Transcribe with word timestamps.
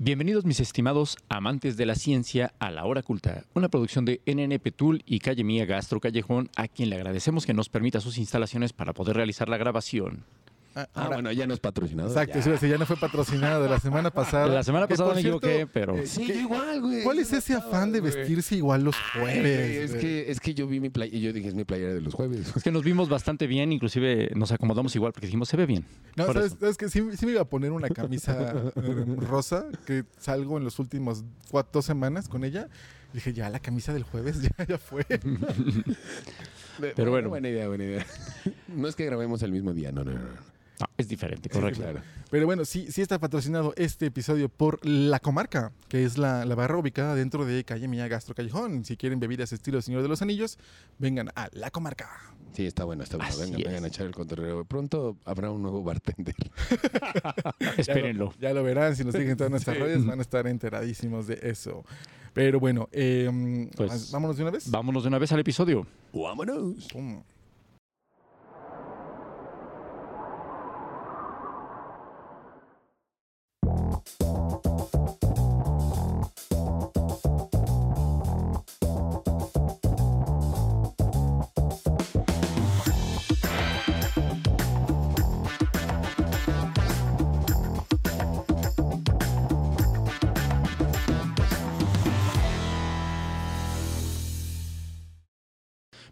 Bienvenidos 0.00 0.44
mis 0.44 0.60
estimados 0.60 1.16
amantes 1.28 1.76
de 1.76 1.84
la 1.84 1.96
ciencia 1.96 2.54
a 2.60 2.70
La 2.70 2.84
Hora 2.84 3.02
Culta, 3.02 3.42
una 3.54 3.68
producción 3.68 4.04
de 4.04 4.20
NN 4.26 4.56
Petul 4.60 5.02
y 5.04 5.18
Calle 5.18 5.42
Mía 5.42 5.66
Gastro 5.66 5.98
Callejón, 5.98 6.50
a 6.54 6.68
quien 6.68 6.88
le 6.88 6.94
agradecemos 6.94 7.44
que 7.44 7.52
nos 7.52 7.68
permita 7.68 8.00
sus 8.00 8.16
instalaciones 8.16 8.72
para 8.72 8.92
poder 8.92 9.16
realizar 9.16 9.48
la 9.48 9.56
grabación. 9.56 10.22
Ah, 10.74 10.86
Ah, 10.94 11.02
ahora- 11.02 11.16
bueno, 11.16 11.32
ya 11.32 11.46
no 11.46 11.54
es 11.54 11.60
patrocinado. 11.60 12.08
Exacto, 12.08 12.38
ya. 12.38 12.68
ya 12.68 12.78
no 12.78 12.86
fue 12.86 12.96
patrocinado 12.96 13.62
de 13.62 13.68
la 13.68 13.80
semana 13.80 14.10
pasada. 14.10 14.46
La 14.46 14.62
semana 14.62 14.86
Que, 14.86 14.94
pasada 14.94 15.14
me 15.14 15.20
equivoqué, 15.20 15.66
pero- 15.66 15.96
eh, 15.96 16.06
Sí, 16.06 16.26
¿qué- 16.26 16.34
yo 16.34 16.40
igual, 16.40 16.80
güey. 16.80 17.02
¿Cuál 17.02 17.18
es 17.18 17.32
ese 17.32 17.54
afán 17.54 17.90
de 17.90 18.00
vestirse 18.00 18.54
igual 18.56 18.84
los 18.84 18.94
jueves? 19.14 19.90
es, 19.90 20.00
que, 20.00 20.30
es 20.30 20.38
que 20.40 20.54
yo 20.54 20.66
vi 20.68 20.78
mi 20.80 20.90
playa 20.90 21.16
y 21.16 21.20
yo 21.20 21.32
dije, 21.32 21.48
es 21.48 21.54
mi 21.54 21.64
playera 21.64 21.94
de 21.94 22.00
los 22.00 22.14
jueves. 22.14 22.52
Es 22.54 22.62
que 22.62 22.70
nos 22.70 22.84
vimos 22.84 23.08
bastante 23.08 23.46
bien, 23.46 23.72
inclusive 23.72 24.30
nos 24.36 24.52
acomodamos 24.52 24.94
igual 24.94 25.12
porque 25.12 25.26
dijimos, 25.26 25.48
se 25.48 25.56
ve 25.56 25.66
bien. 25.66 25.84
No, 26.16 26.26
Por 26.26 26.48
¿sabes, 26.48 26.76
que 26.76 26.88
sí, 26.88 27.02
sí 27.16 27.26
me 27.26 27.32
iba 27.32 27.40
a 27.42 27.46
poner 27.48 27.72
una 27.72 27.88
camisa 27.88 28.52
eh, 28.76 29.04
rosa 29.16 29.66
que 29.86 30.04
salgo 30.18 30.58
en 30.58 30.64
los 30.64 30.78
últimos 30.78 31.24
cuatro, 31.50 31.70
dos 31.74 31.84
semanas 31.86 32.28
con 32.28 32.44
ella. 32.44 32.68
Dije, 33.12 33.32
ya, 33.32 33.48
la 33.48 33.58
camisa 33.58 33.92
del 33.94 34.02
jueves 34.02 34.40
ya, 34.58 34.64
ya 34.66 34.78
fue. 34.78 35.04
Pero 36.94 37.10
bueno. 37.10 37.28
Buena 37.30 37.48
idea, 37.48 37.66
buena 37.68 37.84
idea. 37.84 38.06
No 38.68 38.86
es 38.88 38.94
que 38.94 39.04
grabemos 39.04 39.42
el 39.42 39.50
mismo 39.52 39.72
día, 39.72 39.90
no, 39.92 40.04
no, 40.04 40.12
no. 40.12 40.18
No. 40.80 40.86
Es 40.96 41.08
diferente, 41.08 41.48
correcto. 41.48 41.80
Claro. 41.82 42.00
Pero 42.30 42.46
bueno, 42.46 42.64
sí, 42.64 42.90
sí 42.90 43.00
está 43.02 43.18
patrocinado 43.18 43.72
este 43.76 44.06
episodio 44.06 44.48
por 44.48 44.84
La 44.86 45.18
Comarca, 45.20 45.72
que 45.88 46.04
es 46.04 46.18
la, 46.18 46.44
la 46.44 46.54
barra 46.54 46.76
ubicada 46.78 47.14
dentro 47.14 47.44
de 47.44 47.64
Calle 47.64 47.88
Mía 47.88 48.06
Gastro 48.08 48.34
Callejón. 48.34 48.84
Si 48.84 48.96
quieren 48.96 49.18
bebidas 49.20 49.52
estilo 49.52 49.80
Señor 49.82 50.02
de 50.02 50.08
los 50.08 50.22
Anillos, 50.22 50.58
vengan 50.98 51.30
a 51.36 51.48
La 51.52 51.70
Comarca. 51.70 52.08
Sí, 52.52 52.66
está 52.66 52.84
bueno, 52.84 53.02
está 53.04 53.16
bueno. 53.18 53.32
Vengan, 53.38 53.60
es. 53.60 53.66
vengan 53.66 53.84
a 53.84 53.88
echar 53.88 54.06
el 54.06 54.12
cotorreo. 54.14 54.64
Pronto 54.64 55.16
habrá 55.24 55.50
un 55.50 55.62
nuevo 55.62 55.82
bartender. 55.84 56.34
Espérenlo. 57.76 58.32
Ya 58.40 58.52
lo 58.52 58.62
verán, 58.62 58.96
si 58.96 59.04
nos 59.04 59.14
siguen 59.14 59.30
en 59.30 59.36
todas 59.36 59.50
nuestras 59.50 59.76
Sí. 59.76 59.82
redes 59.82 60.04
van 60.06 60.18
a 60.18 60.22
estar 60.22 60.46
enteradísimos 60.46 61.26
de 61.26 61.38
eso. 61.42 61.84
Pero 62.32 62.60
bueno, 62.60 62.88
eh, 62.92 63.68
Pues, 63.76 64.10
vámonos 64.10 64.36
de 64.36 64.42
una 64.42 64.52
vez. 64.52 64.70
Vámonos 64.70 65.02
de 65.02 65.08
una 65.08 65.18
vez 65.18 65.32
al 65.32 65.40
episodio. 65.40 65.86
¡Vámonos! 66.12 66.88
Pum. 66.92 67.22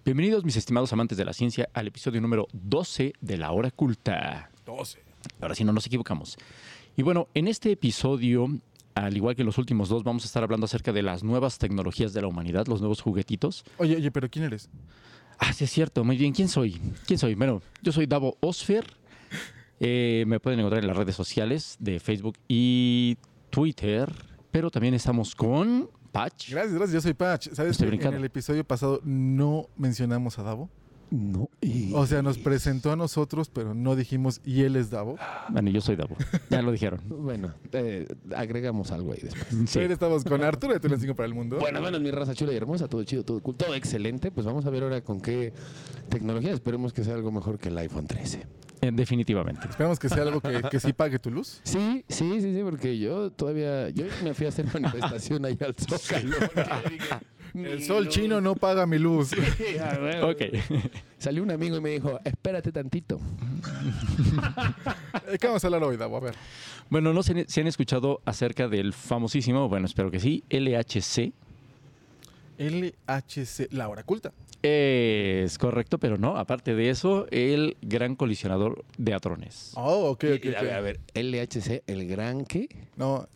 Bienvenidos 0.07 0.45
mis 0.45 0.55
estimados 0.55 0.93
amantes 0.93 1.19
de 1.19 1.25
la 1.25 1.33
ciencia 1.33 1.69
al 1.75 1.89
episodio 1.89 2.21
número 2.21 2.47
12 2.53 3.15
de 3.21 3.37
La 3.37 3.51
Hora 3.51 3.73
Culta. 3.73 4.51
12. 4.65 5.03
Ahora 5.41 5.57
sí, 5.57 5.65
no 5.65 5.73
nos 5.73 5.85
equivocamos. 5.85 6.37
Y 6.97 7.03
bueno, 7.03 7.29
en 7.35 7.47
este 7.47 7.73
episodio, 7.73 8.49
al 8.95 9.15
igual 9.15 9.37
que 9.37 9.43
en 9.43 9.47
los 9.47 9.59
últimos 9.59 9.91
dos, 9.91 10.03
vamos 10.03 10.25
a 10.25 10.27
estar 10.27 10.43
hablando 10.43 10.65
acerca 10.65 10.93
de 10.93 11.03
las 11.03 11.23
nuevas 11.23 11.59
tecnologías 11.59 12.15
de 12.15 12.23
la 12.23 12.29
humanidad, 12.29 12.67
los 12.67 12.81
nuevos 12.81 13.03
juguetitos. 13.03 13.65
Oye, 13.77 13.97
oye, 13.97 14.11
pero 14.11 14.31
¿quién 14.31 14.47
eres? 14.47 14.71
Ah, 15.39 15.53
sí 15.53 15.65
es 15.65 15.71
cierto, 15.71 16.05
muy 16.05 16.17
bien. 16.17 16.33
¿Quién 16.33 16.49
soy? 16.49 16.81
¿Quién 17.07 17.19
soy? 17.19 17.35
Bueno, 17.35 17.61
yo 17.83 17.93
soy 17.93 18.07
Davo 18.07 18.39
Osfer. 18.41 18.97
Eh, 19.79 20.25
me 20.27 20.41
pueden 20.41 20.59
encontrar 20.61 20.83
en 20.83 20.89
las 20.89 20.97
redes 20.97 21.15
sociales 21.15 21.77
de 21.79 22.01
Facebook 22.01 22.39
y 22.49 23.19
Twitter, 23.51 24.11
pero 24.51 24.71
también 24.71 24.95
estamos 24.95 25.35
con 25.35 25.91
Patch. 26.13 26.51
Gracias, 26.51 26.73
gracias. 26.73 26.93
Yo 26.95 27.01
soy 27.03 27.13
Patch. 27.13 27.49
¿Sabes 27.53 27.77
que 27.77 27.85
en 27.85 28.15
el 28.15 28.25
episodio 28.25 28.65
pasado 28.65 29.03
no 29.05 29.69
mencionamos 29.77 30.39
a 30.39 30.45
Davo? 30.45 30.71
No. 31.11 31.49
y- 31.61 31.93
O 31.95 32.07
sea, 32.07 32.21
nos 32.23 32.37
presentó 32.39 32.91
a 32.93 32.97
nosotros, 32.97 33.49
pero 33.49 33.75
no 33.75 33.95
dijimos 33.97 34.41
y 34.45 34.63
él 34.63 34.77
es 34.77 34.91
Davo. 34.91 35.17
Bueno, 35.51 35.71
yo 35.71 35.81
soy 35.81 35.97
Davo. 35.97 36.17
Ya 36.51 36.63
lo 36.63 36.73
dijeron. 36.73 37.01
Bueno, 37.09 37.53
eh, 37.73 38.07
agregamos 38.37 38.93
algo 38.93 39.13
ahí 39.13 39.21
después. 39.23 39.47
Sí. 39.71 39.79
Hoy 39.79 39.87
estamos 39.87 40.25
con 40.25 40.43
Arturo 40.45 40.73
de 40.75 40.81
Telecinco 40.81 41.15
para 41.15 41.27
el 41.27 41.35
Mundo. 41.35 41.59
Bueno, 41.59 41.81
bueno, 41.81 41.99
mi 42.01 42.11
raza 42.11 42.35
chula 42.35 42.53
y 42.53 42.57
hermosa, 42.57 42.89
todo 42.89 43.03
chido, 43.05 43.25
todo 43.25 43.41
cool, 43.41 43.57
todo 43.57 43.75
excelente. 43.75 44.31
Pues 44.31 44.47
vamos 44.47 44.65
a 44.67 44.71
ver 44.71 44.83
ahora 44.85 45.01
con 45.01 45.21
qué 45.21 45.53
tecnología. 46.09 46.53
Esperemos 46.53 46.93
que 46.93 47.03
sea 47.05 47.15
algo 47.15 47.31
mejor 47.33 47.59
que 47.59 47.69
el 47.69 47.79
iPhone 47.79 48.07
13. 48.07 48.47
Eh, 48.83 48.91
definitivamente. 48.93 49.67
Esperamos 49.69 49.99
que 49.99 50.09
sea 50.09 50.23
algo 50.23 50.41
que, 50.41 50.61
que 50.71 50.79
sí 50.81 50.93
pague 50.93 51.19
tu 51.19 51.31
luz. 51.31 51.61
Sí, 51.65 52.05
sí, 52.09 52.41
sí, 52.41 52.55
sí, 52.55 52.61
porque 52.63 52.99
yo 52.99 53.31
todavía, 53.33 53.89
yo 53.91 54.05
me 54.23 54.35
fui 54.35 54.47
a 54.47 54.51
hacer 54.51 54.67
manifestación 54.73 55.45
ahí 55.47 55.59
al 55.61 55.75
Zócalo. 55.75 56.37
El 57.65 57.77
"Ni 57.79 57.83
sol 57.83 58.05
luz". 58.05 58.15
chino 58.15 58.41
no 58.41 58.55
paga 58.55 58.87
mi 58.87 58.99
luz. 58.99 59.33
Ok. 60.23 60.43
Salió 61.19 61.43
un 61.43 61.51
amigo 61.51 61.77
y 61.77 61.81
me 61.81 61.91
dijo, 61.91 62.19
espérate 62.25 62.73
tantito. 62.73 63.19
¿De 65.31 65.39
qué 65.39 65.47
vamos 65.47 65.65
a 65.65 65.67
hablar 65.67 65.83
hoy, 65.85 65.97
Davo? 65.97 66.17
A 66.17 66.21
ver. 66.21 66.35
Bueno, 66.91 67.13
no 67.13 67.23
sé 67.23 67.45
si 67.49 67.61
han 67.61 67.67
escuchado 67.67 68.21
acerca 68.25 68.69
del 68.69 68.93
famosísimo, 68.93 69.69
bueno, 69.69 69.87
espero 69.87 70.11
que 70.11 70.21
sí, 70.21 70.45
LHC. 70.51 71.33
LHC, 72.59 73.69
la 73.73 73.89
hora 73.89 74.03
culta. 74.03 74.33
Es 74.63 75.59
correcto, 75.59 75.99
pero 75.99 76.17
no. 76.17 76.37
Aparte 76.39 76.75
de 76.75 76.91
eso, 76.91 77.27
el 77.31 77.77
gran 77.83 78.17
colisionador 78.17 78.85
de 78.97 79.15
hadrones. 79.15 79.73
Oh, 79.77 80.11
ok, 80.11 80.25
ok. 80.37 80.57
A, 80.57 80.63
ver, 80.63 80.73
a 80.75 80.81
ver, 80.81 81.01
LHC, 81.15 81.83
el 81.87 82.09
gran 82.09 82.45
qué? 82.45 82.69
No, 82.97 83.29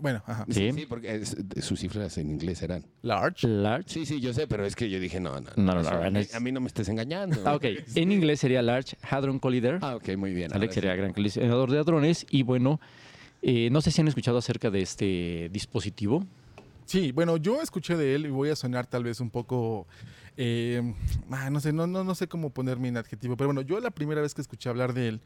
bueno, 0.00 0.22
ajá. 0.26 0.44
Sí. 0.50 0.72
Sí, 0.72 0.86
porque 0.88 1.14
es- 1.16 1.36
sus 1.60 1.80
cifras 1.80 2.16
en 2.18 2.30
inglés 2.30 2.62
eran. 2.62 2.84
Large. 3.02 3.46
Large. 3.48 3.88
Sí, 3.88 4.06
sí, 4.06 4.20
yo 4.20 4.32
sé, 4.32 4.46
pero 4.46 4.64
es 4.64 4.76
que 4.76 4.88
yo 4.90 4.98
dije, 5.00 5.20
no, 5.20 5.40
no, 5.40 5.50
No, 5.56 5.82
no, 5.82 5.88
a, 5.88 6.10
mí, 6.10 6.18
es- 6.20 6.34
a 6.34 6.40
mí 6.40 6.52
no 6.52 6.60
me 6.60 6.66
estés 6.68 6.88
engañando. 6.88 7.40
Ah, 7.44 7.54
ok. 7.54 7.64
En 7.96 8.12
inglés 8.12 8.40
sería 8.40 8.62
Large 8.62 8.96
Hadron 9.02 9.38
Collider. 9.38 9.78
Ah, 9.82 9.96
ok, 9.96 10.16
muy 10.16 10.32
bien. 10.34 10.52
Alex 10.52 10.74
sería 10.74 10.92
sí. 10.92 10.98
gran 10.98 11.12
colisionador 11.12 11.70
de 11.70 11.78
hadrones. 11.78 12.26
Y 12.30 12.42
bueno, 12.42 12.80
eh, 13.42 13.68
no 13.70 13.80
sé 13.80 13.90
si 13.90 14.00
han 14.00 14.08
escuchado 14.08 14.38
acerca 14.38 14.70
de 14.70 14.82
este 14.82 15.48
dispositivo. 15.52 16.24
Sí, 16.84 17.12
bueno, 17.12 17.36
yo 17.36 17.62
escuché 17.62 17.96
de 17.96 18.14
él 18.16 18.26
y 18.26 18.30
voy 18.30 18.50
a 18.50 18.56
sonar 18.56 18.84
tal 18.86 19.04
vez 19.04 19.20
un 19.20 19.30
poco, 19.30 19.86
eh, 20.36 20.82
ah, 21.30 21.48
no 21.48 21.60
sé, 21.60 21.72
no, 21.72 21.86
no, 21.86 22.02
no 22.02 22.14
sé 22.16 22.26
cómo 22.26 22.50
ponerme 22.50 22.88
en 22.88 22.96
adjetivo, 22.96 23.36
pero 23.36 23.46
bueno, 23.46 23.60
yo 23.60 23.78
la 23.78 23.90
primera 23.92 24.20
vez 24.20 24.34
que 24.34 24.40
escuché 24.40 24.68
hablar 24.68 24.92
de 24.92 25.06
él 25.06 25.20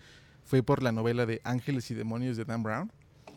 fue 0.45 0.63
por 0.63 0.83
la 0.83 0.93
novela 0.93 1.25
de 1.25 1.41
Ángeles 1.43 1.91
y 1.91 1.95
Demonios 1.95 2.37
de 2.37 2.45
Dan 2.45 2.63
Brown, 2.63 2.93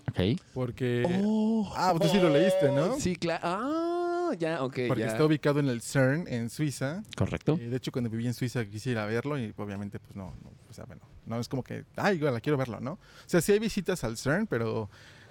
Ok. 0.09 0.39
porque, 0.53 1.03
Oh, 1.25 1.71
Ah, 1.75 1.93
tú 1.99 2.07
sí 2.07 2.19
lo 2.19 2.29
leíste, 2.29 2.71
¿no? 2.71 2.99
Sí, 2.99 3.15
claro. 3.15 3.41
Ah, 3.43 4.31
ya, 4.37 4.63
ok. 4.63 4.79
porque 4.87 5.01
ya. 5.03 5.07
está 5.07 5.23
ubicado 5.25 5.59
en 5.59 5.67
el 5.69 5.81
CERN, 5.81 6.25
en 6.27 6.49
Suiza. 6.49 7.03
Correcto. 7.15 7.57
Eh, 7.59 7.69
de 7.69 7.77
hecho, 7.77 7.91
cuando 7.91 8.09
viví 8.09 8.25
en 8.27 8.33
Suiza 8.33 8.65
quisiera 8.65 9.05
verlo 9.05 9.37
y 9.39 9.53
obviamente 9.57 9.99
pues 9.99 10.15
no, 10.15 10.33
no, 10.43 10.51
o 10.69 10.73
sea, 10.73 10.85
bueno, 10.85 11.01
no 11.25 11.39
es 11.39 11.47
como 11.47 11.63
que, 11.63 11.85
ay, 11.95 12.17
igual, 12.17 12.41
quiero 12.41 12.57
verlo, 12.57 12.79
¿no? 12.79 12.93
O 12.93 12.99
sea, 13.25 13.41
sí 13.41 13.51
hay 13.51 13.59
visitas 13.59 14.03
al 14.03 14.17
CERN, 14.17 14.47
pero 14.47 14.89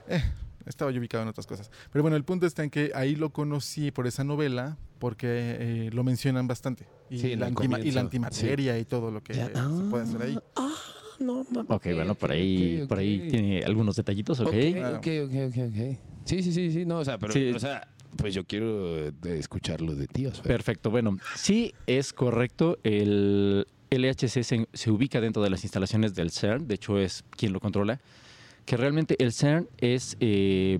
eh, 0.09 0.23
estaba 0.67 0.91
yo 0.91 1.01
ubicado 1.01 1.23
en 1.23 1.29
otras 1.29 1.47
cosas. 1.47 1.71
Pero 1.93 2.03
bueno, 2.03 2.17
el 2.17 2.25
punto 2.25 2.47
está 2.47 2.63
en 2.65 2.71
que 2.71 2.93
ahí 2.95 3.17
lo 3.17 3.31
conocí 3.31 3.91
por 3.91 4.07
esa 4.07 4.25
novela 4.25 4.77
porque 4.99 5.27
eh, 5.59 5.91
lo 5.93 6.05
mencionan 6.05 6.47
bastante. 6.47 6.87
Y, 7.11 7.19
Sí, 7.21 7.37
la, 7.37 7.47
antima- 7.49 7.79
y 7.81 7.91
la 7.93 8.01
antimateria 8.01 8.79
y 8.79 8.85
todo 8.85 9.11
lo 9.11 9.23
que 9.23 9.35
se 9.35 9.51
puede 9.91 10.05
hacer 10.05 10.23
ahí. 10.23 10.39
Ah, 10.57 10.75
no, 11.21 11.47
no, 11.51 11.61
Ok, 11.69 11.87
bueno, 11.95 12.15
por 12.15 12.31
ahí, 12.33 12.85
por 12.89 12.99
ahí 12.99 13.29
tiene 13.31 13.63
algunos 13.65 13.97
detallitos, 13.97 14.41
ok. 14.41 14.49
Ok, 14.49 14.55
ok, 14.97 15.35
ok, 15.49 15.57
ok. 15.69 15.99
Sí, 16.25 16.43
sí, 16.43 16.53
sí, 16.53 16.71
sí, 16.73 16.85
no, 16.87 16.99
o 16.99 17.05
sea, 17.05 17.19
pero, 17.19 17.33
Sí. 17.33 17.51
o 17.55 17.59
sea, 17.59 17.89
pues 18.17 18.35
yo 18.35 18.45
quiero 18.45 18.99
eh, 19.07 19.13
escucharlo 19.39 19.95
de 19.95 20.07
tíos. 20.07 20.41
Perfecto. 20.41 20.91
Bueno, 20.91 21.17
sí 21.35 21.73
es 21.87 22.13
correcto. 22.13 22.79
El 22.83 23.67
LHC 23.91 24.43
se, 24.43 24.67
se 24.73 24.91
ubica 24.91 25.21
dentro 25.21 25.43
de 25.43 25.51
las 25.51 25.63
instalaciones 25.65 26.15
del 26.15 26.31
CERN. 26.31 26.67
De 26.67 26.75
hecho, 26.77 26.99
es 26.99 27.25
quien 27.31 27.53
lo 27.53 27.61
controla. 27.61 28.01
Que 28.65 28.77
realmente 28.77 29.17
el 29.23 29.33
CERN 29.33 29.69
es, 29.79 30.17
eh, 30.21 30.79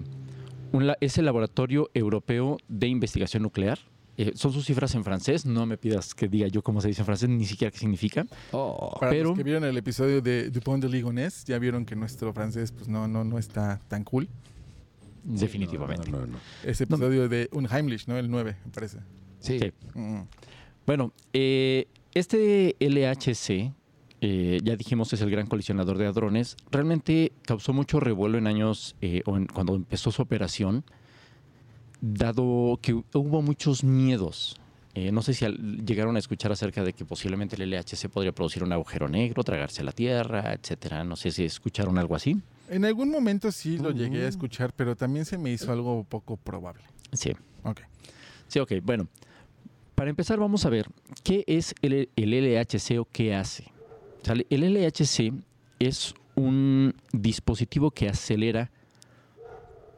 un 0.73 0.87
la- 0.89 0.97
es 1.01 1.19
el 1.19 1.27
Laboratorio 1.27 1.91
Europeo 1.95 2.57
de 2.69 2.89
Investigación 2.89 3.43
Nuclear. 3.45 3.79
Eh, 4.19 4.33
son 4.35 4.53
sus 4.53 4.65
cifras 4.65 4.95
en 4.95 5.05
francés. 5.05 5.45
No 5.45 5.67
me 5.67 5.77
pidas 5.77 6.15
que 6.15 6.27
diga 6.29 6.49
yo 6.49 6.63
cómo 6.63 6.81
se 6.81 6.89
dice 6.89 7.03
en 7.03 7.07
francés, 7.07 7.29
ni 7.29 7.45
siquiera 7.45 7.71
qué 7.71 7.79
significa. 7.79 8.27
Oh, 8.53 8.97
Para 8.99 9.11
pero- 9.11 9.29
los 9.31 9.37
que 9.37 9.43
vieron 9.45 9.65
el 9.65 9.77
episodio 9.77 10.23
de 10.23 10.51
Dupont 10.51 10.83
de 10.83 10.89
Ligonnès, 10.89 11.45
ya 11.45 11.59
vieron 11.59 11.85
que 11.85 11.95
nuestro 11.97 12.33
francés 12.33 12.73
pues 12.73 12.89
no, 12.89 13.07
no, 13.09 13.25
no 13.25 13.39
está 13.39 13.79
tan 13.89 14.05
cool. 14.05 14.29
Definitivamente. 15.25 16.11
No, 16.11 16.21
no, 16.21 16.27
no. 16.27 16.39
Ese 16.65 16.87
No. 16.89 16.97
episodio 16.97 17.29
de 17.29 17.49
Unheimlich, 17.53 18.07
¿no? 18.07 18.17
El 18.17 18.31
9, 18.31 18.57
me 18.65 18.71
parece. 18.73 18.99
Sí. 19.41 19.59
Sí. 19.59 19.73
Mm. 19.95 20.21
Bueno, 20.87 21.13
eh, 21.33 21.89
este 22.15 22.77
LHC, 22.79 23.73
eh, 24.21 24.61
ya 24.63 24.77
dijimos 24.77 25.13
es 25.13 25.21
el 25.21 25.31
gran 25.31 25.47
colisionador 25.49 25.99
de 25.99 26.07
hadrones, 26.07 26.57
realmente 26.71 27.33
causó 27.43 27.73
mucho 27.73 27.99
revuelo 28.01 28.39
en 28.39 28.47
años, 28.47 28.95
eh, 29.01 29.23
o 29.27 29.37
en- 29.37 29.47
cuando 29.47 29.75
empezó 29.75 30.13
su 30.13 30.23
operación, 30.23 30.85
dado 32.01 32.79
que 32.83 32.93
hubo 32.95 33.43
muchos 33.43 33.83
miedos. 33.85 34.57
Eh, 34.95 35.13
no 35.13 35.21
sé 35.21 35.35
si 35.35 35.45
al- 35.45 35.85
llegaron 35.85 36.17
a 36.17 36.19
escuchar 36.19 36.53
acerca 36.53 36.83
de 36.83 36.93
que 36.95 37.05
posiblemente 37.05 37.57
el 37.57 37.71
LHC 37.71 38.09
podría 38.09 38.33
producir 38.33 38.65
un 38.65 38.73
agujero 38.73 39.09
negro, 39.09 39.45
tragarse 39.45 39.83
la 39.85 39.93
Tierra, 39.93 40.55
etcétera. 40.55 41.05
No 41.05 41.17
sé 41.17 41.31
si 41.31 41.45
escucharon 41.45 41.99
algo 41.99 42.15
así. 42.15 42.41
En 42.71 42.85
algún 42.85 43.11
momento 43.11 43.53
sí 43.53 43.77
lo 43.79 43.91
llegué 43.91 44.25
a 44.25 44.29
escuchar, 44.29 44.73
pero 44.75 44.97
también 44.97 45.25
se 45.27 45.37
me 45.39 45.51
hizo 45.53 45.71
algo 45.71 46.03
poco 46.05 46.37
probable. 46.37 46.83
Sí. 47.13 47.33
Ok. 47.63 47.81
Sí, 48.49 48.59
ok. 48.59 48.73
Bueno, 48.83 49.07
para 49.95 50.09
empezar 50.11 50.39
vamos 50.39 50.65
a 50.65 50.71
ver 50.71 50.89
qué 51.23 51.45
es 51.47 51.75
el, 51.83 52.09
el 52.17 52.31
LHC 52.33 52.99
o 52.99 53.05
qué 53.11 53.35
hace. 53.35 53.65
¿Sale? 54.23 54.47
El 54.51 54.63
LHC 54.73 55.33
es 55.79 56.15
un 56.35 56.95
dispositivo 57.13 57.91
que 57.91 58.09
acelera 58.09 58.71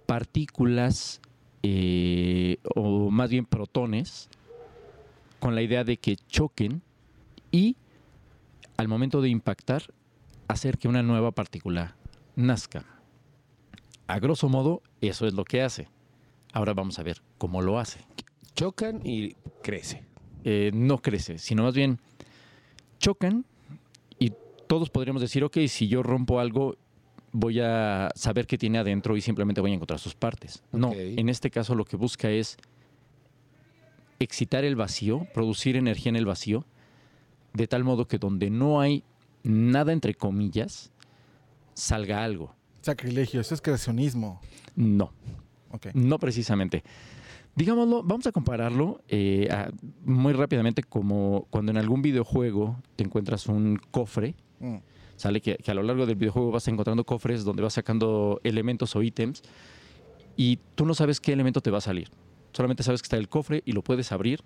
partículas 0.07 1.21
eh, 1.63 2.59
o 2.75 3.11
más 3.11 3.31
bien 3.31 3.45
protones 3.45 4.29
con 5.41 5.55
la 5.55 5.63
idea 5.63 5.85
de 5.85 5.97
que 5.97 6.17
choquen 6.17 6.83
y 7.51 7.77
al 8.77 8.89
momento 8.89 9.21
de 9.21 9.29
impactar 9.29 9.83
hacer 10.47 10.79
que 10.79 10.89
una 10.89 11.03
nueva 11.03 11.33
partícula 11.33 11.97
nazca. 12.37 12.85
A 14.07 14.19
grosso 14.19 14.49
modo, 14.49 14.83
eso 15.01 15.27
es 15.27 15.35
lo 15.35 15.45
que 15.45 15.63
hace. 15.63 15.89
Ahora 16.53 16.73
vamos 16.73 16.99
a 16.99 17.03
ver 17.03 17.23
cómo 17.37 17.61
lo 17.61 17.79
hace. 17.79 18.01
Chocan 18.55 19.01
y 19.05 19.35
crece. 19.63 20.05
Eh, 20.45 20.71
no 20.73 20.99
crece, 20.99 21.39
sino 21.39 21.65
más 21.65 21.75
bien 21.75 21.99
chocan 22.99 23.45
y 24.19 24.33
todos 24.67 24.91
podríamos 24.91 25.23
decir, 25.23 25.45
ok, 25.45 25.59
si 25.69 25.89
yo 25.89 26.03
rompo 26.03 26.41
algo, 26.41 26.77
voy 27.33 27.61
a 27.61 28.11
saber 28.15 28.47
qué 28.47 28.57
tiene 28.59 28.79
adentro 28.79 29.17
y 29.17 29.21
simplemente 29.21 29.61
voy 29.61 29.71
a 29.73 29.75
encontrar 29.75 29.99
sus 30.01 30.15
partes. 30.15 30.63
No, 30.73 30.93
en 30.95 31.29
este 31.29 31.51
caso 31.51 31.75
lo 31.75 31.85
que 31.85 31.97
busca 31.97 32.31
es 32.31 32.57
excitar 34.19 34.65
el 34.65 34.77
vacío, 34.77 35.27
producir 35.33 35.77
energía 35.77 36.11
en 36.11 36.17
el 36.17 36.27
vacío, 36.27 36.65
de 37.55 37.67
tal 37.67 37.85
modo 37.85 38.07
que 38.09 38.19
donde 38.19 38.51
no 38.51 38.81
hay 38.81 39.05
nada 39.43 39.93
entre 39.93 40.15
comillas, 40.15 40.91
salga 41.75 42.25
algo. 42.25 42.55
Sacrilegio, 42.83 43.41
eso 43.41 43.55
es 43.55 43.61
creacionismo. 43.61 44.41
No, 44.75 45.13
no 45.95 46.19
precisamente. 46.19 46.83
Digámoslo, 47.55 48.03
vamos 48.05 48.27
a 48.27 48.33
compararlo 48.33 49.01
eh, 49.09 49.49
a- 49.51 49.71
muy 50.05 50.33
rápidamente 50.33 50.83
como 50.83 51.47
cuando 51.51 51.73
en 51.73 51.79
algún 51.79 52.03
videojuego 52.03 52.77
te 52.97 53.05
encuentras 53.05 53.47
un 53.47 53.79
cofre, 53.91 54.35
Mm. 54.61 54.77
Sale 55.19 55.41
que, 55.43 55.57
que 55.57 55.71
a 55.71 55.75
lo 55.75 55.83
largo 55.83 56.07
del 56.07 56.17
videojuego 56.17 56.51
vas 56.53 56.67
encontrando 56.69 57.05
cofres 57.05 57.45
donde 57.45 57.63
vas 57.63 57.75
sacando 57.75 58.41
elementos 58.45 58.97
o 58.97 59.03
ítems 59.03 59.43
y 60.37 60.59
tú 60.75 60.87
no 60.87 60.95
sabes 60.95 61.21
qué 61.21 61.33
elemento 61.33 61.61
te 61.61 61.71
va 61.71 61.79
a 61.79 61.83
salir. 61.83 62.09
Solamente 62.53 62.83
sabes 62.83 63.03
que 63.03 63.07
está 63.07 63.17
el 63.19 63.29
cofre 63.29 63.63
y 63.67 63.73
lo 63.73 63.83
puedes 63.83 64.11
abrir. 64.13 64.41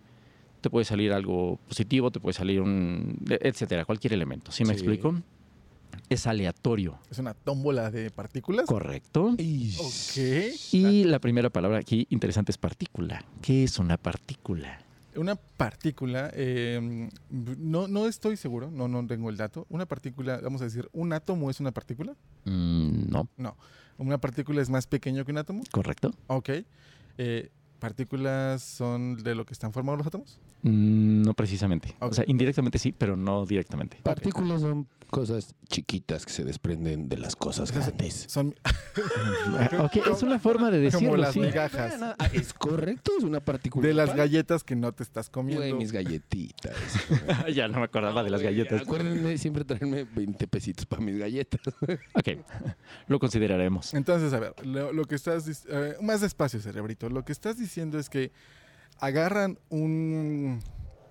Te 0.60 0.70
puede 0.70 0.84
salir 0.84 1.12
algo 1.12 1.58
positivo, 1.68 2.10
te 2.10 2.18
puede 2.20 2.34
salir 2.34 2.60
un... 2.60 3.18
etcétera, 3.28 3.84
cualquier 3.84 4.12
elemento. 4.14 4.50
¿Sí 4.52 4.64
me 4.64 4.68
Sí. 4.74 4.80
explico? 4.80 5.14
Es 6.08 6.26
aleatorio. 6.26 6.98
Es 7.10 7.18
una 7.18 7.34
tómbola 7.34 7.90
de 7.90 8.10
partículas. 8.10 8.66
Correcto. 8.66 9.34
Ok. 9.78 10.16
Y 10.72 11.04
la 11.04 11.18
primera 11.18 11.50
palabra 11.50 11.78
aquí 11.78 12.06
interesante 12.10 12.50
es 12.52 12.58
partícula. 12.58 13.24
¿Qué 13.42 13.64
es 13.64 13.78
una 13.78 13.96
partícula? 13.98 14.78
Una 15.14 15.34
partícula, 15.36 16.30
eh, 16.34 17.08
no, 17.30 17.86
no 17.88 18.06
estoy 18.06 18.36
seguro, 18.36 18.70
no, 18.70 18.88
no 18.88 19.06
tengo 19.06 19.28
el 19.30 19.36
dato. 19.36 19.66
Una 19.68 19.86
partícula, 19.86 20.40
vamos 20.42 20.60
a 20.62 20.64
decir, 20.64 20.88
¿un 20.92 21.12
átomo 21.12 21.50
es 21.50 21.60
una 21.60 21.70
partícula? 21.72 22.14
Mm, 22.44 23.10
no, 23.10 23.28
No. 23.36 23.56
¿Una 23.98 24.18
partícula 24.18 24.62
es 24.62 24.70
más 24.70 24.86
pequeño 24.86 25.24
que 25.24 25.32
un 25.32 25.38
átomo? 25.38 25.62
correcto. 25.70 26.12
Ok. 26.26 26.50
Eh, 27.18 27.50
¿Partículas 27.78 28.62
son 28.62 29.22
de 29.22 29.34
lo 29.34 29.44
que 29.44 29.52
están 29.52 29.72
formados 29.72 29.98
los 29.98 30.06
átomos? 30.06 30.38
Mm, 30.62 31.22
no 31.22 31.34
precisamente. 31.34 31.96
O 32.00 32.12
sea, 32.12 32.24
indirectamente 32.26 32.78
sí, 32.78 32.92
pero 32.92 33.16
no 33.16 33.44
directamente. 33.46 33.98
Partículas 34.02 34.60
son 34.60 34.86
cosas 35.10 35.54
chiquitas 35.68 36.24
que 36.24 36.32
se 36.32 36.42
desprenden 36.42 37.10
de 37.10 37.18
las 37.18 37.36
cosas 37.36 37.70
grandes. 37.70 38.24
Son 38.28 38.54
ok, 39.78 39.96
es 40.10 40.22
una 40.22 40.38
forma 40.38 40.70
de 40.70 40.78
como 40.90 41.00
decirlo, 41.00 41.16
las 41.18 41.34
sí. 41.34 41.40
migajas 41.40 41.98
Ah, 42.00 42.16
¿Es 42.32 42.54
correcto? 42.54 43.12
Es 43.18 43.24
una 43.24 43.40
partícula. 43.40 43.86
de 43.86 43.92
las 43.92 44.14
galletas 44.16 44.64
que 44.64 44.74
no 44.74 44.92
te 44.92 45.02
estás 45.02 45.28
comiendo. 45.28 45.60
Güey, 45.62 45.74
mis 45.74 45.92
galletitas. 45.92 46.74
ya 47.54 47.68
no 47.68 47.78
me 47.80 47.84
acordaba 47.84 48.24
de 48.24 48.30
las 48.30 48.40
galletas. 48.40 48.82
Acuérdenme 48.82 49.36
siempre 49.36 49.64
traerme 49.64 50.04
20 50.04 50.46
pesitos 50.48 50.86
para 50.86 51.02
mis 51.02 51.18
galletas. 51.18 51.60
Ok, 52.14 52.28
lo 53.08 53.18
consideraremos. 53.18 53.92
Entonces, 53.94 54.32
a 54.32 54.38
ver, 54.38 54.54
lo, 54.64 54.92
lo 54.92 55.04
que 55.04 55.14
estás... 55.14 55.64
eh, 55.68 55.96
más 56.00 56.20
despacio, 56.20 56.60
cerebrito. 56.60 57.08
Lo 57.08 57.24
que 57.24 57.32
estás 57.32 57.58
diciendo 57.58 57.98
es 57.98 58.08
que 58.08 58.32
agarran 59.02 59.58
un... 59.68 60.60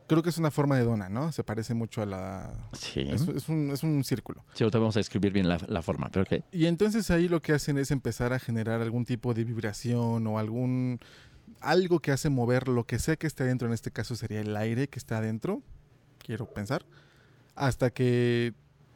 Creo 0.08 0.24
que 0.24 0.30
es 0.30 0.38
una 0.38 0.52
forma 0.52 0.76
de 0.78 0.84
dona, 0.84 1.08
¿no? 1.08 1.32
Se 1.32 1.44
parece 1.44 1.74
mucho 1.74 2.02
a 2.02 2.06
la... 2.06 2.54
Sí. 2.74 3.02
Es, 3.02 3.28
es 3.30 3.48
un, 3.48 3.70
es 3.72 3.82
un 3.84 4.04
círculo. 4.04 4.44
Sí, 4.54 4.64
ahorita 4.64 4.80
vamos 4.80 4.96
a 4.98 5.00
describir 5.00 5.32
bien 5.32 5.48
la, 5.48 5.58
la 5.68 5.82
forma, 5.82 6.10
pero 6.12 6.24
ok. 6.24 6.44
Y 6.52 6.66
entonces 6.66 7.10
ahí 7.12 7.28
lo 7.30 7.42
que 7.42 7.54
hacen 7.54 7.78
es 7.78 7.92
empezar 7.92 8.34
a 8.34 8.40
generar 8.40 8.82
algún 8.82 9.06
tipo 9.06 9.34
de 9.34 9.44
vibración 9.46 10.26
o 10.28 10.38
algún... 10.40 11.00
Algo 11.62 12.00
que 12.00 12.12
hace 12.12 12.30
mover 12.30 12.68
lo 12.68 12.86
que 12.86 12.98
sea 13.00 13.16
que 13.16 13.28
esté 13.28 13.44
adentro. 13.44 13.68
En 13.68 13.74
este 13.74 13.92
caso 13.92 14.16
sería 14.16 14.42
el 14.42 14.56
aire 14.58 14.88
que 14.90 15.00
está 15.00 15.20
adentro. 15.20 15.62
Quiero 16.18 16.46
pensar. 16.46 16.86
Hasta 17.56 17.90
que 17.92 18.54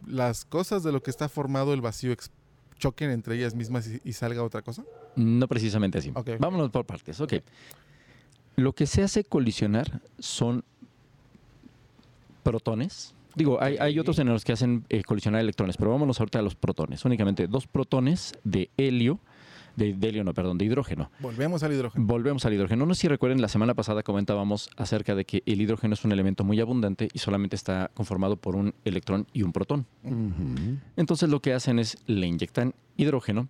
las 0.07 0.45
cosas 0.45 0.83
de 0.83 0.91
lo 0.91 1.01
que 1.03 1.11
está 1.11 1.29
formado 1.29 1.73
el 1.73 1.81
vacío 1.81 2.13
choquen 2.77 3.09
entre 3.11 3.35
ellas 3.35 3.55
mismas 3.55 3.87
y- 3.87 4.01
y 4.03 4.13
salga 4.13 4.43
otra 4.43 4.61
cosa. 4.63 4.83
No 5.15 5.47
precisamente 5.47 5.99
así. 5.99 6.11
Ok. 6.13 6.31
Vámonos 6.39 6.71
por 6.71 6.85
partes. 6.85 7.21
Ok. 7.21 7.35
Lo 8.55 8.73
que 8.73 8.85
se 8.85 9.03
hace 9.03 9.23
colisionar 9.23 10.01
son 10.19 10.63
protones. 12.43 13.13
Digo, 13.35 13.61
hay, 13.61 13.99
otros 13.99 14.17
en 14.19 14.29
los 14.29 14.45
que 14.45 14.53
hacen 14.53 14.85
eh, 14.87 15.03
colisionar 15.03 15.41
electrones, 15.41 15.75
pero 15.75 15.91
vámonos 15.91 16.19
ahorita 16.21 16.39
a 16.39 16.41
los 16.41 16.55
protones. 16.55 17.03
Únicamente 17.03 17.47
dos 17.47 17.67
protones 17.67 18.33
de 18.45 18.69
helio, 18.77 19.19
de, 19.75 19.93
de 19.93 20.07
helio, 20.07 20.23
no, 20.23 20.33
perdón, 20.33 20.57
de 20.57 20.63
hidrógeno. 20.63 21.11
Volvemos 21.19 21.61
al 21.63 21.73
hidrógeno. 21.73 22.05
Volvemos 22.05 22.45
al 22.45 22.53
hidrógeno. 22.53 22.85
No 22.85 22.93
sé 22.93 23.01
si 23.01 23.07
recuerden, 23.09 23.41
la 23.41 23.49
semana 23.49 23.73
pasada 23.73 24.03
comentábamos 24.03 24.69
acerca 24.77 25.15
de 25.15 25.25
que 25.25 25.43
el 25.45 25.59
hidrógeno 25.59 25.95
es 25.95 26.05
un 26.05 26.13
elemento 26.13 26.45
muy 26.45 26.61
abundante 26.61 27.09
y 27.11 27.19
solamente 27.19 27.57
está 27.57 27.91
conformado 27.93 28.37
por 28.37 28.55
un 28.55 28.73
electrón 28.85 29.27
y 29.33 29.43
un 29.43 29.51
protón. 29.51 29.85
Entonces 30.95 31.27
lo 31.27 31.41
que 31.41 31.53
hacen 31.53 31.77
es 31.77 31.97
le 32.05 32.27
inyectan 32.27 32.73
hidrógeno, 32.95 33.49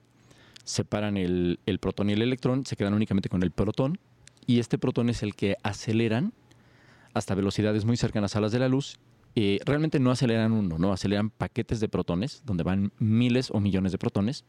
separan 0.64 1.16
el, 1.18 1.60
el 1.68 1.78
protón 1.78 2.10
y 2.10 2.14
el 2.14 2.24
electrón, 2.24 2.66
se 2.66 2.76
quedan 2.76 2.96
únicamente 2.96 3.30
con 3.30 3.44
el 3.44 3.52
protón 3.52 4.00
y 4.48 4.60
este 4.60 4.78
protón 4.78 5.10
es 5.10 5.24
el 5.24 5.36
que 5.36 5.56
aceleran 5.64 6.34
hasta 7.14 7.36
velocidades 7.36 7.86
muy 7.86 7.98
cercanas 7.98 8.36
a 8.36 8.42
las 8.42 8.52
de 8.52 8.60
la 8.60 8.68
luz. 8.70 8.98
Eh, 9.36 9.60
realmente 9.66 10.00
no 10.00 10.12
aceleran 10.12 10.52
uno, 10.54 10.78
no 10.78 10.94
aceleran 10.94 11.30
paquetes 11.30 11.80
de 11.80 11.90
protones, 11.90 12.42
donde 12.46 12.64
van 12.64 12.92
miles 13.00 13.52
o 13.52 13.60
millones 13.60 13.92
de 13.92 13.98
protones, 13.98 14.46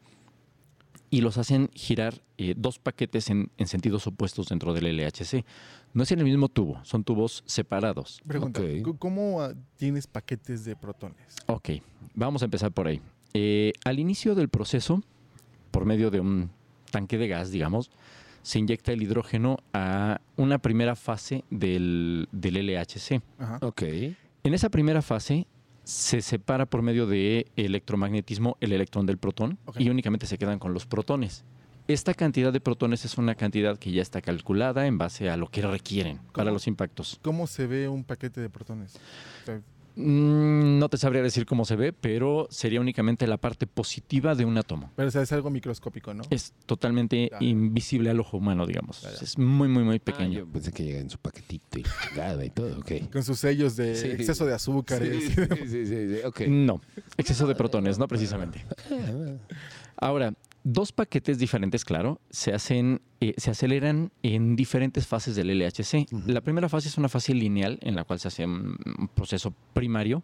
y 1.09 1.21
los 1.21 1.37
hacen 1.37 1.69
girar 1.73 2.21
eh, 2.37 2.53
dos 2.57 2.79
paquetes 2.79 3.29
en, 3.29 3.49
en 3.57 3.67
sentidos 3.67 4.07
opuestos 4.07 4.47
dentro 4.49 4.73
del 4.73 4.97
LHC. 4.97 5.45
No 5.93 6.03
es 6.03 6.11
en 6.11 6.19
el 6.19 6.25
mismo 6.25 6.49
tubo, 6.49 6.83
son 6.83 7.03
tubos 7.05 7.43
separados. 7.45 8.21
Pregunta, 8.27 8.59
Ok. 8.59 8.65
¿c- 8.67 8.83
¿cómo 8.99 9.41
ah, 9.41 9.53
tienes 9.77 10.05
paquetes 10.07 10.65
de 10.65 10.75
protones? 10.75 11.35
Ok, 11.47 11.69
vamos 12.13 12.41
a 12.41 12.45
empezar 12.45 12.71
por 12.73 12.87
ahí. 12.87 13.01
Eh, 13.33 13.71
al 13.85 13.99
inicio 13.99 14.35
del 14.35 14.49
proceso, 14.49 15.01
por 15.71 15.85
medio 15.85 16.11
de 16.11 16.19
un 16.19 16.49
tanque 16.91 17.17
de 17.17 17.27
gas, 17.29 17.51
digamos, 17.51 17.89
se 18.41 18.59
inyecta 18.59 18.91
el 18.91 19.03
hidrógeno 19.03 19.57
a 19.73 20.21
una 20.35 20.57
primera 20.59 20.95
fase 20.95 21.43
del, 21.49 22.27
del 22.31 22.65
LHC. 22.67 23.21
Ajá. 23.39 23.59
Ok. 23.61 23.83
En 24.43 24.53
esa 24.53 24.69
primera 24.69 25.01
fase 25.01 25.47
se 25.83 26.21
separa 26.21 26.65
por 26.65 26.81
medio 26.81 27.07
de 27.07 27.47
electromagnetismo 27.55 28.57
el 28.59 28.73
electrón 28.73 29.05
del 29.05 29.17
protón 29.17 29.57
y 29.77 29.89
únicamente 29.89 30.25
se 30.25 30.37
quedan 30.37 30.59
con 30.59 30.73
los 30.73 30.85
protones. 30.85 31.45
Esta 31.87 32.13
cantidad 32.13 32.51
de 32.51 32.59
protones 32.59 33.05
es 33.05 33.17
una 33.17 33.35
cantidad 33.35 33.77
que 33.77 33.91
ya 33.91 34.01
está 34.01 34.21
calculada 34.21 34.87
en 34.87 34.97
base 34.97 35.29
a 35.29 35.37
lo 35.37 35.47
que 35.47 35.61
requieren 35.61 36.19
para 36.33 36.51
los 36.51 36.67
impactos. 36.67 37.17
¿Cómo 37.21 37.47
se 37.47 37.65
ve 37.67 37.87
un 37.87 38.03
paquete 38.03 38.41
de 38.41 38.49
protones? 38.49 38.95
O 38.95 39.45
sea, 39.45 39.61
no 39.99 40.89
te 40.89 40.97
sabría 40.97 41.23
decir 41.23 41.45
cómo 41.47 41.65
se 41.65 41.75
ve, 41.75 41.91
pero 41.91 42.47
sería 42.51 42.79
únicamente 42.79 43.25
la 43.25 43.37
parte 43.37 43.65
positiva 43.65 44.35
de 44.35 44.45
un 44.45 44.55
átomo. 44.57 44.91
pero 44.95 45.07
o 45.07 45.11
sea, 45.11 45.23
es 45.23 45.31
algo 45.31 45.49
microscópico, 45.49 46.13
¿no? 46.13 46.23
Es 46.29 46.53
totalmente 46.67 47.29
Ya, 47.31 47.37
invisible 47.43 48.11
al 48.11 48.19
ojo 48.19 48.37
humano, 48.37 48.67
digamos. 48.67 49.01
Ya, 49.01 49.09
ya. 49.11 49.17
Es 49.21 49.37
muy, 49.39 49.67
muy, 49.67 49.83
muy 49.83 49.95
Ah, 49.97 49.99
pequeño. 50.03 50.39
yo 50.39 50.47
pensé 50.47 50.71
que 50.71 50.83
llega 50.83 50.99
en 50.99 51.09
su 51.09 51.17
paquetito 51.17 51.79
y 51.79 51.83
chingada 52.09 52.45
y 52.45 52.49
todo. 52.51 52.77
Ok. 52.79 53.09
Con 53.11 53.23
sus 53.23 53.39
sellos 53.39 53.75
de 53.75 53.95
Sí. 53.95 54.07
exceso 54.09 54.45
de 54.45 54.53
azúcar. 54.53 55.01
Sí, 55.01 55.19
sí, 55.21 55.33
sí, 55.67 55.85
sí, 55.85 55.85
sí, 55.87 56.19
ok. 56.23 56.41
No, 56.47 56.79
exceso 57.17 57.47
de 57.47 57.55
protones, 57.55 57.97
no 57.97 58.07
precisamente. 58.07 58.63
Ahora, 59.95 60.33
dos 60.69 60.91
paquetes 60.91 61.39
diferentes, 61.39 61.85
claro, 61.85 62.19
se 62.29 62.53
hacen, 62.53 63.01
eh, 63.21 63.33
se 63.37 63.51
aceleran 63.51 64.11
en 64.21 64.57
diferentes 64.57 65.07
fases 65.07 65.35
del 65.37 65.49
LHC. 65.49 66.07
La 66.27 66.41
primera 66.41 66.67
fase 66.67 66.89
es 66.89 66.97
una 66.97 67.07
fase 67.07 67.33
lineal 67.33 67.79
en 67.81 67.95
la 67.95 68.03
cual 68.03 68.19
se 68.19 68.27
hace 68.27 68.45
un 68.45 68.75
un 68.97 69.07
proceso 69.07 69.53
primario. 69.73 70.23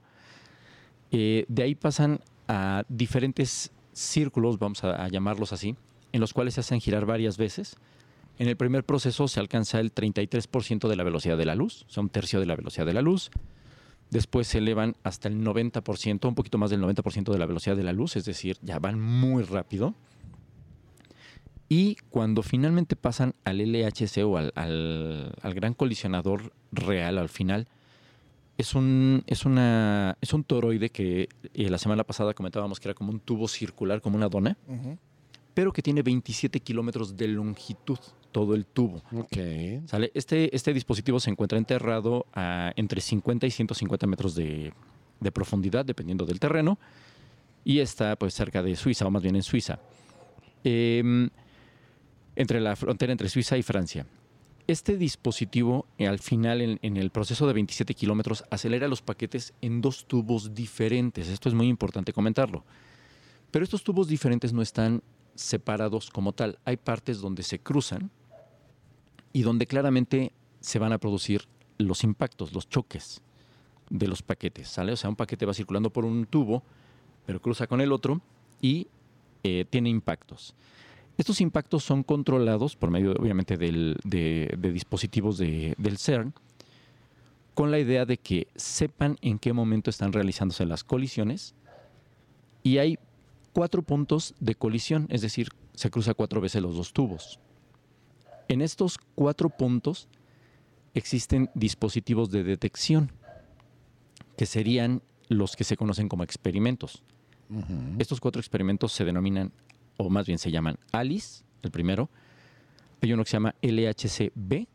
Eh, 1.11 1.45
de 1.47 1.63
ahí 1.63 1.75
pasan 1.75 2.19
a 2.49 2.83
diferentes 2.89 3.71
círculos, 3.93 4.59
vamos 4.59 4.83
a, 4.83 5.05
a 5.05 5.07
llamarlos 5.07 5.53
así, 5.53 5.77
en 6.11 6.19
los 6.19 6.33
cuales 6.33 6.55
se 6.55 6.59
hacen 6.59 6.81
girar 6.81 7.05
varias 7.05 7.37
veces. 7.37 7.77
En 8.37 8.49
el 8.49 8.57
primer 8.57 8.83
proceso 8.83 9.29
se 9.29 9.39
alcanza 9.39 9.79
el 9.79 9.93
33% 9.93 10.89
de 10.89 10.95
la 10.97 11.03
velocidad 11.03 11.37
de 11.37 11.45
la 11.45 11.55
luz, 11.55 11.85
o 11.87 11.89
sea, 11.89 12.03
un 12.03 12.09
tercio 12.09 12.41
de 12.41 12.47
la 12.47 12.57
velocidad 12.57 12.85
de 12.85 12.93
la 12.93 13.01
luz. 13.01 13.31
Después 14.09 14.47
se 14.47 14.57
elevan 14.57 14.97
hasta 15.03 15.29
el 15.29 15.41
90%, 15.41 16.27
un 16.27 16.35
poquito 16.35 16.57
más 16.57 16.69
del 16.69 16.81
90% 16.81 17.31
de 17.31 17.37
la 17.37 17.45
velocidad 17.45 17.77
de 17.77 17.83
la 17.83 17.93
luz, 17.93 18.17
es 18.17 18.25
decir, 18.25 18.57
ya 18.61 18.79
van 18.79 18.99
muy 18.99 19.43
rápido. 19.43 19.95
Y 21.73 21.95
cuando 22.11 22.43
finalmente 22.43 22.95
pasan 22.95 23.33
al 23.45 23.57
LHC 23.57 24.19
o 24.25 24.37
al, 24.37 24.51
al- 24.55 25.33
al 25.41 25.53
gran 25.55 25.73
colisionador 25.73 26.53
real 26.71 27.17
al 27.17 27.29
final, 27.29 27.67
es 28.59 28.75
un, 28.75 29.23
es 29.25 29.43
una, 29.45 30.15
es 30.21 30.33
un 30.33 30.43
toroide 30.43 30.91
que 30.91 31.29
eh, 31.55 31.69
la 31.71 31.79
semana 31.79 32.03
pasada 32.03 32.35
comentábamos 32.35 32.79
que 32.79 32.89
era 32.89 32.93
como 32.93 33.09
un 33.11 33.19
tubo 33.19 33.47
circular, 33.47 34.01
como 34.01 34.17
una 34.17 34.29
dona, 34.29 34.55
pero 35.55 35.73
que 35.73 35.81
tiene 35.81 36.03
27 36.03 36.59
kilómetros 36.59 37.17
de 37.17 37.27
longitud, 37.29 37.97
todo 38.31 38.53
el 38.53 38.67
tubo. 38.67 39.01
Ok. 39.11 39.37
¿Sale? 39.87 40.11
Este, 40.13 40.55
este 40.55 40.73
dispositivo 40.73 41.19
se 41.19 41.31
encuentra 41.31 41.57
enterrado 41.57 42.27
a 42.35 42.71
entre 42.75 43.01
50 43.01 43.47
y 43.47 43.51
150 43.51 44.05
metros 44.05 44.35
de, 44.35 44.71
de 45.19 45.31
profundidad, 45.31 45.85
dependiendo 45.85 46.23
del 46.25 46.39
terreno, 46.39 46.77
y 47.65 47.79
está 47.79 48.15
pues 48.15 48.35
cerca 48.35 48.61
de 48.61 48.75
Suiza, 48.75 49.07
o 49.07 49.09
más 49.09 49.23
bien 49.23 49.35
en 49.35 49.43
Suiza, 49.43 49.79
Em, 50.65 51.29
entre 52.35 52.59
la 52.61 52.75
frontera 52.75 53.11
entre 53.11 53.29
Suiza 53.29 53.57
y 53.57 53.63
Francia. 53.63 54.05
Este 54.65 54.95
dispositivo, 54.97 55.85
eh, 55.97 56.07
al 56.07 56.19
final, 56.19 56.61
en, 56.61 56.97
el 56.97 57.09
proceso 57.09 57.45
de 57.47 57.53
27 57.53 57.93
kilómetros, 57.95 58.45
acelera 58.49 58.87
los 58.87 59.01
paquetes 59.01 59.53
en 59.61 59.81
dos 59.81 60.05
tubos 60.05 60.53
diferentes. 60.53 61.27
Esto 61.27 61.49
es 61.49 61.55
muy 61.55 61.67
importante 61.67 62.13
comentarlo. 62.13 62.63
Pero 63.51 63.65
estos 63.65 63.83
tubos 63.83 64.07
diferentes 64.07 64.53
no 64.53 64.61
están 64.61 65.03
separados 65.35 66.09
como 66.09 66.31
tal. 66.31 66.59
Hay 66.63 66.77
partes 66.77 67.19
donde 67.19 67.43
se 67.43 67.59
cruzan 67.59 68.09
y 69.33 69.41
donde 69.41 69.67
claramente 69.67 70.31
se 70.61 70.79
van 70.79 70.93
a 70.93 70.97
producir 70.97 71.43
los 71.77 72.03
impactos, 72.05 72.53
los 72.53 72.69
choques 72.69 73.21
de 73.89 74.07
los 74.07 74.21
paquetes. 74.21 74.77
O 74.77 74.95
sea, 74.95 75.09
un 75.09 75.15
paquete 75.17 75.45
va 75.45 75.53
circulando 75.53 75.91
por 75.91 76.05
un 76.05 76.25
tubo, 76.25 76.63
pero 77.25 77.41
cruza 77.41 77.67
con 77.67 77.81
el 77.81 77.91
otro 77.91 78.21
y 78.61 78.87
eh, 79.43 79.65
tiene 79.69 79.89
impactos. 79.89 80.55
Estos 81.17 81.41
impactos 81.41 81.83
son 81.83 82.03
controlados 82.03 82.75
por 82.75 82.89
medio, 82.89 83.11
obviamente, 83.13 83.57
del- 83.57 83.97
de, 84.03 84.53
de 84.57 84.71
dispositivos 84.71 85.37
de- 85.37 85.75
del 85.77 85.97
CERN, 85.97 86.33
con 87.53 87.69
la 87.69 87.77
idea 87.79 88.05
de 88.05 88.17
que 88.17 88.47
sepan 88.55 89.17
en 89.21 89.37
qué 89.37 89.53
momento 89.53 89.89
están 89.91 90.11
realizándose 90.11 90.65
las 90.65 90.83
colisiones 90.83 91.53
y 92.63 92.79
hay 92.79 92.97
cuatro 93.53 93.83
puntos 93.83 94.33
de 94.39 94.55
colisión, 94.55 95.05
es 95.09 95.21
decir, 95.21 95.49
se 95.75 95.91
cruza 95.91 96.15
cuatro 96.15 96.41
veces 96.41 96.61
los 96.63 96.75
dos 96.75 96.93
tubos. 96.93 97.39
En 98.47 98.61
estos 98.61 98.97
cuatro 99.13 99.49
puntos 99.49 100.07
existen 100.95 101.49
dispositivos 101.53 102.31
de 102.31 102.43
detección, 102.43 103.11
que 104.35 104.47
serían 104.47 105.03
los 105.29 105.55
que 105.55 105.63
se 105.63 105.77
conocen 105.77 106.09
como 106.09 106.23
experimentos. 106.23 107.03
Estos 107.99 108.19
cuatro 108.19 108.39
experimentos 108.39 108.91
se 108.93 109.05
denominan, 109.05 109.51
o 109.97 110.09
más 110.09 110.25
bien 110.25 110.39
se 110.39 110.51
llaman 110.51 110.77
ALICE, 110.91 111.43
el 111.61 111.71
primero. 111.71 112.09
Hay 113.01 113.13
uno 113.13 113.23
que 113.23 113.29
se 113.29 113.37
llama 113.37 113.55
LHCb, 113.61 114.67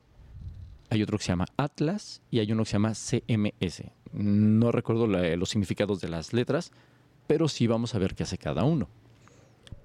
hay 0.90 1.02
otro 1.02 1.18
que 1.18 1.24
se 1.24 1.32
llama 1.32 1.46
Atlas 1.56 2.22
y 2.30 2.38
hay 2.40 2.52
uno 2.52 2.64
que 2.64 2.70
se 2.70 2.72
llama 2.74 2.94
CMS. 2.94 3.84
No 4.12 4.72
recuerdo 4.72 5.06
los 5.06 5.48
significados 5.48 6.00
de 6.00 6.08
las 6.08 6.32
letras, 6.32 6.72
pero 7.26 7.48
sí 7.48 7.66
vamos 7.66 7.94
a 7.94 7.98
ver 7.98 8.14
qué 8.14 8.22
hace 8.22 8.38
cada 8.38 8.64
uno. 8.64 8.88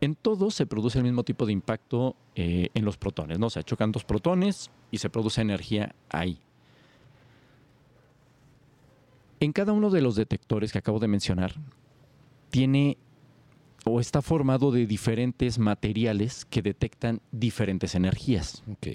En 0.01 0.15
todos 0.15 0.55
se 0.55 0.65
produce 0.65 0.97
el 0.97 1.03
mismo 1.03 1.23
tipo 1.23 1.45
de 1.45 1.53
impacto 1.53 2.15
eh, 2.35 2.69
en 2.73 2.85
los 2.85 2.97
protones, 2.97 3.39
¿no? 3.39 3.47
O 3.47 3.49
sea, 3.49 3.63
chocan 3.63 3.91
dos 3.91 4.03
protones 4.03 4.69
y 4.91 4.97
se 4.97 5.09
produce 5.09 5.41
energía 5.41 5.95
ahí. 6.09 6.39
En 9.39 9.51
cada 9.51 9.73
uno 9.73 9.89
de 9.89 10.01
los 10.01 10.15
detectores 10.15 10.71
que 10.71 10.79
acabo 10.79 10.99
de 10.99 11.07
mencionar, 11.07 11.53
tiene 12.49 12.97
o 13.85 13.99
está 13.99 14.21
formado 14.21 14.71
de 14.71 14.85
diferentes 14.85 15.59
materiales 15.59 16.45
que 16.45 16.61
detectan 16.61 17.21
diferentes 17.31 17.95
energías. 17.95 18.63
Ok. 18.71 18.87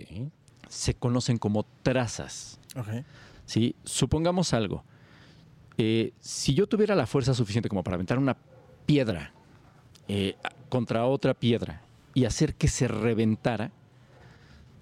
Se 0.68 0.94
conocen 0.94 1.38
como 1.38 1.66
trazas. 1.82 2.58
Ok. 2.76 3.04
¿sí? 3.48 3.74
Supongamos 3.82 4.52
algo. 4.54 4.84
Eh, 5.78 6.12
si 6.20 6.54
yo 6.54 6.66
tuviera 6.66 6.94
la 6.94 7.06
fuerza 7.06 7.34
suficiente 7.34 7.68
como 7.68 7.82
para 7.82 7.94
aventar 7.94 8.18
una 8.18 8.36
piedra 8.86 9.32
eh, 10.06 10.36
contra 10.68 11.06
otra 11.06 11.34
piedra 11.34 11.82
y 12.14 12.24
hacer 12.24 12.54
que 12.54 12.68
se 12.68 12.88
reventara, 12.88 13.72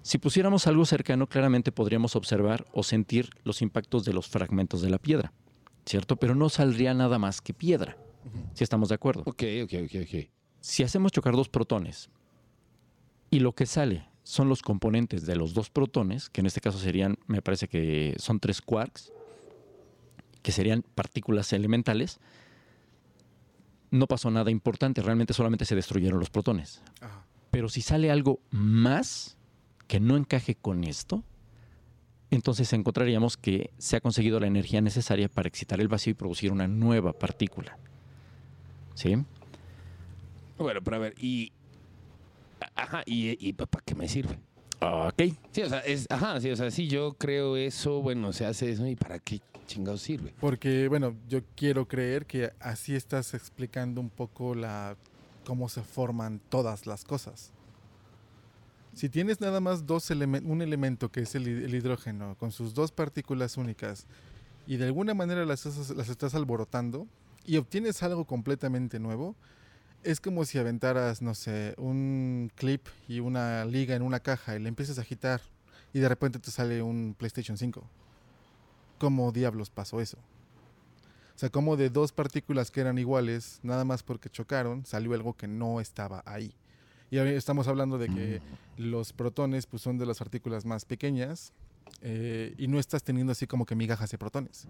si 0.01 0.17
pusiéramos 0.17 0.67
algo 0.67 0.85
cercano, 0.85 1.27
claramente 1.27 1.71
podríamos 1.71 2.15
observar 2.15 2.65
o 2.71 2.83
sentir 2.83 3.29
los 3.43 3.61
impactos 3.61 4.05
de 4.05 4.13
los 4.13 4.27
fragmentos 4.27 4.81
de 4.81 4.89
la 4.89 4.97
piedra, 4.97 5.33
¿cierto? 5.85 6.15
Pero 6.15 6.35
no 6.35 6.49
saldría 6.49 6.93
nada 6.93 7.19
más 7.19 7.41
que 7.41 7.53
piedra, 7.53 7.97
si 8.53 8.63
estamos 8.63 8.89
de 8.89 8.95
acuerdo. 8.95 9.21
Ok, 9.25 9.43
ok, 9.63 9.73
ok, 9.85 10.01
ok. 10.03 10.29
Si 10.59 10.83
hacemos 10.83 11.11
chocar 11.11 11.35
dos 11.35 11.49
protones 11.49 12.09
y 13.29 13.39
lo 13.39 13.53
que 13.53 13.65
sale 13.65 14.07
son 14.23 14.49
los 14.49 14.61
componentes 14.61 15.25
de 15.25 15.35
los 15.35 15.53
dos 15.53 15.69
protones, 15.69 16.29
que 16.29 16.41
en 16.41 16.47
este 16.47 16.61
caso 16.61 16.79
serían, 16.79 17.17
me 17.27 17.41
parece 17.41 17.67
que 17.67 18.15
son 18.19 18.39
tres 18.39 18.61
quarks, 18.61 19.13
que 20.41 20.51
serían 20.51 20.83
partículas 20.95 21.53
elementales, 21.53 22.19
no 23.89 24.07
pasó 24.07 24.29
nada 24.31 24.51
importante, 24.51 25.01
realmente 25.01 25.33
solamente 25.33 25.65
se 25.65 25.75
destruyeron 25.75 26.19
los 26.19 26.29
protones. 26.29 26.81
Ajá. 26.99 27.25
Pero 27.51 27.69
si 27.69 27.81
sale 27.81 28.11
algo 28.11 28.39
más 28.51 29.37
que 29.87 29.99
no 29.99 30.17
encaje 30.17 30.55
con 30.55 30.83
esto, 30.83 31.23
entonces 32.29 32.71
encontraríamos 32.73 33.37
que 33.37 33.71
se 33.77 33.95
ha 33.95 34.01
conseguido 34.01 34.39
la 34.39 34.47
energía 34.47 34.81
necesaria 34.81 35.29
para 35.29 35.47
excitar 35.47 35.79
el 35.79 35.87
vacío 35.87 36.11
y 36.11 36.15
producir 36.15 36.51
una 36.51 36.67
nueva 36.67 37.13
partícula. 37.13 37.77
¿Sí? 38.97 39.15
Bueno, 40.57 40.81
pero 40.83 40.95
a 40.97 40.99
ver, 40.99 41.13
y. 41.19 41.51
Ajá, 42.73 43.03
y, 43.05 43.37
y 43.47 43.53
¿para 43.53 43.83
qué 43.85 43.93
me 43.93 44.09
sirve? 44.09 44.39
Ok. 44.81 45.35
Sí, 45.51 45.61
o 45.61 45.69
sea, 45.69 45.79
es, 45.81 46.07
ajá, 46.09 46.41
sí, 46.41 46.49
o 46.49 46.55
sea, 46.55 46.71
sí, 46.71 46.87
yo 46.87 47.13
creo 47.13 47.55
eso, 47.57 48.01
bueno, 48.01 48.33
se 48.33 48.45
hace 48.47 48.71
eso, 48.71 48.87
¿y 48.87 48.95
para 48.95 49.19
qué 49.19 49.39
chingados 49.67 50.01
sirve? 50.01 50.33
Porque, 50.39 50.87
bueno, 50.87 51.15
yo 51.29 51.41
quiero 51.55 51.87
creer 51.87 52.25
que 52.25 52.51
así 52.59 52.95
estás 52.95 53.35
explicando 53.35 54.01
un 54.01 54.09
poco 54.09 54.55
la 54.55 54.95
cómo 55.45 55.69
se 55.69 55.83
forman 55.83 56.41
todas 56.49 56.87
las 56.87 57.03
cosas. 57.05 57.51
Si 58.95 59.09
tienes 59.09 59.39
nada 59.41 59.59
más 59.59 59.85
dos 59.85 60.09
elemen- 60.09 60.43
un 60.45 60.63
elemento 60.63 61.11
que 61.11 61.19
es 61.21 61.35
el, 61.35 61.47
el 61.47 61.75
hidrógeno 61.75 62.35
con 62.39 62.51
sus 62.51 62.73
dos 62.73 62.91
partículas 62.91 63.57
únicas 63.57 64.07
y 64.65 64.77
de 64.77 64.85
alguna 64.85 65.13
manera 65.13 65.45
las, 65.45 65.67
estás- 65.67 65.95
las 65.95 66.09
estás 66.09 66.33
alborotando 66.33 67.05
y 67.47 67.57
obtienes 67.57 68.03
algo 68.03 68.25
completamente 68.25 68.99
nuevo, 68.99 69.35
es 70.03 70.19
como 70.21 70.45
si 70.45 70.59
aventaras, 70.59 71.21
no 71.21 71.33
sé, 71.33 71.73
un 71.77 72.51
clip 72.55 72.85
y 73.07 73.19
una 73.21 73.65
liga 73.65 73.95
en 73.95 74.03
una 74.03 74.19
caja 74.19 74.55
y 74.55 74.59
le 74.59 74.69
empiezas 74.69 74.99
a 74.99 75.01
agitar 75.01 75.41
y 75.93 75.99
de 75.99 76.09
repente 76.09 76.37
te 76.39 76.51
sale 76.51 76.83
un 76.83 77.15
PlayStation 77.17 77.57
5. 77.57 77.83
¿Cómo 78.99 79.31
diablos 79.31 79.69
pasó 79.69 80.01
eso? 80.01 80.17
O 81.35 81.39
sea, 81.39 81.49
como 81.49 81.77
de 81.77 81.89
dos 81.89 82.11
partículas 82.11 82.69
que 82.69 82.81
eran 82.81 82.97
iguales, 82.97 83.59
nada 83.63 83.85
más 83.85 84.03
porque 84.03 84.29
chocaron, 84.29 84.85
salió 84.85 85.13
algo 85.13 85.33
que 85.33 85.47
no 85.47 85.79
estaba 85.79 86.23
ahí. 86.25 86.53
Y 87.09 87.17
estamos 87.17 87.69
hablando 87.69 87.97
de 87.97 88.09
que 88.09 88.41
los 88.75 89.13
protones 89.13 89.65
pues, 89.65 89.81
son 89.81 89.97
de 89.97 90.05
las 90.05 90.19
partículas 90.19 90.65
más 90.65 90.83
pequeñas 90.83 91.53
eh, 92.01 92.53
y 92.57 92.67
no 92.67 92.79
estás 92.79 93.03
teniendo 93.03 93.31
así 93.31 93.47
como 93.47 93.65
que 93.65 93.75
migajas 93.75 94.11
de 94.11 94.17
protones. 94.17 94.67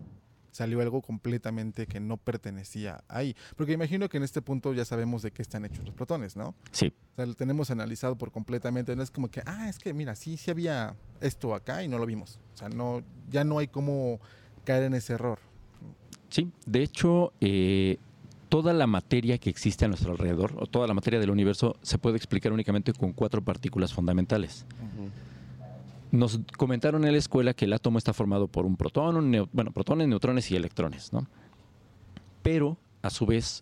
Salió 0.57 0.81
algo 0.81 1.03
completamente 1.03 1.85
que 1.85 1.99
no 1.99 2.17
pertenecía 2.17 3.03
ahí. 3.09 3.35
Porque 3.55 3.73
imagino 3.73 4.09
que 4.09 4.17
en 4.17 4.23
este 4.23 4.41
punto 4.41 4.73
ya 4.73 4.85
sabemos 4.85 5.21
de 5.21 5.29
qué 5.29 5.43
están 5.43 5.65
hechos 5.65 5.85
los 5.85 5.93
protones, 5.93 6.35
¿no? 6.35 6.55
Sí. 6.71 6.91
O 7.13 7.15
sea, 7.15 7.27
lo 7.27 7.35
tenemos 7.35 7.69
analizado 7.69 8.17
por 8.17 8.31
completamente. 8.31 8.95
No 8.95 9.03
es 9.03 9.11
como 9.11 9.29
que, 9.29 9.43
ah, 9.45 9.69
es 9.69 9.77
que 9.77 9.93
mira, 9.93 10.15
sí, 10.15 10.35
sí 10.35 10.49
había 10.49 10.95
esto 11.21 11.53
acá 11.53 11.83
y 11.83 11.87
no 11.87 11.99
lo 11.99 12.07
vimos. 12.07 12.39
O 12.55 12.57
sea, 12.57 12.69
no, 12.69 13.03
ya 13.29 13.43
no 13.43 13.59
hay 13.59 13.67
cómo 13.67 14.19
caer 14.65 14.85
en 14.85 14.95
ese 14.95 15.13
error. 15.13 15.37
Sí, 16.29 16.51
de 16.65 16.81
hecho, 16.81 17.33
eh, 17.39 17.99
toda 18.49 18.73
la 18.73 18.87
materia 18.87 19.37
que 19.37 19.51
existe 19.51 19.85
a 19.85 19.89
nuestro 19.89 20.13
alrededor, 20.13 20.55
o 20.57 20.65
toda 20.65 20.87
la 20.87 20.95
materia 20.95 21.19
del 21.19 21.29
universo, 21.29 21.75
se 21.83 21.99
puede 21.99 22.17
explicar 22.17 22.51
únicamente 22.51 22.93
con 22.93 23.13
cuatro 23.13 23.43
partículas 23.43 23.93
fundamentales. 23.93 24.65
Nos 26.11 26.39
comentaron 26.57 27.03
en 27.05 27.11
la 27.11 27.17
escuela 27.17 27.53
que 27.53 27.65
el 27.65 27.73
átomo 27.73 27.97
está 27.97 28.13
formado 28.13 28.47
por 28.47 28.65
un 28.65 28.77
protón, 28.77 29.17
un 29.17 29.49
bueno, 29.51 29.71
protones, 29.71 30.07
neutrones 30.07 30.49
y 30.51 30.55
electrones, 30.55 31.11
¿no? 31.11 31.27
Pero, 32.43 32.77
a 33.01 33.09
su 33.09 33.25
vez, 33.25 33.61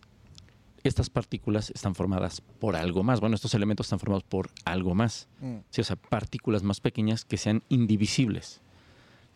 estas 0.84 1.10
partículas 1.10 1.72
están 1.72 1.96
formadas 1.96 2.42
por 2.60 2.76
algo 2.76 3.04
más. 3.04 3.20
Bueno, 3.20 3.36
estos 3.36 3.54
elementos 3.56 3.88
están 3.88 4.00
formados 4.00 4.24
por 4.24 4.50
algo 4.64 4.94
más. 4.94 5.28
Mm, 5.42 5.56
Sí, 5.72 5.82
o 5.82 5.84
sea, 5.84 5.96
partículas 5.96 6.62
más 6.62 6.80
pequeñas 6.80 7.26
que 7.26 7.38
sean 7.38 7.64
indivisibles. 7.70 8.62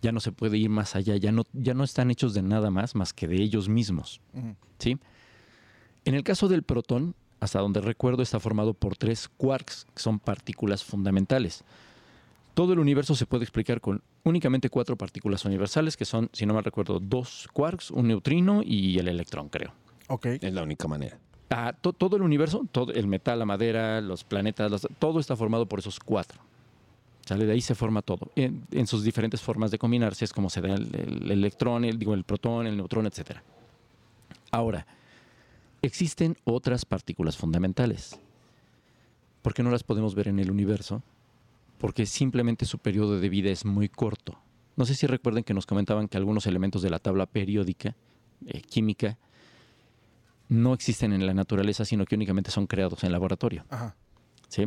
Ya 0.01 0.11
no 0.11 0.19
se 0.19 0.31
puede 0.31 0.57
ir 0.57 0.69
más 0.69 0.95
allá, 0.95 1.17
ya 1.17 1.31
no, 1.31 1.43
ya 1.53 1.73
no 1.73 1.83
están 1.83 2.11
hechos 2.11 2.33
de 2.33 2.41
nada 2.43 2.69
más 2.69 2.95
más 2.95 3.11
que 3.11 3.27
de 3.27 3.41
ellos 3.41 3.67
mismos. 3.67 4.21
ujú. 4.33 4.55
¿sí? 4.77 4.97
En 6.05 6.13
el 6.15 6.23
caso 6.23 6.47
del 6.47 6.63
protón, 6.63 7.15
hasta 7.39 7.59
donde 7.59 7.81
recuerdo, 7.81 8.21
está 8.21 8.39
formado 8.39 8.73
por 8.73 8.95
tres 8.95 9.27
quarks, 9.27 9.85
que 9.93 10.01
son 10.01 10.19
partículas 10.19 10.83
fundamentales. 10.83 11.63
Todo 12.59 12.73
el 12.73 12.79
universo 12.79 13.15
se 13.15 13.25
puede 13.25 13.45
explicar 13.45 13.79
con 13.79 14.01
únicamente 14.25 14.69
cuatro 14.69 14.97
partículas 14.97 15.45
universales, 15.45 15.95
que 15.95 16.03
son, 16.03 16.29
si 16.33 16.45
no 16.45 16.53
mal 16.53 16.65
recuerdo, 16.65 16.99
dos 16.99 17.47
quarks, 17.53 17.89
un 17.89 18.09
neutrino 18.09 18.61
y 18.65 18.99
el 18.99 19.07
electrón, 19.07 19.47
creo. 19.47 19.71
Ok. 20.09 20.25
Es 20.41 20.53
la 20.53 20.63
única 20.63 20.85
manera. 20.89 21.17
Ah, 21.49 21.71
to- 21.79 21.93
todo 21.93 22.17
el 22.17 22.21
universo, 22.21 22.65
todo 22.69 22.91
el 22.91 23.07
metal, 23.07 23.39
la 23.39 23.45
madera, 23.45 24.01
los 24.01 24.25
planetas, 24.25 24.85
todo 24.99 25.21
está 25.21 25.37
formado 25.37 25.67
por 25.67 25.79
esos 25.79 26.01
cuatro. 26.01 26.37
¿Sale? 27.25 27.45
De 27.45 27.53
ahí 27.53 27.61
se 27.61 27.75
forma 27.75 28.01
todo. 28.01 28.29
En, 28.35 28.67
en 28.71 28.87
sus 28.87 29.05
diferentes 29.05 29.39
formas 29.39 29.71
de 29.71 29.77
combinarse 29.79 30.25
es 30.25 30.33
como 30.33 30.49
se 30.49 30.59
da 30.59 30.73
el, 30.75 30.93
el 30.93 31.31
electrón, 31.31 31.85
el, 31.85 31.97
digo, 31.97 32.13
el 32.13 32.25
protón, 32.25 32.67
el 32.67 32.75
neutrón, 32.75 33.05
etc. 33.05 33.37
Ahora, 34.51 34.85
existen 35.81 36.35
otras 36.43 36.83
partículas 36.83 37.37
fundamentales. 37.37 38.19
¿Por 39.41 39.53
qué 39.53 39.63
no 39.63 39.71
las 39.71 39.83
podemos 39.83 40.13
ver 40.13 40.27
en 40.27 40.39
el 40.39 40.51
universo? 40.51 41.01
Porque 41.79 42.05
simplemente 42.05 42.65
su 42.65 42.77
periodo 42.77 43.19
de 43.19 43.29
vida 43.29 43.49
es 43.49 43.65
muy 43.65 43.89
corto. 43.89 44.39
No 44.75 44.85
sé 44.85 44.93
si 44.93 45.07
recuerden 45.07 45.43
que 45.43 45.55
nos 45.55 45.65
comentaban 45.65 46.07
que 46.07 46.17
algunos 46.17 46.45
elementos 46.45 46.81
de 46.83 46.91
la 46.91 46.99
tabla 46.99 47.25
periódica 47.25 47.95
eh, 48.45 48.61
química 48.61 49.17
no 50.47 50.73
existen 50.73 51.13
en 51.13 51.25
la 51.25 51.33
naturaleza, 51.33 51.85
sino 51.85 52.05
que 52.05 52.15
únicamente 52.15 52.51
son 52.51 52.67
creados 52.67 53.03
en 53.03 53.11
laboratorio. 53.11 53.65
Ajá. 53.69 53.95
¿sí? 54.49 54.65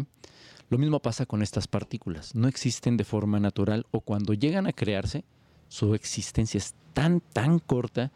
Lo 0.71 0.79
mismo 0.79 1.01
pasa 1.01 1.27
con 1.27 1.43
estas 1.43 1.69
partículas. 1.69 2.35
No 2.35 2.49
existen 2.49 2.97
de 2.97 3.05
forma 3.05 3.39
natural 3.39 3.87
o 3.91 4.01
cuando 4.01 4.33
llegan 4.33 4.67
a 4.67 4.73
crearse, 4.73 5.25
su 5.69 5.95
existencia 5.95 6.59
es 6.59 6.75
tan, 6.95 7.21
tan 7.21 7.59
corta 7.59 8.13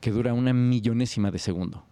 que 0.00 0.10
dura 0.10 0.34
una 0.34 0.52
millonésima 0.52 1.30
de 1.30 1.38
segundo. 1.38 1.84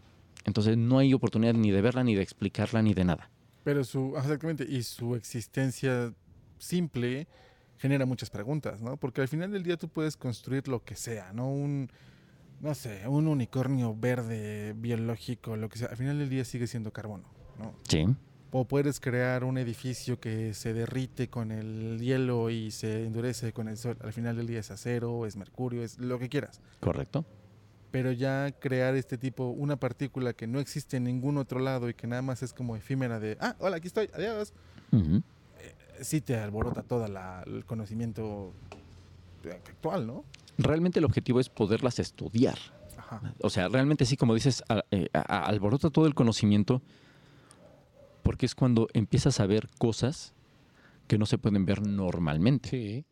Entonces 0.45 0.77
no 0.77 0.99
hay 0.99 1.15
oportunidad 1.15 1.55
ni 1.55 1.71
de 1.71 1.81
verla, 1.81 2.05
ni 2.05 2.15
de 2.15 2.23
explicarla, 2.23 2.83
ni 2.83 2.95
de 2.95 3.05
nada. 3.05 3.31
Pero 3.65 3.85
su, 3.85 4.15
exactamente, 4.17 4.67
y 4.69 4.83
su 4.83 5.15
existencia 5.15 6.13
simple 6.63 7.27
genera 7.79 8.07
muchas 8.07 8.31
preguntas, 8.31 8.81
¿no? 8.81 8.97
Porque 8.97 9.21
al 9.21 9.29
final 9.29 9.51
del 9.51 9.63
día 9.65 9.77
tú 9.77 9.89
puedes 9.89 10.17
construir 10.17 10.69
lo 10.69 10.85
que 10.85 10.95
sea, 10.95 11.33
¿no? 11.33 11.51
Un, 11.53 11.91
no 12.61 12.75
sé, 12.75 13.09
un 13.09 13.27
unicornio 13.27 13.97
verde, 13.97 14.73
biológico, 14.77 15.57
lo 15.57 15.69
que 15.69 15.79
sea. 15.79 15.89
Al 15.89 15.97
final 15.97 16.19
del 16.19 16.29
día 16.29 16.45
sigue 16.45 16.67
siendo 16.69 16.93
carbono, 16.93 17.25
¿no? 17.59 17.75
Sí, 17.89 18.07
O 18.53 18.67
puedes 18.67 19.01
crear 19.01 19.43
un 19.45 19.59
edificio 19.59 20.21
que 20.21 20.55
se 20.55 20.73
derrite 20.75 21.29
con 21.29 21.51
el 21.51 21.99
hielo 22.01 22.51
y 22.51 22.71
se 22.71 23.05
endurece 23.05 23.53
con 23.53 23.67
el 23.67 23.77
sol. 23.77 23.97
Al 24.01 24.13
final 24.13 24.37
del 24.37 24.47
día 24.47 24.61
es 24.61 24.71
acero, 24.71 25.27
es 25.27 25.37
mercurio, 25.37 25.83
es 25.83 25.99
lo 25.99 26.19
que 26.19 26.29
quieras. 26.29 26.61
correcto. 26.81 27.25
Pero 27.91 28.11
ya 28.13 28.53
crear 28.59 28.95
este 28.95 29.19
tipo, 29.19 29.49
una 29.49 29.77
partícula 29.77 30.33
que 30.33 30.47
no 30.47 30.61
existe 30.61 30.97
en 30.99 31.05
ningún 31.05 31.37
otro 31.37 31.59
lado 31.61 31.91
y 31.91 31.95
que 31.95 32.07
nada 32.07 32.23
más 32.23 32.43
es 32.43 32.55
como 32.55 32.75
efímera 32.77 33.19
de, 33.21 33.37
ah, 33.41 33.55
hola, 33.59 33.77
aquí 33.77 33.87
estoy, 33.89 34.09
adiós. 34.15 34.55
Sí 36.03 36.21
te 36.21 36.37
alborota 36.37 36.83
todo 36.83 37.07
el 37.07 37.65
conocimiento 37.65 38.53
actual, 39.51 40.07
¿no? 40.07 40.25
Realmente 40.59 40.99
el 40.99 41.05
objetivo 41.05 41.41
es 41.41 41.49
poderlas 41.49 41.99
estudiar. 41.99 42.59
Ajá. 42.97 43.35
O 43.41 43.51
sea, 43.51 43.69
realmente 43.69 44.05
sí, 44.05 44.17
como 44.17 44.35
dices, 44.35 44.63
a- 44.69 44.85
eh, 44.91 45.09
a- 45.13 45.21
a- 45.39 45.45
alborota 45.47 45.91
todo 45.91 46.07
el 46.07 46.15
conocimiento 46.15 46.83
porque 48.23 48.47
es 48.47 48.55
cuando 48.55 48.89
empiezas 48.93 49.41
a 49.41 49.47
ver 49.47 49.69
cosas 49.79 50.33
que 51.09 51.19
no 51.19 51.27
se 51.27 51.39
pueden 51.39 51.65
ver 51.67 51.83
normalmente. 51.87 52.69
Sí. 52.69 53.05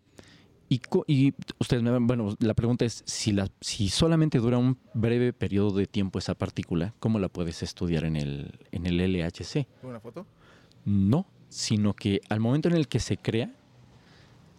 Y, 0.69 0.79
co- 0.79 1.05
y 1.09 1.35
ustedes 1.59 1.83
me 1.83 1.91
van- 1.91 2.07
bueno, 2.07 2.37
la 2.39 2.55
pregunta 2.55 2.85
es, 2.85 3.03
si, 3.05 3.33
la, 3.33 3.49
si 3.61 3.89
solamente 3.89 4.39
dura 4.39 4.57
un 4.57 4.79
breve 4.95 5.33
periodo 5.33 5.73
de 5.77 5.87
tiempo 5.87 6.21
esa 6.21 6.35
partícula, 6.35 6.95
¿cómo 7.01 7.19
la 7.19 7.29
puedes 7.29 7.65
estudiar 7.65 8.05
en 8.05 8.15
el, 8.15 8.57
en 8.71 8.87
el 8.87 9.01
LHC? 9.01 9.67
¿Una 9.83 9.99
foto? 9.99 10.27
No, 10.85 11.27
sino 11.51 11.93
que 11.93 12.23
al 12.31 12.41
momento 12.41 12.69
en 12.69 12.77
el 12.77 12.89
que 12.89 13.01
se 13.01 13.19
crea, 13.19 13.53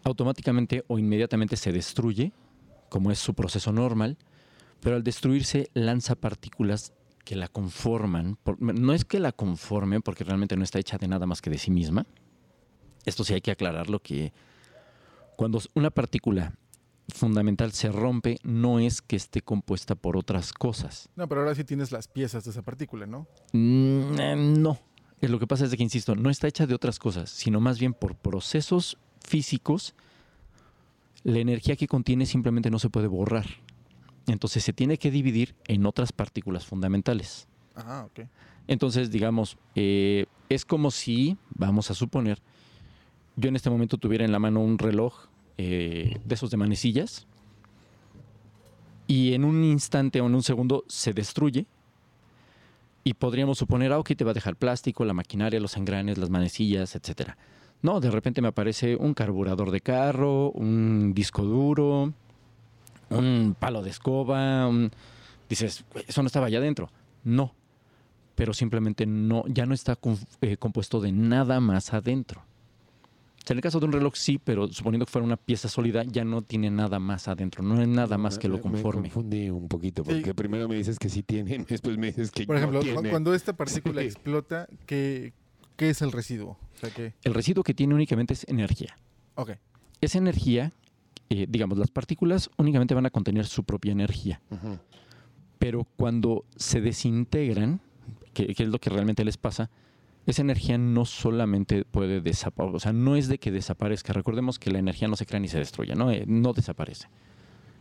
automáticamente 0.03 0.83
o 0.88 1.00
inmediatamente 1.00 1.57
se 1.57 1.71
destruye, 1.71 2.31
como 2.89 3.10
es 3.10 3.17
su 3.17 3.33
proceso 3.33 3.71
normal, 3.71 4.17
pero 4.81 4.98
al 4.98 5.03
destruirse 5.03 5.69
lanza 5.74 6.15
partículas 6.15 6.93
que 7.24 7.36
la 7.36 7.48
conforman. 7.48 8.38
no 8.60 8.93
es 8.93 9.05
que 9.05 9.19
la 9.19 9.31
conformen, 9.31 10.01
porque 10.01 10.24
realmente 10.24 10.57
no 10.57 10.63
está 10.63 10.79
hecha 10.79 10.98
de 10.98 11.07
nada 11.07 11.25
más 11.25 11.41
que 11.41 11.50
de 11.50 11.57
sí 11.57 11.71
misma. 11.71 12.05
Esto 13.05 13.24
sí 13.24 13.33
hay 13.33 13.41
que 13.41 13.51
aclararlo 13.51 14.00
que 14.00 14.33
cuando 15.38 15.60
una 15.74 15.91
partícula 15.91 16.53
fundamental 17.13 17.71
se 17.71 17.91
rompe, 17.91 18.38
no 18.43 18.80
es 18.80 19.01
que 19.01 19.15
esté 19.15 19.41
compuesta 19.41 19.95
por 19.95 20.17
otras 20.17 20.54
cosas. 20.54 21.10
No, 21.15 21.27
pero 21.27 21.41
ahora 21.41 21.56
sí 21.56 21.63
tienes 21.63 21.91
las 21.91 22.08
piezas 22.08 22.43
de 22.43 22.51
esa 22.51 22.62
partícula, 22.62 23.06
¿no? 23.06 23.27
Mm, 23.54 24.19
eh, 24.19 24.36
no. 24.36 24.80
Lo 25.21 25.39
que 25.39 25.47
pasa 25.47 25.65
es 25.65 25.71
de 25.71 25.77
que, 25.77 25.84
insisto, 25.84 26.15
no 26.15 26.29
está 26.29 26.47
hecha 26.47 26.65
de 26.65 26.73
otras 26.73 26.97
cosas, 26.97 27.29
sino 27.29 27.60
más 27.60 27.79
bien 27.79 27.93
por 27.93 28.15
procesos 28.15 28.97
físicos. 29.23 29.93
La 31.23 31.38
energía 31.38 31.75
que 31.75 31.88
contiene 31.88 32.25
simplemente 32.25 32.71
no 32.71 32.79
se 32.79 32.89
puede 32.89 33.07
borrar. 33.07 33.45
Entonces 34.27 34.63
se 34.63 34.73
tiene 34.73 34.97
que 34.97 35.12
dividir 35.12 35.55
en 35.67 35.86
otras 35.86 36.12
partículas 36.12 36.65
fundamentales. 36.65 37.47
Ah, 37.75 38.07
ok. 38.07 38.27
Entonces, 38.67 39.12
digamos, 39.12 39.57
eh, 39.75 40.25
es 40.49 40.65
como 40.65 40.91
si, 40.91 41.38
vamos 41.53 41.91
a 41.91 41.93
suponer, 41.93 42.41
yo 43.36 43.49
en 43.49 43.55
este 43.55 43.69
momento 43.69 43.97
tuviera 43.97 44.25
en 44.25 44.31
la 44.31 44.39
mano 44.39 44.62
un 44.62 44.77
reloj 44.77 45.27
eh, 45.57 46.19
de 46.23 46.36
esos 46.36 46.49
de 46.51 46.57
manecillas 46.57 47.27
y 49.07 49.34
en 49.34 49.43
un 49.43 49.63
instante 49.63 50.21
o 50.21 50.27
en 50.27 50.36
un 50.36 50.43
segundo 50.43 50.84
se 50.88 51.13
destruye 51.13 51.65
y 53.04 53.14
podríamos 53.16 53.58
suponer, 53.58 53.92
ah, 53.94 54.00
ok, 54.00 54.12
te 54.16 54.24
va 54.24 54.32
a 54.32 54.34
dejar 54.36 54.56
plástico, 54.56 55.06
la 55.06 55.14
maquinaria, 55.14 55.60
los 55.60 55.76
engranes, 55.78 56.18
las 56.18 56.30
manecillas, 56.30 56.96
etcétera. 56.96 57.38
No, 57.82 58.00
de 58.00 58.12
repente 58.12 58.42
me 58.42 58.48
aparece 58.50 58.96
un 58.96 59.14
carburador 59.14 59.72
de 59.72 59.82
carro, 59.82 60.52
un 60.52 61.14
disco 61.16 61.44
duro, 61.44 62.14
un 63.10 63.56
palo 63.60 63.82
de 63.82 63.90
escoba, 63.90 64.68
un- 64.68 64.92
dices, 65.50 65.84
"Güey, 65.92 66.06
eso 66.08 66.22
no 66.22 66.28
estaba 66.28 66.46
allá 66.48 66.60
adentro. 66.60 66.90
No, 67.24 67.54
pero 68.36 68.54
simplemente 68.54 69.06
no, 69.06 69.44
ya 69.48 69.66
no 69.66 69.74
está 69.74 69.98
eh, 70.42 70.58
compuesto 70.58 71.02
de 71.02 71.12
nada 71.12 71.60
más 71.60 71.94
adentro. 71.94 72.44
O 73.43 73.47
sea, 73.47 73.54
en 73.56 73.58
el 73.58 73.62
caso 73.63 73.80
de 73.80 73.88
un 73.88 73.91
reloj 73.91 74.13
sí, 74.15 74.38
pero 74.38 74.67
suponiendo 74.67 75.06
que 75.06 75.12
fuera 75.12 75.25
una 75.25 75.36
pieza 75.38 75.67
sólida, 75.67 76.04
ya 76.04 76.23
no 76.23 76.43
tiene 76.43 76.69
nada 76.69 76.99
más 76.99 77.27
adentro, 77.27 77.63
no 77.63 77.80
hay 77.80 77.88
nada 77.88 78.17
más 78.19 78.38
que 78.38 78.47
lo 78.47 78.58
Me- 78.58 78.62
conforme. 78.62 79.01
Me 79.04 79.10
confundí 79.10 79.49
un 79.49 79.67
poquito, 79.67 80.04
Sí. 80.04 80.12
porque 80.12 80.34
primero 80.36 80.69
me 80.69 80.75
dices 80.75 80.99
que 80.99 81.10
sí 81.10 81.23
tienen, 81.23 81.65
después 81.69 81.97
me 81.97 82.08
dices 82.08 82.30
que 82.32 82.45
Por 82.45 82.60
no 82.60 82.80
ejemplo, 82.80 83.10
cuando 83.10 83.34
esta 83.34 83.54
partícula 83.54 84.01
Sí. 84.01 84.08
explota, 84.08 84.67
¿qué, 84.86 85.34
¿qué 85.75 85.89
es 85.89 86.01
el 86.04 86.12
residuo? 86.12 86.51
O 86.51 86.77
sea, 86.80 86.91
que... 86.91 87.15
El 87.23 87.34
residuo 87.34 87.63
que 87.63 87.73
tiene 87.73 87.95
únicamente 87.95 88.34
es 88.36 88.47
energía. 88.47 88.95
Ok. 89.36 89.51
Esa 90.01 90.19
energía, 90.19 90.71
eh, 91.30 91.47
digamos, 91.49 91.80
las 91.80 91.89
partículas 91.89 92.49
únicamente 92.58 92.93
van 92.93 93.08
a 93.08 93.10
contener 93.10 93.47
su 93.47 93.63
propia 93.63 93.91
energía, 93.91 94.39
pero 95.58 95.86
cuando 95.95 96.45
se 96.56 96.80
desintegran, 96.82 97.82
que, 98.34 98.54
que 98.54 98.63
es 98.63 98.69
lo 98.69 98.80
que 98.80 98.89
realmente 98.91 99.23
les 99.25 99.38
pasa, 99.38 99.69
esa 100.27 100.41
energía 100.41 100.77
no 100.77 101.05
solamente 101.05 101.84
puede 101.86 102.21
desaparecer, 102.21 102.75
o 102.75 102.79
sea, 102.79 102.93
no 102.93 103.15
es 103.15 103.27
de 103.27 103.39
que 103.39 103.51
desaparezca. 103.51 104.13
Recordemos 104.13 104.60
que 104.60 104.71
la 104.71 104.79
energía 104.79 105.07
no 105.07 105.15
se 105.15 105.25
crea 105.25 105.39
ni 105.39 105.47
se 105.47 105.57
destruye, 105.57 105.95
¿no? 105.95 106.12
Eh, 106.12 106.25
no 106.27 106.53
desaparece. 106.53 107.07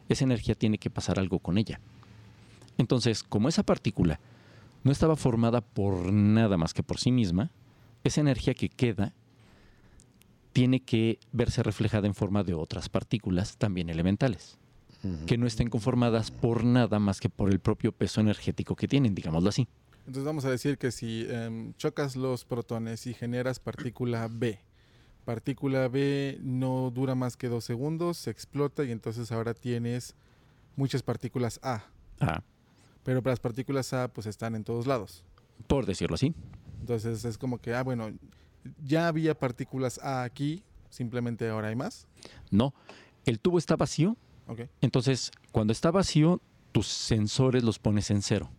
Esa 0.09 0.25
energía 0.25 0.55
tiene 0.55 0.79
que 0.79 0.91
pasar 0.91 1.19
algo 1.19 1.39
con 1.39 1.59
ella. 1.59 1.81
Entonces, 2.79 3.23
como 3.23 3.49
esa 3.49 3.63
partícula 3.63 4.21
no 4.83 4.91
estaba 4.91 5.17
formada 5.17 5.61
por 5.61 6.13
nada 6.13 6.57
más 6.57 6.73
que 6.73 6.83
por 6.83 6.99
sí 6.99 7.13
misma, 7.13 7.51
esa 8.05 8.23
energía 8.23 8.55
que 8.55 8.71
queda 8.71 9.13
tiene 10.53 10.81
que 10.81 11.19
verse 11.33 11.63
reflejada 11.63 12.07
en 12.07 12.15
forma 12.15 12.43
de 12.43 12.55
otras 12.55 12.89
partículas 12.89 13.57
también 13.57 13.91
elementales, 13.91 14.59
que 15.27 15.39
no 15.39 15.47
estén 15.47 15.71
conformadas 15.71 16.31
por 16.31 16.65
nada 16.65 16.99
más 16.99 17.21
que 17.21 17.29
por 17.29 17.51
el 17.51 17.61
propio 17.61 17.93
peso 17.93 18.21
energético 18.21 18.75
que 18.77 18.89
tienen, 18.89 19.15
digámoslo 19.15 19.51
así. 19.51 19.69
Entonces 20.11 20.27
vamos 20.27 20.45
a 20.45 20.51
decir 20.51 20.77
que 20.77 20.91
si 20.91 21.25
em, 21.31 21.73
chocas 21.75 22.17
los 22.17 22.45
protones 22.45 23.07
y 23.07 23.15
generas 23.15 23.61
partícula 23.61 24.27
B, 24.29 24.59
partícula 25.25 25.87
B 25.87 26.37
no 26.43 26.91
dura 26.91 27.15
más 27.15 27.37
que 27.37 27.49
dos 27.49 27.63
segundos, 27.63 28.17
se 28.17 28.33
explota 28.33 28.83
y 28.83 28.91
entonces 28.91 29.31
ahora 29.31 29.55
tienes 29.55 30.17
muchas 30.75 31.05
partículas 31.05 31.61
A. 31.63 31.85
Ah, 32.19 32.43
Pero 33.05 33.23
las 33.25 33.39
partículas 33.39 33.93
A 33.93 34.09
pues 34.09 34.27
están 34.27 34.57
en 34.57 34.65
todos 34.65 34.89
lados. 34.89 35.23
por 35.69 35.87
decirlo 35.87 36.17
así. 36.17 36.35
Entonces 36.81 37.25
es 37.25 37.39
como 37.39 37.59
que, 37.59 37.73
ah, 37.73 37.85
bueno, 37.85 38.11
ya 38.85 39.07
había 39.07 39.39
partículas 39.39 40.01
A 40.01 40.25
aquí, 40.25 40.65
simplemente 40.89 41.49
ahora 41.49 41.69
hay 41.69 41.77
más. 41.77 42.09
No, 42.51 42.75
el 43.27 43.39
tubo 43.39 43.59
está 43.59 43.77
vacío, 43.77 44.17
Ok, 44.49 44.63
entonces 44.81 45.31
cuando 45.53 45.73
está 45.73 45.93
vacío, 45.93 46.41
tus 46.73 46.89
sensores 46.89 47.63
los 47.63 47.79
pones 47.79 48.11
en 48.11 48.23
cero. 48.23 48.51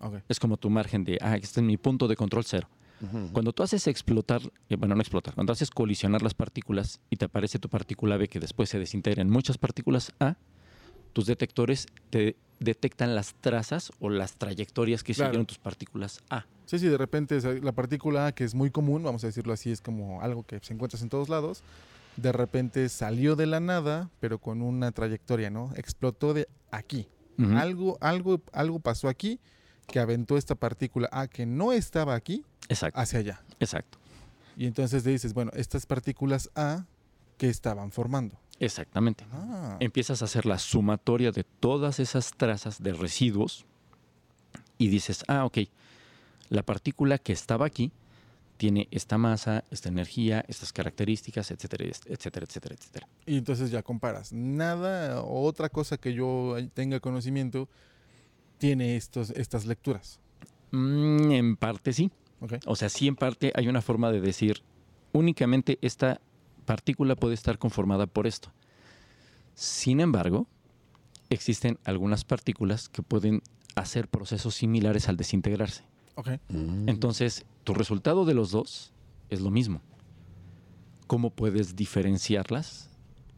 Ok. 0.00 0.22
Es 0.28 0.38
como 0.40 0.56
tu 0.56 0.70
margen 0.70 1.04
de, 1.04 1.18
ah, 1.20 1.36
este 1.36 1.60
es 1.60 1.66
mi 1.66 1.76
punto 1.76 2.08
de 2.08 2.16
control 2.16 2.44
cero. 2.44 2.68
Ujú. 3.00 3.30
Cuando 3.32 3.52
tú 3.52 3.62
haces 3.62 3.86
explotar, 3.86 4.40
eh, 4.68 4.76
bueno, 4.76 4.94
no 4.96 5.00
explotar, 5.00 5.34
cuando 5.34 5.52
haces 5.52 5.70
colisionar 5.70 6.22
las 6.22 6.34
partículas 6.34 7.00
y 7.10 7.16
te 7.16 7.26
aparece 7.26 7.58
tu 7.58 7.68
partícula 7.68 8.16
B 8.16 8.26
que 8.28 8.40
después 8.40 8.68
se 8.70 8.78
desintegra 8.78 9.22
en 9.22 9.30
muchas 9.30 9.56
partículas 9.56 10.12
A, 10.18 10.36
tus 11.12 11.26
detectores 11.26 11.86
te 12.10 12.36
detectan 12.58 13.14
las 13.14 13.34
trazas 13.40 13.92
o 14.00 14.10
las 14.10 14.34
trayectorias 14.34 15.04
que 15.04 15.14
Claro. 15.14 15.28
siguieron 15.28 15.46
tus 15.46 15.58
partículas 15.58 16.20
A. 16.28 16.46
Sí, 16.66 16.80
sí, 16.80 16.88
de 16.88 16.98
repente 16.98 17.40
la 17.62 17.72
partícula 17.72 18.26
A, 18.26 18.32
que 18.32 18.42
es 18.44 18.54
muy 18.54 18.70
común, 18.70 19.04
vamos 19.04 19.22
a 19.22 19.28
decirlo 19.28 19.52
así, 19.52 19.70
es 19.70 19.80
como 19.80 20.20
algo 20.20 20.42
que 20.42 20.58
se 20.62 20.74
encuentras 20.74 21.00
en 21.02 21.08
todos 21.08 21.28
lados, 21.28 21.62
de 22.16 22.32
repente 22.32 22.88
salió 22.88 23.36
de 23.36 23.46
la 23.46 23.60
nada, 23.60 24.10
pero 24.18 24.38
con 24.38 24.60
una 24.60 24.90
trayectoria, 24.90 25.50
¿no? 25.50 25.72
Explotó 25.76 26.34
de 26.34 26.48
aquí. 26.72 27.06
Ujú. 27.38 27.56
Algo, 27.56 27.96
algo, 28.00 28.42
algo 28.52 28.80
pasó 28.80 29.08
aquí 29.08 29.38
que 29.88 29.98
aventó 29.98 30.36
esta 30.36 30.54
partícula 30.54 31.08
A 31.10 31.26
que 31.26 31.46
no 31.46 31.72
estaba 31.72 32.14
aquí 32.14 32.44
Exacto, 32.68 33.00
hacia 33.00 33.18
allá. 33.20 33.42
exacto, 33.58 33.98
Y 34.56 34.66
entonces 34.66 35.04
le 35.04 35.12
dices, 35.12 35.32
bueno, 35.34 35.50
estas 35.54 35.86
partículas 35.86 36.50
A 36.54 36.84
que 37.38 37.48
estaban 37.48 37.90
formando. 37.90 38.36
exactamente. 38.60 39.24
Ah, 39.32 39.76
Empiezas 39.80 40.22
a 40.22 40.26
hacer 40.26 40.44
la 40.46 40.58
sumatoria 40.58 41.30
de 41.32 41.44
todas 41.44 41.98
esas 42.00 42.32
trazas 42.36 42.82
de 42.82 42.92
residuos 42.92 43.64
y 44.76 44.88
dices, 44.88 45.24
ah, 45.28 45.44
ok, 45.44 45.58
la 46.50 46.62
partícula 46.62 47.18
que 47.18 47.32
estaba 47.32 47.66
aquí 47.66 47.90
tiene 48.56 48.88
esta 48.90 49.18
masa, 49.18 49.64
esta 49.70 49.88
energía, 49.88 50.44
estas 50.48 50.72
características, 50.72 51.50
etcétera, 51.52 51.84
etcétera, 51.84 52.44
etcétera, 52.44 52.74
etcétera. 52.74 53.08
y 53.24 53.36
entonces 53.38 53.70
ya 53.70 53.82
comparas. 53.82 54.32
Nada 54.32 55.22
o 55.22 55.44
otra 55.44 55.68
cosa 55.68 55.96
que 55.96 56.12
yo 56.12 56.56
tenga 56.74 56.98
conocimiento 57.00 57.68
tiene 58.58 58.96
estos, 58.96 59.30
estas 59.30 59.66
lecturas. 59.66 60.20
Mm, 60.70 61.30
en 61.32 61.56
parte 61.56 61.92
sí. 61.92 62.10
O 62.66 62.76
sea, 62.76 62.88
sí 62.88 63.08
en 63.08 63.16
parte 63.16 63.52
hay 63.54 63.68
una 63.68 63.82
forma 63.82 64.12
de 64.12 64.20
decir, 64.20 64.62
únicamente 65.12 65.78
esta 65.82 66.20
partícula 66.66 67.16
puede 67.16 67.34
estar 67.34 67.58
conformada 67.58 68.06
por 68.06 68.26
esto. 68.26 68.52
Sin 69.54 70.00
embargo, 70.00 70.46
existen 71.30 71.78
algunas 71.84 72.24
partículas 72.24 72.88
que 72.88 73.02
pueden 73.02 73.42
hacer 73.74 74.08
procesos 74.08 74.54
similares 74.54 75.08
al 75.08 75.16
desintegrarse. 75.16 75.84
Mm. 76.48 76.88
Entonces, 76.88 77.44
tu 77.64 77.74
resultado 77.74 78.24
de 78.24 78.34
los 78.34 78.50
dos 78.50 78.92
es 79.30 79.40
lo 79.40 79.50
mismo. 79.50 79.80
¿Cómo 81.06 81.30
puedes 81.30 81.74
diferenciarlas 81.74 82.90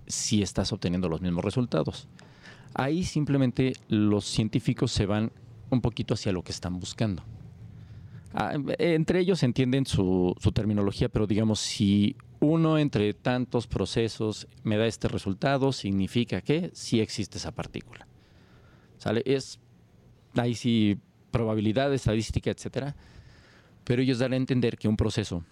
si 0.06 0.42
estás 0.42 0.72
obteniendo 0.72 1.08
los 1.08 1.20
mismos 1.20 1.44
resultados? 1.44 2.08
Ahí 2.74 3.04
simplemente 3.04 3.74
los 3.88 4.24
científicos 4.24 4.92
se 4.92 5.06
van 5.06 5.32
un 5.70 5.80
poquito 5.80 6.14
hacia 6.14 6.32
lo 6.32 6.42
que 6.42 6.52
están 6.52 6.78
buscando. 6.78 7.24
Ah, 8.32 8.54
entre 8.78 9.20
ellos 9.20 9.42
entienden 9.42 9.86
su, 9.86 10.36
terminología, 10.54 11.08
pero 11.08 11.26
digamos, 11.26 11.58
si 11.58 12.16
uno 12.38 12.78
entre 12.78 13.12
tantos 13.12 13.66
procesos 13.66 14.46
me 14.62 14.76
da 14.76 14.86
este 14.86 15.08
resultado, 15.08 15.72
significa 15.72 16.40
que 16.40 16.70
sí 16.72 17.00
existe 17.00 17.38
esa 17.38 17.52
partícula. 17.52 18.06
¿Sale? 18.98 19.22
Es 19.24 19.58
ahí 20.36 20.54
sí 20.54 20.98
probabilidad, 21.30 21.92
estadística, 21.92 22.50
etcétera. 22.50 22.94
Pero 23.84 24.02
ellos 24.02 24.18
dan 24.18 24.32
a 24.32 24.36
entender 24.36 24.76
que 24.76 24.88
un 24.88 24.96
proceso 24.96 25.44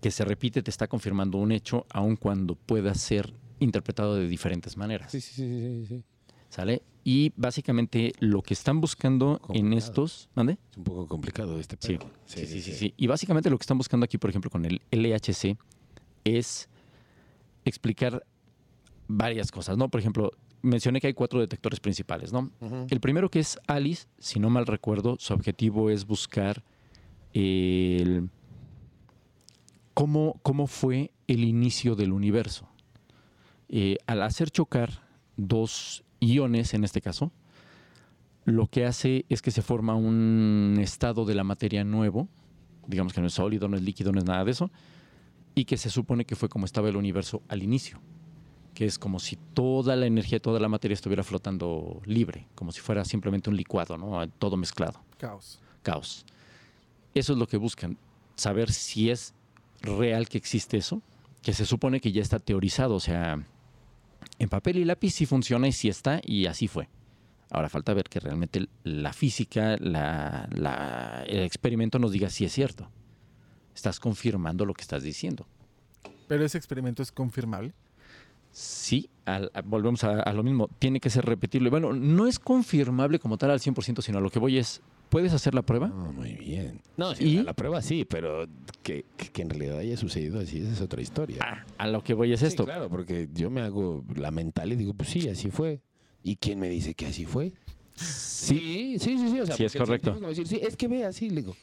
que 0.00 0.10
se 0.10 0.24
repite 0.24 0.62
te 0.62 0.70
está 0.70 0.88
confirmando 0.88 1.38
un 1.38 1.52
hecho, 1.52 1.86
aun 1.90 2.16
cuando 2.16 2.54
pueda 2.54 2.94
ser 2.94 3.34
interpretado 3.60 4.16
de 4.16 4.26
diferentes 4.28 4.76
maneras. 4.76 5.12
Sí, 5.12 5.20
sí, 5.20 5.32
sí, 5.34 5.86
sí. 5.86 6.04
¿Sale? 6.52 6.82
Y 7.02 7.32
básicamente 7.34 8.12
lo 8.20 8.42
que 8.42 8.52
están 8.52 8.82
buscando 8.82 9.40
en 9.54 9.72
estos. 9.72 10.28
¿Mande? 10.34 10.58
Es 10.70 10.76
un 10.76 10.84
poco 10.84 11.06
complicado 11.08 11.58
este 11.58 11.78
Sí, 11.80 11.98
sí, 12.26 12.44
sí, 12.44 12.60
sí, 12.60 12.72
sí. 12.74 12.94
Y 12.98 13.06
básicamente 13.06 13.48
lo 13.48 13.56
que 13.56 13.62
están 13.62 13.78
buscando 13.78 14.04
aquí, 14.04 14.18
por 14.18 14.28
ejemplo, 14.28 14.50
con 14.50 14.66
el 14.66 14.82
LHC, 14.90 15.56
es 16.24 16.68
explicar 17.64 18.22
varias 19.08 19.50
cosas, 19.50 19.78
¿no? 19.78 19.88
Por 19.88 20.00
ejemplo, 20.00 20.30
mencioné 20.60 21.00
que 21.00 21.06
hay 21.06 21.14
cuatro 21.14 21.40
detectores 21.40 21.80
principales, 21.80 22.34
¿no? 22.34 22.50
El 22.90 23.00
primero 23.00 23.30
que 23.30 23.40
es 23.40 23.58
Alice, 23.66 24.06
si 24.18 24.38
no 24.38 24.50
mal 24.50 24.66
recuerdo, 24.66 25.16
su 25.18 25.32
objetivo 25.32 25.88
es 25.88 26.06
buscar 26.06 26.62
el 27.32 28.28
cómo, 29.94 30.38
cómo 30.42 30.66
fue 30.66 31.12
el 31.28 31.44
inicio 31.44 31.94
del 31.96 32.12
universo. 32.12 32.68
Eh, 33.70 33.96
al 34.06 34.20
hacer 34.20 34.50
chocar 34.50 35.08
dos 35.38 36.04
iones, 36.22 36.74
en 36.74 36.84
este 36.84 37.00
caso, 37.00 37.32
lo 38.44 38.66
que 38.68 38.86
hace 38.86 39.24
es 39.28 39.42
que 39.42 39.50
se 39.50 39.62
forma 39.62 39.94
un 39.94 40.78
estado 40.80 41.24
de 41.24 41.34
la 41.34 41.44
materia 41.44 41.84
nuevo, 41.84 42.28
digamos 42.86 43.12
que 43.12 43.20
no 43.20 43.26
es 43.26 43.34
sólido, 43.34 43.68
no 43.68 43.76
es 43.76 43.82
líquido, 43.82 44.12
no 44.12 44.18
es 44.18 44.24
nada 44.24 44.44
de 44.44 44.50
eso, 44.50 44.70
y 45.54 45.64
que 45.64 45.76
se 45.76 45.90
supone 45.90 46.24
que 46.24 46.36
fue 46.36 46.48
como 46.48 46.64
estaba 46.64 46.88
el 46.88 46.96
universo 46.96 47.42
al 47.48 47.62
inicio, 47.62 48.00
que 48.74 48.86
es 48.86 48.98
como 48.98 49.18
si 49.18 49.36
toda 49.36 49.96
la 49.96 50.06
energía, 50.06 50.40
toda 50.40 50.58
la 50.60 50.68
materia 50.68 50.94
estuviera 50.94 51.22
flotando 51.22 52.00
libre, 52.04 52.48
como 52.54 52.72
si 52.72 52.80
fuera 52.80 53.04
simplemente 53.04 53.50
un 53.50 53.56
licuado, 53.56 53.98
¿no? 53.98 54.26
Todo 54.38 54.56
mezclado 54.56 55.00
Caos. 55.18 55.60
caos. 55.82 56.24
Eso 57.14 57.34
es 57.34 57.38
lo 57.38 57.46
que 57.46 57.58
buscan, 57.58 57.98
saber 58.36 58.72
si 58.72 59.10
es 59.10 59.34
real 59.82 60.28
que 60.28 60.38
existe 60.38 60.78
eso, 60.78 61.02
que 61.42 61.52
se 61.52 61.66
supone 61.66 62.00
que 62.00 62.12
ya 62.12 62.22
está 62.22 62.38
teorizado, 62.38 62.94
o 62.94 63.00
sea, 63.00 63.44
en 64.38 64.48
papel 64.48 64.78
y 64.78 64.84
lápiz 64.84 65.10
sí 65.10 65.26
funciona 65.26 65.68
y 65.68 65.72
sí 65.72 65.88
está 65.88 66.20
y 66.24 66.46
así 66.46 66.68
fue. 66.68 66.88
Ahora 67.50 67.68
falta 67.68 67.92
ver 67.94 68.04
que 68.08 68.18
realmente 68.20 68.66
la 68.84 69.12
física, 69.12 69.76
la- 69.78 70.48
la- 70.52 71.22
el 71.26 71.40
experimento 71.40 71.98
nos 71.98 72.12
diga 72.12 72.30
si 72.30 72.44
es 72.44 72.52
cierto. 72.52 72.88
Estás 73.74 74.00
confirmando 74.00 74.64
lo 74.64 74.74
que 74.74 74.82
estás 74.82 75.02
diciendo. 75.02 75.46
Pero 76.28 76.44
ese 76.44 76.56
experimento 76.58 77.02
es 77.02 77.12
confirmable. 77.12 77.74
Sí, 78.50 79.08
al- 79.24 79.50
a- 79.54 79.62
volvemos 79.62 80.04
a, 80.04 80.20
a 80.20 80.32
lo 80.32 80.42
mismo, 80.42 80.68
tiene 80.78 81.00
que 81.00 81.10
ser 81.10 81.24
repetible. 81.24 81.70
Bueno, 81.70 81.92
no 81.92 82.26
es 82.26 82.38
confirmable 82.38 83.18
como 83.18 83.38
tal 83.38 83.50
al 83.50 83.60
100%, 83.60 84.02
sino 84.02 84.18
a 84.18 84.20
lo 84.20 84.30
que 84.30 84.38
voy 84.38 84.58
es, 84.58 84.82
¿puedes 85.12 85.34
hacer 85.34 85.54
la 85.54 85.60
prueba? 85.60 85.92
Ah, 85.92 86.10
muy 86.16 86.32
bien. 86.32 86.80
No, 86.96 87.14
sí, 87.14 87.24
¿Y? 87.24 87.42
la, 87.42 87.52
prueba 87.52 87.82
sí, 87.82 88.06
pero 88.06 88.46
que, 88.82 89.04
que- 89.32 89.42
en 89.42 89.50
realidad 89.50 89.76
haya 89.78 89.96
sucedido 89.98 90.40
así, 90.40 90.58
esa 90.58 90.72
es 90.72 90.80
otra 90.80 91.02
historia. 91.02 91.36
Ah, 91.40 91.66
a 91.76 91.86
lo 91.86 92.02
que 92.02 92.14
voy 92.14 92.32
es 92.32 92.40
Sí, 92.40 92.46
esto. 92.46 92.64
claro, 92.64 92.88
porque 92.88 93.28
yo 93.34 93.50
me 93.50 93.60
hago 93.60 94.02
la 94.16 94.30
mental 94.30 94.72
y 94.72 94.76
digo, 94.76 94.94
pues 94.94 95.10
sí, 95.10 95.28
así 95.28 95.50
fue. 95.50 95.82
¿Y 96.22 96.36
quién 96.36 96.58
me 96.58 96.70
dice 96.70 96.94
que 96.94 97.06
así 97.06 97.26
fue? 97.26 97.52
Sí, 97.94 98.96
sí, 98.98 99.18
sí, 99.18 99.28
sí. 99.28 99.40
O 99.40 99.46
sea, 99.46 99.56
Sí, 99.56 99.64
es 99.64 99.74
correcto. 99.76 100.18
decir, 100.18 100.46
sí, 100.48 100.58
es 100.62 100.76
que 100.76 100.88
ve 100.88 101.04
así, 101.04 101.28
le 101.28 101.42
digo. 101.42 101.56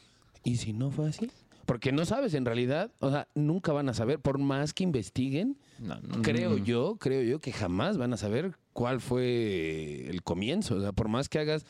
¿Y 0.44 0.56
si 0.56 0.72
no 0.72 0.90
fue 0.92 1.08
así? 1.08 1.28
Porque 1.66 1.92
no 1.92 2.04
sabes 2.04 2.34
en 2.34 2.44
realidad, 2.44 2.90
o 3.00 3.10
sea, 3.10 3.28
nunca 3.34 3.72
van 3.72 3.88
a 3.88 3.94
saber, 3.94 4.18
por 4.20 4.38
más 4.38 4.72
que 4.74 4.82
investiguen, 4.84 5.56
No, 5.78 6.00
no, 6.00 6.22
creo 6.22 6.58
no. 6.58 6.64
yo, 6.64 6.96
creo 7.00 7.22
yo 7.22 7.40
que 7.40 7.52
jamás 7.52 7.96
van 7.98 8.12
a 8.12 8.16
saber 8.16 8.56
cuál 8.72 9.00
fue 9.00 10.08
el 10.08 10.22
comienzo. 10.22 10.76
O 10.76 10.80
sea, 10.80 10.92
por 10.92 11.08
más 11.08 11.28
que 11.28 11.38
hagas 11.38 11.64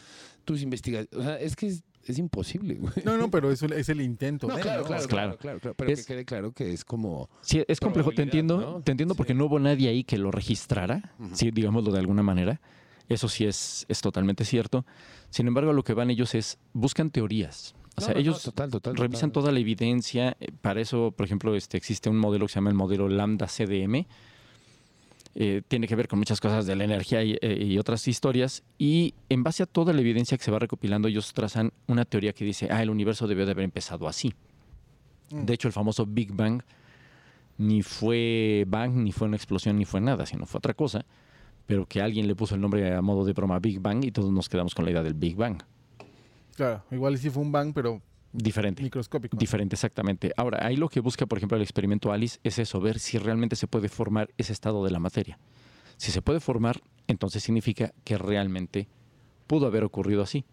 tus 0.50 0.62
investigaciones, 0.62 1.14
o 1.16 1.22
sea, 1.22 1.38
es 1.38 1.54
que 1.54 1.68
es, 1.68 1.84
es 2.04 2.18
imposible, 2.18 2.74
güey. 2.74 2.92
No, 3.04 3.16
no, 3.16 3.30
pero 3.30 3.52
es, 3.52 3.62
un- 3.62 3.72
es 3.72 3.88
el 3.88 4.00
intento. 4.00 4.48
No, 4.48 4.56
de, 4.56 4.62
claro, 4.62 4.84
claro, 4.84 5.06
Claro. 5.06 5.38
claro, 5.38 5.74
Pero 5.76 5.90
Es- 5.92 6.04
que 6.04 6.12
quede 6.14 6.24
claro 6.24 6.50
que 6.52 6.72
es 6.72 6.84
como... 6.84 7.30
Sí, 7.40 7.62
es 7.68 7.78
complejo, 7.78 8.10
te 8.10 8.22
entiendo, 8.22 8.60
¿no? 8.60 8.80
te 8.82 8.90
entiendo 8.90 9.14
porque 9.14 9.32
Sí. 9.32 9.38
no 9.38 9.46
hubo 9.46 9.60
nadie 9.60 9.88
ahí 9.88 10.02
que 10.02 10.18
lo 10.18 10.30
registrara, 10.32 11.12
Ujú. 11.20 11.36
sí, 11.36 11.50
digámoslo 11.52 11.92
de 11.92 12.00
alguna 12.00 12.22
manera. 12.24 12.60
Eso 13.08 13.28
sí 13.28 13.44
es, 13.44 13.86
es 13.88 14.00
totalmente 14.00 14.44
cierto. 14.44 14.84
Sin 15.30 15.46
embargo, 15.46 15.70
a 15.70 15.74
lo 15.74 15.84
que 15.84 15.94
van 15.94 16.10
ellos 16.10 16.34
es, 16.34 16.58
buscan 16.72 17.10
teorías. 17.10 17.74
O 17.96 18.00
sea, 18.00 18.08
no, 18.10 18.14
no, 18.14 18.20
ellos 18.20 18.42
total, 18.42 18.70
total, 18.70 18.96
revisan 18.96 19.30
total. 19.30 19.42
toda 19.42 19.52
la 19.52 19.60
evidencia. 19.60 20.36
eh, 20.40 20.48
Para 20.60 20.80
eso, 20.80 21.12
por 21.16 21.26
ejemplo, 21.26 21.54
este, 21.54 21.76
existe 21.76 22.08
un 22.08 22.16
modelo 22.18 22.46
que 22.46 22.52
se 22.52 22.56
llama 22.56 22.70
el 22.70 22.76
modelo 22.76 23.08
Lambda 23.08 23.46
CDM. 23.46 24.06
Eh, 25.42 25.62
tiene 25.66 25.88
que 25.88 25.96
ver 25.96 26.06
con 26.06 26.18
muchas 26.18 26.38
cosas 26.38 26.66
de 26.66 26.76
la 26.76 26.84
energía 26.84 27.24
y, 27.24 27.34
eh, 27.40 27.64
y 27.64 27.78
otras 27.78 28.06
historias. 28.06 28.62
Y 28.76 29.14
en 29.30 29.42
base 29.42 29.62
a 29.62 29.66
toda 29.66 29.94
la 29.94 30.02
evidencia 30.02 30.36
que 30.36 30.44
se 30.44 30.50
va 30.50 30.58
recopilando, 30.58 31.08
ellos 31.08 31.32
trazan 31.32 31.72
una 31.86 32.04
teoría 32.04 32.34
que 32.34 32.44
dice, 32.44 32.68
ah, 32.70 32.82
el 32.82 32.90
universo 32.90 33.26
debió 33.26 33.46
de 33.46 33.52
haber 33.52 33.64
empezado 33.64 34.06
así. 34.06 34.34
Mm. 35.30 35.46
De 35.46 35.54
hecho, 35.54 35.66
el 35.66 35.72
famoso 35.72 36.04
Big 36.04 36.30
Bang 36.34 36.60
ni 37.56 37.80
fue 37.80 38.66
Bang, 38.68 38.92
ni 38.96 39.12
fue 39.12 39.28
una 39.28 39.36
explosión, 39.36 39.78
ni 39.78 39.86
fue 39.86 40.02
nada, 40.02 40.26
sino 40.26 40.44
fue 40.44 40.58
otra 40.58 40.74
cosa. 40.74 41.06
Pero 41.64 41.86
que 41.86 42.02
alguien 42.02 42.26
le 42.26 42.34
puso 42.34 42.54
el 42.54 42.60
nombre 42.60 42.94
a 42.94 43.00
modo 43.00 43.24
de 43.24 43.32
broma 43.32 43.58
Big 43.60 43.80
Bang 43.80 44.04
y 44.04 44.10
todos 44.10 44.30
nos 44.30 44.46
quedamos 44.46 44.74
con 44.74 44.84
la 44.84 44.90
idea 44.90 45.02
del 45.02 45.14
Big 45.14 45.36
Bang. 45.36 45.62
Claro, 46.54 46.82
igual 46.90 47.16
sí 47.16 47.30
fue 47.30 47.42
un 47.42 47.50
bang, 47.50 47.72
pero 47.72 48.02
Diferente. 48.32 48.82
microscópico. 48.82 49.36
Diferente, 49.36 49.74
exactamente. 49.74 50.32
Ahora, 50.36 50.64
ahí 50.64 50.76
lo 50.76 50.88
que 50.88 51.00
busca, 51.00 51.26
por 51.26 51.38
ejemplo, 51.38 51.56
el 51.56 51.62
experimento 51.62 52.12
Alice 52.12 52.38
es 52.44 52.58
eso, 52.58 52.80
ver 52.80 52.98
si 52.98 53.18
realmente 53.18 53.56
se 53.56 53.66
puede 53.66 53.88
formar 53.88 54.30
ese 54.38 54.52
estado 54.52 54.84
de 54.84 54.90
la 54.92 55.00
materia. 55.00 55.38
Si 55.96 56.12
se 56.12 56.22
puede 56.22 56.40
formar, 56.40 56.80
entonces 57.08 57.42
significa 57.42 57.92
que 58.04 58.16
realmente 58.18 58.88
pudo 59.46 59.66
haber 59.66 59.82
ocurrido 59.84 60.22
así. 60.22 60.44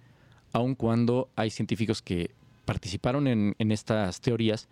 Aun 0.54 0.76
cuando 0.76 1.30
hay 1.36 1.52
científicos 1.52 2.02
que 2.02 2.32
participaron 2.66 3.28
en, 3.28 3.56
en 3.60 3.72
estas 3.72 4.20
teorías 4.22 4.68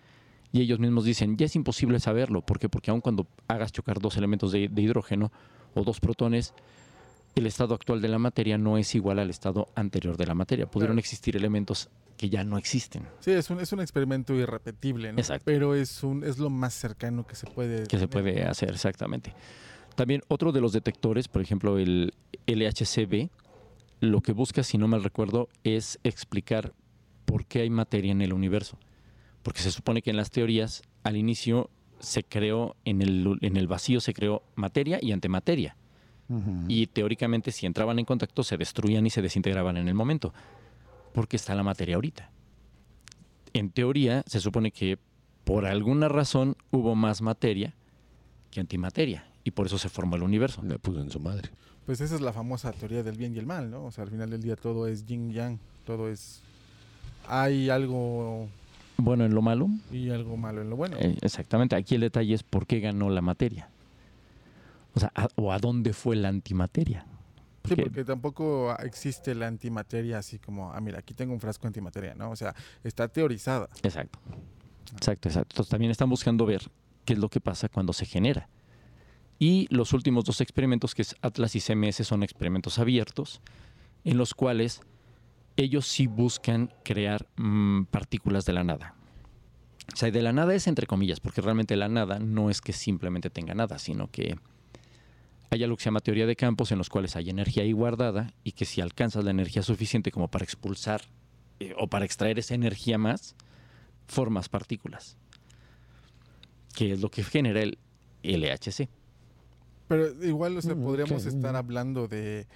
y 0.52 0.62
ellos 0.62 0.80
mismos 0.80 1.06
dicen, 1.06 1.38
ya 1.38 1.46
es 1.46 1.56
imposible 1.56 2.00
saberlo. 2.00 2.41
¿Por 2.41 2.60
qué? 2.60 2.70
Porque 2.70 2.89
aun 2.91 3.02
cuando 3.02 3.28
hagas 3.48 3.72
chocar 3.72 4.00
dos 4.00 4.18
elementos 4.18 4.52
de, 4.52 4.68
de 4.68 4.82
hidrógeno 4.82 5.32
o 5.76 5.84
dos 5.84 6.00
protones, 6.00 6.54
el 7.36 7.46
estado 7.46 7.76
actual 7.76 8.02
de 8.02 8.08
la 8.08 8.18
materia 8.20 8.58
no 8.58 8.78
es 8.78 8.96
igual 8.96 9.20
al 9.20 9.30
estado 9.30 9.68
anterior 9.76 10.18
de 10.18 10.26
la 10.26 10.34
materia. 10.34 10.65
Pudieron 10.65 10.96
Claro. 10.96 11.00
existir 11.02 11.36
elementos 11.36 11.89
que 12.17 12.30
ya 12.30 12.43
no 12.43 12.58
existen. 12.58 13.04
Sí, 13.19 13.32
es 13.32 13.49
un, 13.49 13.60
es 13.60 13.71
un 13.73 13.82
experimento 13.82 14.34
irrepetible, 14.34 15.12
¿no? 15.12 15.19
Exacto. 15.19 15.43
Pero 15.45 15.75
es, 15.75 16.04
un, 16.04 16.23
es 16.23 16.38
lo 16.38 16.49
más 16.49 16.73
cercano 16.73 17.25
que 17.25 17.36
se 17.36 17.47
puede. 17.47 17.88
que 17.88 17.99
se 17.99 18.08
puede 18.08 18.43
hacer, 18.43 18.71
exactamente. 18.71 19.34
También 19.95 20.21
otro 20.28 20.51
de 20.51 20.62
los 20.62 20.73
detectores, 20.73 21.28
por 21.28 21.41
ejemplo, 21.41 21.78
el 21.78 22.13
LHCb, 22.47 23.30
lo 24.01 24.21
que 24.21 24.34
busca, 24.34 24.63
si 24.63 24.78
no 24.78 24.88
mal 24.88 25.04
recuerdo, 25.04 25.49
es 25.63 25.99
explicar 26.04 26.73
por 27.25 27.45
qué 27.45 27.62
hay 27.62 27.69
materia 27.69 28.12
en 28.12 28.21
el 28.21 28.34
universo. 28.34 28.78
Porque 29.43 29.62
se 29.62 29.71
supone 29.71 30.01
que 30.01 30.10
en 30.10 30.17
las 30.17 30.32
teorías, 30.32 30.82
al 31.04 31.17
inicio, 31.17 31.69
se 31.99 32.23
creó 32.23 32.75
en 32.86 33.01
el, 33.01 33.38
en 33.41 33.58
el 33.58 33.67
vacío, 33.67 34.01
se 34.01 34.13
creó 34.13 34.43
materia 34.56 34.99
y 35.01 35.12
antimateria. 35.12 35.75
Y 36.67 36.88
teóricamente 36.88 37.51
si 37.51 37.67
entraban 37.67 37.99
en 37.99 38.06
contacto 38.06 38.41
se 38.41 38.58
destruían 38.58 39.06
y 39.06 39.12
se 39.12 39.21
desintegraban 39.21 39.78
en 39.78 39.88
el 39.88 39.93
momento, 39.93 40.34
porque 41.15 41.38
está 41.38 41.56
la 41.56 41.63
materia 41.63 41.95
ahorita. 41.95 42.30
En 43.54 43.69
teoría 43.71 44.23
se 44.28 44.39
supone 44.41 44.71
que 44.71 44.99
por 45.45 45.65
alguna 45.65 46.10
razón 46.10 46.58
hubo 46.71 46.93
más 46.93 47.21
materia 47.21 47.73
que 48.51 48.60
antimateria 48.60 49.25
y 49.45 49.51
por 49.51 49.65
eso 49.67 49.78
se 49.78 49.88
formó 49.89 50.17
el 50.17 50.23
universo. 50.23 50.62
Le 50.63 50.78
puso 50.78 50.99
en 50.99 51.10
su 51.10 51.19
madre. 51.21 51.49
Pues 51.86 52.01
esa 52.01 52.15
es 52.15 52.21
la 52.21 52.34
famosa 52.34 52.71
teoría 52.73 53.01
del 53.04 53.15
bien 53.15 53.34
y 53.34 53.39
el 53.39 53.45
mal, 53.45 53.69
¿no? 53.71 53.86
O 53.86 53.91
sea, 53.91 54.04
al 54.04 54.10
final 54.10 54.30
del 54.30 54.41
día 54.41 54.56
todo 54.58 54.88
es 54.88 55.06
yin 55.06 55.32
yang, 55.32 55.58
todo 55.86 56.10
es... 56.10 56.41
Hay 57.28 57.69
algo 57.69 58.47
Bueno, 58.97 59.23
en 59.25 59.34
lo 59.34 59.41
malo, 59.41 59.69
y 59.91 60.10
algo 60.10 60.36
malo 60.36 60.62
en 60.62 60.69
lo 60.69 60.75
bueno. 60.75 60.97
eh, 60.99 61.15
exactamente, 61.21 61.75
aquí 61.75 61.95
el 61.95 62.01
detalle 62.01 62.34
es 62.34 62.43
por 62.43 62.65
qué 62.67 62.80
ganó 62.82 63.10
la 63.10 63.21
materia. 63.21 63.69
O 64.95 64.99
sea, 64.99 65.12
a- 65.15 65.30
o 65.36 65.51
a 65.54 65.60
dónde 65.60 65.93
fue 65.93 66.15
la 66.15 66.28
antimateria. 66.30 67.06
Sí, 67.67 67.75
Porque- 67.75 68.04
tampoco 68.06 68.75
existe 68.80 69.34
la 69.36 69.47
antimateria 69.47 70.17
así 70.19 70.39
como, 70.39 70.71
ah, 70.73 70.80
mira, 70.82 70.99
aquí 70.99 71.13
tengo 71.13 71.34
un 71.34 71.39
frasco 71.39 71.63
de 71.63 71.67
antimateria, 71.69 72.15
¿no? 72.15 72.32
O 72.32 72.36
sea, 72.36 72.54
está 72.84 73.08
teorizada. 73.08 73.69
Exacto. 73.84 74.19
Exacto, 74.93 75.30
exacto. 75.30 75.54
Entonces 75.54 75.69
también 75.69 75.91
están 75.91 76.10
buscando 76.10 76.45
ver 76.45 76.62
qué 77.06 77.13
es 77.13 77.19
lo 77.19 77.30
que 77.30 77.39
pasa 77.41 77.69
cuando 77.69 77.91
se 77.93 78.06
genera. 78.06 78.47
Y 79.39 79.67
los 79.69 79.93
últimos 79.93 80.23
dos 80.25 80.39
experimentos, 80.41 80.95
que 80.95 81.01
es 81.01 81.15
Atlas 81.21 81.56
y 81.56 81.60
CMS, 81.60 82.04
son 82.06 82.23
experimentos 82.23 82.80
abiertos, 82.80 83.41
en 84.04 84.17
los 84.17 84.34
cuales 84.34 84.82
ellos 85.58 85.88
sí 85.88 86.08
buscan 86.08 86.71
crear 86.84 87.28
mm, 87.36 87.86
partículas 87.86 88.45
de 88.45 88.54
la 88.54 88.63
nada. 88.63 88.95
O 89.93 89.97
sea, 89.97 90.10
de 90.12 90.21
la 90.21 90.34
nada 90.34 90.54
es 90.56 90.67
entre 90.67 90.88
comillas, 90.88 91.19
porque 91.19 91.41
realmente 91.41 91.75
la 91.75 91.88
nada 91.89 92.19
no 92.19 92.49
es 92.49 92.62
que 92.62 92.73
simplemente 92.73 93.30
tenga 93.30 93.54
nada, 93.54 93.78
sino 93.80 94.10
que 94.10 94.38
hay 95.49 95.63
algo 95.63 95.77
que 95.77 95.84
se 95.84 95.88
llama 95.88 95.99
teoría 95.99 96.25
de 96.25 96.36
campos 96.36 96.71
en 96.71 96.77
los 96.77 96.89
cuales 96.89 97.15
hay 97.15 97.29
energía 97.29 97.63
ahí 97.63 97.71
guardada 97.71 98.34
y 98.43 98.51
que 98.53 98.65
si 98.65 98.81
alcanzas 98.81 99.23
la 99.23 99.31
energía 99.31 99.63
suficiente 99.63 100.12
como 100.12 100.27
para 100.27 100.43
expulsar 100.43 101.01
eh, 101.60 101.73
o 101.77 101.88
para 101.88 102.05
extraer 102.05 102.39
esa 102.39 102.55
energía 102.55 102.97
más, 102.97 103.36
formas 104.08 104.49
partículas, 104.49 105.17
que 106.75 106.91
es 106.93 107.01
lo 107.01 107.10
que 107.10 107.23
genera 107.23 107.62
el 107.62 107.77
LHC. 108.23 108.89
Pero 109.88 110.23
igual, 110.23 110.58
o 110.58 110.62
sea, 110.62 110.75
Mm, 110.75 110.84
podríamos 110.84 111.25
estar 111.25 111.55
hablando 111.55 112.08
de... 112.08 112.47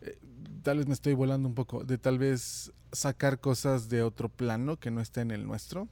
eh, 0.00 0.18
tal 0.62 0.78
vez 0.78 0.86
me 0.86 0.94
estoy 0.94 1.14
volando 1.14 1.48
un 1.48 1.54
poco, 1.54 1.84
de 1.84 1.98
tal 1.98 2.18
vez 2.18 2.72
sacar 2.92 3.40
cosas 3.40 3.88
de 3.88 4.02
otro 4.02 4.28
plano 4.28 4.76
que 4.78 4.90
no 4.90 5.00
está 5.00 5.20
en 5.22 5.32
el 5.32 5.46
nuestro. 5.46 5.88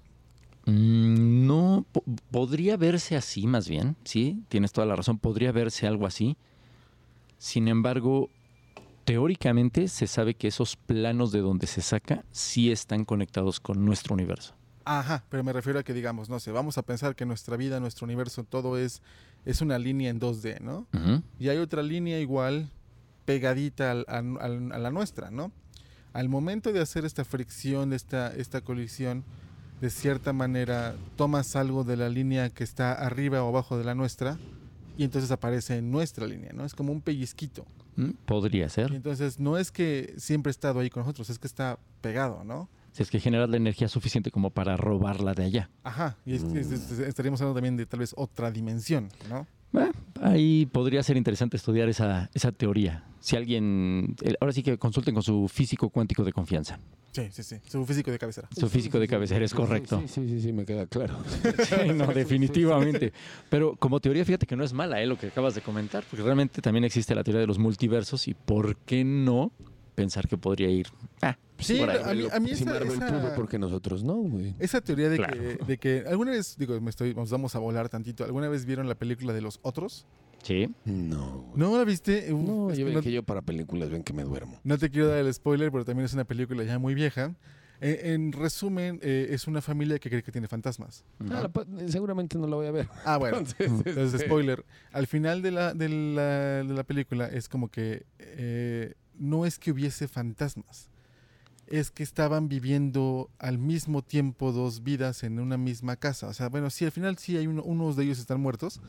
Mm, 0.67 1.47
No, 1.47 1.85
po- 1.93 2.05
podría 2.31 2.77
verse 2.77 3.17
así 3.17 3.47
más 3.47 3.69
bien, 3.69 3.97
sí, 4.05 4.43
tienes 4.49 4.73
toda 4.73 4.87
la 4.87 4.97
razón, 4.97 5.19
podría 5.19 5.53
verse 5.53 5.87
algo 5.87 6.07
así. 6.07 6.37
Sin 7.39 7.69
embargo, 7.69 8.31
teóricamente 9.05 9.89
se 9.89 10.07
sabe 10.07 10.35
que 10.35 10.49
esos 10.49 10.77
planos 10.77 11.33
de 11.33 11.41
donde 11.41 11.67
se 11.67 11.83
saca 11.83 12.25
sí 12.33 12.71
están 12.73 13.05
conectados 13.05 13.61
con 13.61 13.85
nuestro 13.85 14.15
universo. 14.15 14.55
Ajá, 14.87 15.25
pero 15.31 15.43
me 15.45 15.53
refiero 15.53 15.79
a 15.79 15.83
que 15.83 15.93
digamos, 15.95 16.29
no 16.29 16.41
sé, 16.41 16.51
vamos 16.53 16.77
a 16.79 16.83
pensar 16.83 17.15
que 17.17 17.25
nuestra 17.27 17.57
vida, 17.57 17.81
nuestro 17.81 18.05
universo, 18.05 18.45
todo 18.45 18.77
es, 18.79 19.03
es 19.45 19.61
una 19.61 19.79
línea 19.79 20.11
en 20.11 20.21
2D, 20.21 20.61
¿no? 20.61 20.87
Y 21.39 21.49
hay 21.49 21.59
otra 21.59 21.83
línea 21.83 22.19
igual 22.21 22.71
pegadita 23.25 23.91
al- 23.91 24.05
al- 24.09 24.39
al- 24.41 24.73
a 24.73 24.79
la 24.79 24.91
nuestra, 24.91 25.31
¿no? 25.31 25.53
Al 26.13 26.29
momento 26.29 26.73
de 26.73 26.81
hacer 26.81 27.05
esta 27.05 27.25
fricción, 27.25 27.93
esta, 27.95 28.35
esta 28.35 28.61
colisión, 28.61 29.25
de 29.81 29.91
cierta 29.91 30.33
manera 30.33 30.95
tomas 31.17 31.57
algo 31.57 31.85
de 31.85 31.97
la 31.97 32.09
línea 32.09 32.51
que 32.51 32.65
está 32.65 32.93
arriba 32.93 33.43
o 33.43 33.49
abajo 33.49 33.77
de 33.77 33.85
la 33.85 33.95
nuestra 33.95 34.39
y 34.97 35.05
entonces 35.05 35.31
aparece 35.31 35.77
en 35.79 35.91
nuestra 35.91 36.27
línea, 36.27 36.53
¿no? 36.55 36.65
Es 36.65 36.75
como 36.75 36.93
un 36.93 37.01
pellizquito. 37.01 37.67
Mm, 37.97 38.11
Podría 38.27 38.67
Y 38.67 38.71
ser. 38.71 38.93
entonces 38.93 39.39
no 39.39 39.59
es 39.59 39.71
que 39.71 40.15
siempre 40.19 40.51
ha 40.51 40.53
estado 40.53 40.81
ahí 40.81 40.91
con 40.91 41.03
nosotros, 41.03 41.29
es 41.31 41.39
que 41.39 41.47
está 41.47 41.79
pegado, 42.01 42.45
¿no? 42.45 42.69
Si 42.93 43.03
es 43.03 43.11
que 43.11 43.19
generas 43.19 43.49
la 43.51 43.57
energía 43.57 43.89
suficiente 43.89 44.31
como 44.31 44.51
para 44.51 44.77
robarla 44.77 45.35
de 45.35 45.45
allá. 45.45 45.71
Ajá, 45.83 46.17
y 46.25 46.35
es- 46.35 46.45
es- 46.45 46.71
es- 46.71 46.99
estaríamos 47.01 47.41
hablando 47.41 47.57
también 47.57 47.77
de 47.77 47.87
tal 47.87 48.01
vez 48.01 48.15
otra 48.17 48.51
dimensión, 48.53 49.09
¿no? 49.29 49.47
Eh, 49.81 49.91
ahí 50.25 50.67
podría 50.67 51.03
ser 51.03 51.17
interesante 51.17 51.57
estudiar 51.57 51.89
esa, 51.89 52.31
esa 52.35 52.51
teoría. 52.53 53.05
Si 53.21 53.37
alguien, 53.37 54.17
el- 54.23 54.37
ahora 54.41 54.53
sí 54.53 54.63
que 54.63 54.77
consulten 54.79 55.15
con 55.15 55.23
su 55.23 55.49
físico 55.49 55.89
cuántico 55.91 56.25
de 56.25 56.33
confianza. 56.33 56.79
Sí, 57.13 57.29
sí, 57.31 57.43
sí, 57.45 57.57
su 57.69 57.87
físico 57.87 58.11
de 58.11 58.19
cabecera. 58.19 58.49
Su 58.59 58.69
físico 58.69 58.99
de 58.99 59.07
cabecera 59.07 59.45
es 59.45 59.55
correcto. 59.55 60.01
Sí, 60.01 60.09
sí, 60.09 60.29
sí, 60.29 60.41
sí, 60.41 60.53
me 60.53 60.65
queda 60.67 60.87
claro. 60.87 61.17
Sí, 61.65 61.93
no, 61.95 62.09
definitivamente. 62.09 63.13
Pero 63.49 63.77
como 63.77 64.01
teoría, 64.01 64.25
fíjate 64.25 64.47
que 64.47 64.57
no 64.57 64.65
es 64.65 64.73
mala, 64.73 65.01
¿eh? 65.01 65.07
Lo 65.07 65.17
que 65.17 65.29
acabas 65.29 65.55
de 65.55 65.61
comentar, 65.61 66.03
porque 66.11 66.25
realmente 66.25 66.61
también 66.61 66.85
existe 66.85 67.15
la 67.15 67.23
teoría 67.23 67.41
de 67.43 67.47
los 67.47 67.59
multiversos 67.59 68.27
y 68.27 68.35
¿por 68.35 68.77
qué 68.79 69.05
no 69.05 69.53
pensar 69.95 70.29
que 70.29 70.37
podría 70.37 70.69
ir? 70.71 70.87
Ah, 71.23 71.37
Sí, 71.59 71.79
por 71.79 71.89
ahí. 71.91 71.99
a 72.05 72.15
mí, 72.15 72.27
a 72.33 72.41
mí 72.41 72.49
si 72.49 72.63
esa, 72.65 72.73
Marvel 72.73 72.89
esa- 72.93 73.07
pudo, 73.09 73.35
porque 73.37 73.59
nosotros 73.59 74.03
no, 74.05 74.15
güey. 74.17 74.55
esa 74.59 74.81
teoría 74.81 75.09
de, 75.09 75.17
Claro. 75.17 75.35
que, 75.39 75.59
de 75.67 75.79
que 75.79 76.05
alguna 76.09 76.33
vez, 76.33 76.57
digo, 76.59 76.81
me 76.81 76.91
estoy, 76.91 77.15
nos 77.15 77.31
vamos 77.31 77.55
a 77.55 77.59
volar 77.61 77.89
tantito, 77.89 78.25
¿alguna 78.25 78.49
vez 78.49 78.65
vieron 78.67 78.89
la 78.89 78.97
película 78.97 79.33
de 79.33 79.41
los 79.41 79.61
otros? 79.63 80.07
Sí. 80.43 80.69
No, 80.85 81.39
güey. 81.39 81.53
¿No 81.57 81.79
la 81.79 81.85
viste? 81.85 82.31
Uf, 82.33 82.41
No, 82.47 82.75
yo 82.75 82.89
no, 82.91 83.01
que 83.01 83.13
yo 83.13 83.23
para 83.23 83.41
películas 83.41 83.89
ven 83.89 84.03
que 84.03 84.13
me 84.13 84.25
duermo. 84.25 84.61
no 84.65 84.77
te 84.77 84.91
quiero 84.91 85.09
dar 85.09 85.19
el 85.19 85.33
spoiler, 85.33 85.71
pero 85.73 85.85
también 85.85 86.05
es 86.05 86.13
una 86.13 86.25
película 86.25 86.63
ya 86.65 86.79
muy 86.79 86.95
vieja. 86.95 87.35
Eh, 87.81 88.13
en 88.15 88.33
resumen, 88.33 88.99
eh, 89.03 89.29
es 89.31 89.47
una 89.47 89.61
familia 89.61 89.99
que 89.99 90.09
cree 90.09 90.23
que 90.23 90.33
tiene 90.33 90.47
fantasmas. 90.49 91.05
Ah, 91.31 91.49
la 91.53 91.89
seguramente 91.89 92.39
no 92.39 92.47
la 92.47 92.57
voy 92.57 92.67
a 92.67 92.71
ver. 92.71 92.89
Ah, 93.05 93.17
bueno. 93.19 93.39
Entonces, 93.59 93.67
Entonces, 93.69 94.15
este, 94.15 94.27
spoiler. 94.27 94.65
Al 94.93 95.07
final 95.07 95.43
de 95.43 95.51
la, 95.51 95.75
de 95.75 95.89
la, 95.89 96.63
de 96.65 96.73
la 96.75 96.85
película 96.85 97.27
es 97.27 97.49
como 97.49 97.69
que 97.69 98.05
eh, 98.19 98.95
no 99.19 99.47
es 99.47 99.59
que 99.59 99.71
hubiese 99.73 100.09
fantasmas. 100.09 100.89
Es 101.67 101.91
que 101.91 102.03
estaban 102.03 102.49
viviendo 102.49 103.31
al 103.39 103.59
mismo 103.59 104.03
tiempo 104.03 104.53
dos 104.53 104.83
vidas 104.83 105.23
en 105.23 105.41
una 105.41 105.57
misma 105.57 105.97
casa. 105.97 106.29
O 106.29 106.35
sea, 106.35 106.49
bueno, 106.51 106.69
sí, 106.71 106.85
al 106.85 106.93
final 106.93 107.17
sí 107.17 107.37
hay 107.39 107.47
uno- 107.47 107.63
unos 107.63 107.97
de 107.97 108.05
ellos 108.05 108.19
están 108.19 108.41
muertos, 108.41 108.81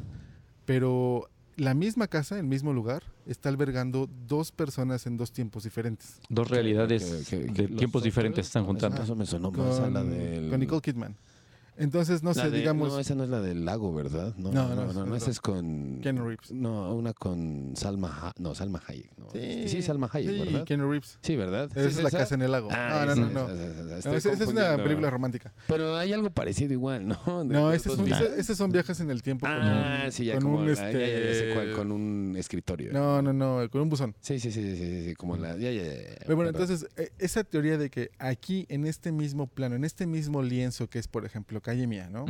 pero 0.65 1.29
la 1.55 1.73
misma 1.73 2.07
casa, 2.07 2.37
el 2.37 2.45
mismo 2.45 2.73
lugar, 2.73 3.03
está 3.25 3.47
albergando 3.49 4.09
dos 4.27 4.51
personas 4.51 5.07
en 5.07 5.15
dos 5.15 5.31
tiempos 5.31 5.63
diferentes. 5.63 6.19
Dos 6.27 6.49
realidades 6.49 7.25
que- 7.29 7.37
que- 7.37 7.47
de 7.47 7.67
que 7.67 7.75
tiempos 7.75 8.03
diferentes 8.03 8.47
están 8.47 8.65
juntando. 8.65 9.01
Eso 9.01 9.15
me 9.15 9.25
sonó 9.25 9.51
más 9.51 9.79
a 9.79 9.89
la 9.89 10.01
Con, 10.01 10.09
del... 10.09 10.49
con 10.49 10.59
Nicole 10.59 10.81
Kidman. 10.81 11.15
Entonces, 11.77 12.23
no 12.23 12.31
la 12.31 12.43
sé, 12.43 12.51
de- 12.51 12.59
digamos, 12.59 12.93
No, 12.93 12.99
esa 12.99 13.15
no 13.15 13.23
es 13.23 13.29
la 13.29 13.41
del 13.41 13.65
lago, 13.65 13.93
¿verdad? 13.93 14.33
No, 14.37 14.51
No, 14.51 14.73
no, 14.75 14.93
no, 14.93 15.05
no, 15.05 15.15
esa 15.15 15.29
es 15.29 15.39
con... 15.41 15.99
Keanu 16.01 16.25
Reeves. 16.25 16.51
No, 16.51 16.93
una 16.95 17.13
con 17.13 17.73
Salma... 17.75 18.09
Ha- 18.29 18.33
No, 18.39 18.55
Salma 18.55 18.81
Hayek. 18.87 19.11
¿no? 19.17 19.27
Sí, 19.31 19.81
Salma 19.81 20.09
Hayek, 20.11 20.31
sí, 20.31 20.39
¿verdad? 20.39 20.63
Keanu 20.65 20.89
Reeves. 20.89 21.19
Sí, 21.21 21.35
¿verdad? 21.35 21.69
Esa 21.75 21.81
es 21.87 22.01
la 22.01 22.09
esa? 22.09 22.17
casa 22.19 22.35
en 22.35 22.41
el 22.43 22.51
lago. 22.51 22.69
Ah, 22.71 23.03
no, 23.05 23.11
esa, 23.11 23.21
no, 23.21 23.29
no, 23.29 23.49
esa, 23.49 23.53
esa, 23.53 23.71
esa, 23.71 23.83
No, 23.83 23.95
estoy 23.97 24.15
esa, 24.15 24.31
esa 24.31 24.43
es 24.43 24.49
una 24.49 24.77
película 24.77 25.09
romántica. 25.09 25.53
Pero 25.67 25.95
hay 25.97 26.13
algo 26.13 26.29
parecido 26.29 26.71
igual, 26.73 27.07
¿no? 27.07 27.43
De 27.43 27.53
No, 27.53 27.71
dos 27.71 27.81
son, 27.81 27.97
son 28.55 28.71
viajes 28.71 28.99
en 29.01 29.11
el 29.11 29.21
tiempo. 29.21 29.45
con 29.45 29.55
Ah, 29.55 30.03
un- 30.05 30.11
sí, 30.11 30.25
ya 30.25 30.35
con 30.35 30.43
como... 30.43 30.59
un, 30.59 30.67
ya, 30.67 30.75
ya, 30.75 30.91
ya 30.91 30.97
sé 30.99 31.31
este, 31.31 31.53
cuál, 31.53 31.73
con 31.73 31.91
un 31.91 32.35
escritorio. 32.37 32.93
No, 32.93 33.21
no, 33.21 33.33
no, 33.33 33.69
con 33.69 33.81
un 33.81 33.89
buzón. 33.89 34.15
Sí, 34.21 34.39
sí, 34.39 34.51
sí, 34.51 34.61
sí, 34.61 34.77
sí, 34.77 35.05
sí, 35.09 35.15
como 35.15 35.35
la... 35.37 35.57
Ya, 35.57 35.71
ya, 35.71 35.83
ya, 35.83 35.93
ya, 35.93 36.15
Pero 36.19 36.35
bueno, 36.35 36.49
entonces, 36.51 36.87
eh, 36.95 37.11
esa 37.19 37.43
teoría 37.43 37.77
de 37.77 37.89
que 37.89 38.11
aquí, 38.17 38.65
en 38.69 38.85
este 38.85 39.11
mismo 39.11 39.47
plano, 39.47 39.75
en 39.75 39.83
este 39.83 40.07
mismo 40.07 40.41
lienzo 40.41 40.89
que 40.89 40.99
es, 40.99 41.07
por 41.07 41.25
ejemplo, 41.25 41.61
calle 41.65 41.87
mía, 41.87 42.09
¿no? 42.11 42.25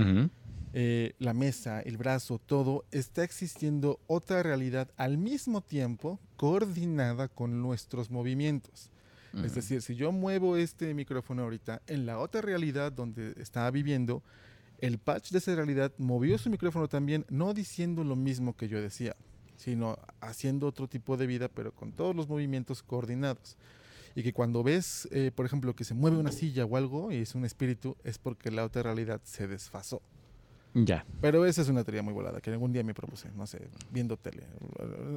Eh, 0.77 1.13
la 1.19 1.33
mesa, 1.33 1.81
el 1.81 1.97
brazo, 1.97 2.39
todo, 2.39 2.85
está 2.91 3.23
existiendo 3.23 3.99
otra 4.07 4.41
realidad 4.43 4.89
al 4.95 5.17
mismo 5.17 5.61
tiempo 5.61 6.19
coordinada 6.37 7.27
con 7.27 7.61
nuestros 7.61 8.09
movimientos. 8.09 8.89
Es 9.43 9.53
decir, 9.53 9.81
si 9.81 9.95
yo 9.95 10.13
muevo 10.13 10.55
este 10.55 10.93
micrófono 10.93 11.43
ahorita, 11.43 11.81
en 11.87 12.05
la 12.05 12.19
otra 12.19 12.39
realidad 12.39 12.93
donde 12.93 13.33
estaba 13.37 13.69
viviendo, 13.69 14.23
el 14.79 14.97
patch 14.97 15.31
de 15.31 15.39
esa 15.39 15.53
realidad 15.53 15.91
movió 15.97 16.37
su 16.37 16.49
micrófono 16.49 16.87
también, 16.87 17.25
no 17.29 17.53
diciendo 17.53 18.05
lo 18.05 18.15
mismo 18.15 18.55
que 18.55 18.69
yo 18.69 18.81
decía, 18.81 19.17
sino 19.57 19.97
haciendo 20.21 20.67
otro 20.67 20.87
tipo 20.87 21.17
de 21.17 21.27
vida, 21.27 21.49
pero 21.49 21.73
con 21.73 21.91
todos 21.91 22.15
los 22.15 22.29
movimientos 22.29 22.81
coordinados. 22.81 23.57
Y 24.15 24.23
que 24.23 24.31
cuando 24.33 24.63
ves, 24.63 25.07
eh, 25.11 25.31
por 25.35 25.45
ejemplo, 25.45 25.75
que 25.75 25.83
se 25.83 25.93
mueve 25.93 26.15
una 26.17 26.31
silla 26.31 26.63
o 26.65 26.77
algo 26.77 27.11
y 27.11 27.17
es 27.17 27.35
un 27.35 27.43
espíritu, 27.43 27.97
es 28.03 28.17
porque 28.17 28.49
la 28.49 28.63
otra 28.63 28.81
realidad 28.83 29.19
se 29.23 29.47
desfasó. 29.47 30.01
Ya. 30.73 31.05
Pero 31.21 31.45
esa 31.45 31.61
es 31.61 31.69
una 31.69 31.83
teoría 31.83 32.01
muy 32.01 32.13
volada 32.13 32.39
que 32.41 32.49
algún 32.51 32.71
día 32.73 32.83
me 32.83 32.93
propuse, 32.93 33.29
no 33.35 33.45
sé, 33.47 33.67
viendo 33.91 34.17
tele, 34.17 34.43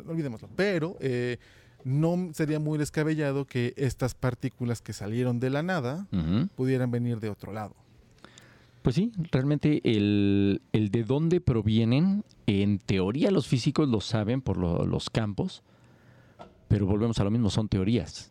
olvidémoslo. 0.09 0.49
Pero 0.57 0.97
eh, 1.01 1.39
no 1.85 2.31
sería 2.33 2.59
muy 2.61 2.79
descabellado 2.79 3.45
que 3.45 3.73
estas 3.77 4.15
partículas 4.15 4.83
que 4.83 4.93
salieron 4.93 5.39
de 5.41 5.51
la 5.51 5.63
nada 5.63 6.07
pudieran 6.57 6.91
venir 6.91 7.21
de 7.21 7.29
otro 7.29 7.53
lado. 7.53 7.75
Pues 8.83 8.95
sí, 8.97 9.13
realmente 9.33 9.81
el, 9.85 10.63
el 10.73 10.91
de 10.91 11.03
dónde 11.05 11.41
provienen, 11.41 12.25
en 12.47 12.79
teoría 12.79 13.31
los 13.31 13.47
físicos 13.49 13.89
lo 13.89 14.01
saben 14.01 14.41
por 14.41 14.57
lo- 14.57 14.87
los 14.87 15.11
campos, 15.11 15.63
pero 16.69 16.87
volvemos 16.87 17.19
a 17.19 17.25
lo 17.25 17.31
mismo, 17.31 17.51
son 17.51 17.69
teorías. 17.69 18.31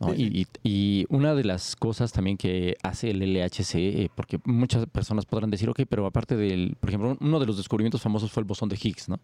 ¿No? 0.00 0.14
Sí, 0.14 0.22
Y, 0.62 0.68
y- 0.68 1.00
y 1.00 1.06
una 1.08 1.34
de 1.34 1.44
las 1.44 1.74
cosas 1.76 2.12
también 2.12 2.36
que 2.36 2.76
hace 2.82 3.10
el 3.10 3.20
LHC, 3.22 3.74
eh, 4.04 4.10
porque 4.14 4.38
muchas 4.44 4.86
personas 4.86 5.26
podrán 5.26 5.50
decir, 5.50 5.68
ok, 5.68 5.80
pero 5.88 6.06
aparte 6.06 6.36
del, 6.36 6.76
por 6.78 6.90
ejemplo, 6.90 7.16
uno 7.20 7.40
de 7.40 7.46
los 7.46 7.56
descubrimientos 7.56 8.00
famosos 8.02 8.30
fue 8.30 8.40
el 8.42 8.44
bosón 8.46 8.68
de 8.68 8.78
Higgs, 8.80 9.08
¿no? 9.08 9.18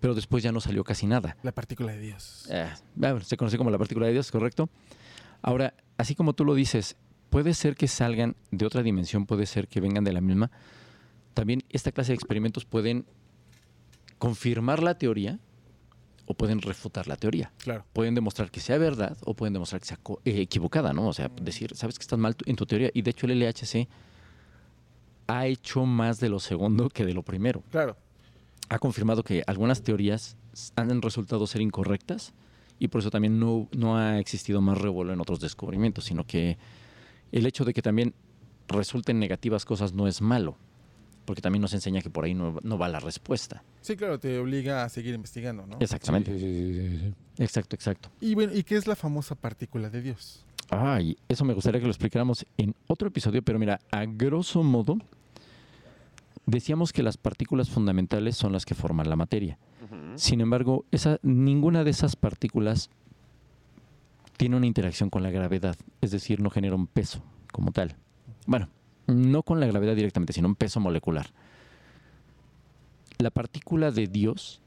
Pero 0.00 0.14
después 0.14 0.42
ya 0.42 0.50
no 0.52 0.60
salió 0.60 0.82
casi 0.84 1.06
nada. 1.06 1.36
La 1.42 1.52
partícula 1.52 1.92
de 1.92 2.00
Dios. 2.00 2.46
Eh, 2.50 2.68
bueno, 2.94 3.20
se 3.20 3.36
conoce 3.36 3.58
como 3.58 3.70
la 3.70 3.78
partícula 3.78 4.06
de 4.06 4.12
Dios, 4.12 4.30
¿correcto? 4.30 4.68
Ahora, 5.42 5.74
así 5.98 6.14
como 6.14 6.32
tú 6.32 6.44
lo 6.44 6.54
dices, 6.54 6.96
puede 7.28 7.52
ser 7.54 7.74
que 7.76 7.86
salgan 7.88 8.34
de 8.50 8.64
otra 8.66 8.82
dimensión, 8.82 9.26
puede 9.26 9.44
ser 9.46 9.68
que 9.68 9.80
vengan 9.80 10.04
de 10.04 10.12
la 10.12 10.20
misma. 10.20 10.50
También 11.34 11.62
esta 11.68 11.92
clase 11.92 12.12
de 12.12 12.16
experimentos 12.16 12.64
pueden 12.64 13.04
confirmar 14.18 14.82
la 14.82 14.96
teoría 14.98 15.38
o 16.30 16.34
pueden 16.34 16.62
refutar 16.62 17.08
la 17.08 17.16
teoría. 17.16 17.50
Claro. 17.58 17.84
Pueden 17.92 18.14
demostrar 18.14 18.52
que 18.52 18.60
sea 18.60 18.78
verdad 18.78 19.16
o 19.24 19.34
pueden 19.34 19.52
demostrar 19.52 19.80
que 19.80 19.88
sea 19.88 19.98
eh, 20.24 20.40
equivocada, 20.42 20.92
¿no? 20.92 21.08
O 21.08 21.12
sea, 21.12 21.28
decir, 21.42 21.74
sabes 21.74 21.98
que 21.98 22.02
estás 22.02 22.20
mal 22.20 22.36
en 22.46 22.54
tu 22.54 22.66
teoría. 22.66 22.88
Y 22.94 23.02
de 23.02 23.10
hecho 23.10 23.26
el 23.26 23.38
LHC 23.40 23.88
ha 25.26 25.46
hecho 25.46 25.84
más 25.86 26.20
de 26.20 26.28
lo 26.28 26.38
segundo 26.38 26.88
que 26.88 27.04
de 27.04 27.14
lo 27.14 27.22
primero 27.24 27.62
Claro. 27.70 27.96
ha 28.68 28.78
confirmado 28.78 29.24
que 29.24 29.42
algunas 29.48 29.82
teorías 29.82 30.36
han 30.76 31.02
resultado 31.02 31.46
ser 31.48 31.62
incorrectas 31.62 32.32
y 32.78 32.88
por 32.88 33.00
eso 33.00 33.10
también 33.10 33.38
no, 33.40 33.68
no 33.76 33.96
ha 33.98 34.18
existido 34.20 34.60
más 34.60 34.78
revuelo 34.78 35.12
en 35.12 35.20
otros 35.20 35.40
descubrimientos, 35.40 36.04
sino 36.04 36.24
que 36.24 36.58
el 37.32 37.44
hecho 37.46 37.64
de 37.64 37.74
que 37.74 37.82
también 37.82 38.14
resulten 38.68 39.18
negativas 39.18 39.64
cosas 39.64 39.92
no 39.92 40.06
es 40.06 40.20
malo, 40.22 40.56
porque 41.30 41.42
también 41.42 41.62
nos 41.62 41.72
enseña 41.74 42.00
que 42.00 42.10
por 42.10 42.24
ahí 42.24 42.34
no, 42.34 42.58
no 42.64 42.76
va 42.76 42.88
la 42.88 42.98
respuesta. 42.98 43.62
Sí, 43.82 43.94
claro, 43.94 44.18
te 44.18 44.36
obliga 44.36 44.82
a 44.82 44.88
seguir 44.88 45.14
investigando, 45.14 45.64
¿no? 45.64 45.76
Exactamente. 45.78 46.36
Sí, 46.36 46.40
sí, 46.40 46.74
sí, 46.74 46.88
sí, 46.88 46.98
sí. 47.36 47.42
Exacto, 47.44 47.76
exacto. 47.76 48.10
Y 48.20 48.34
bueno, 48.34 48.52
¿y 48.52 48.64
qué 48.64 48.74
es 48.74 48.88
la 48.88 48.96
famosa 48.96 49.36
partícula 49.36 49.90
de 49.90 50.02
Dios? 50.02 50.44
Ay, 50.70 51.16
eso 51.28 51.44
me 51.44 51.54
gustaría 51.54 51.78
que 51.78 51.86
lo 51.86 51.92
explicáramos 51.92 52.44
en 52.56 52.74
otro 52.88 53.06
episodio, 53.06 53.42
pero 53.42 53.60
mira, 53.60 53.78
a 53.92 54.06
grosso 54.06 54.64
modo, 54.64 54.98
decíamos 56.46 56.92
que 56.92 57.04
las 57.04 57.16
partículas 57.16 57.70
fundamentales 57.70 58.36
son 58.36 58.52
las 58.52 58.66
que 58.66 58.74
forman 58.74 59.08
la 59.08 59.14
materia. 59.14 59.56
Sin 60.16 60.40
embargo, 60.40 60.84
esa, 60.90 61.20
ninguna 61.22 61.84
de 61.84 61.90
esas 61.92 62.16
partículas 62.16 62.90
tiene 64.36 64.56
una 64.56 64.66
interacción 64.66 65.10
con 65.10 65.22
la 65.22 65.30
gravedad, 65.30 65.76
es 66.00 66.10
decir, 66.10 66.40
no 66.40 66.50
genera 66.50 66.74
un 66.74 66.88
peso 66.88 67.22
como 67.52 67.70
tal. 67.70 67.94
Bueno, 68.46 68.68
no 69.10 69.42
con 69.42 69.60
la 69.60 69.66
gravedad 69.66 69.94
directamente, 69.96 70.32
sino 70.32 70.48
un 70.48 70.54
peso 70.56 70.80
molecular. 70.80 71.30
La 73.18 73.30
partícula 73.30 73.90
de 73.90 74.06
Dios 74.06 74.60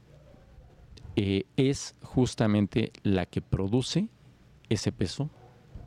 eh, 1.16 1.44
es 1.56 1.94
justamente 2.02 2.92
la 3.02 3.26
que 3.26 3.40
produce 3.42 4.08
ese 4.68 4.92
peso 4.92 5.30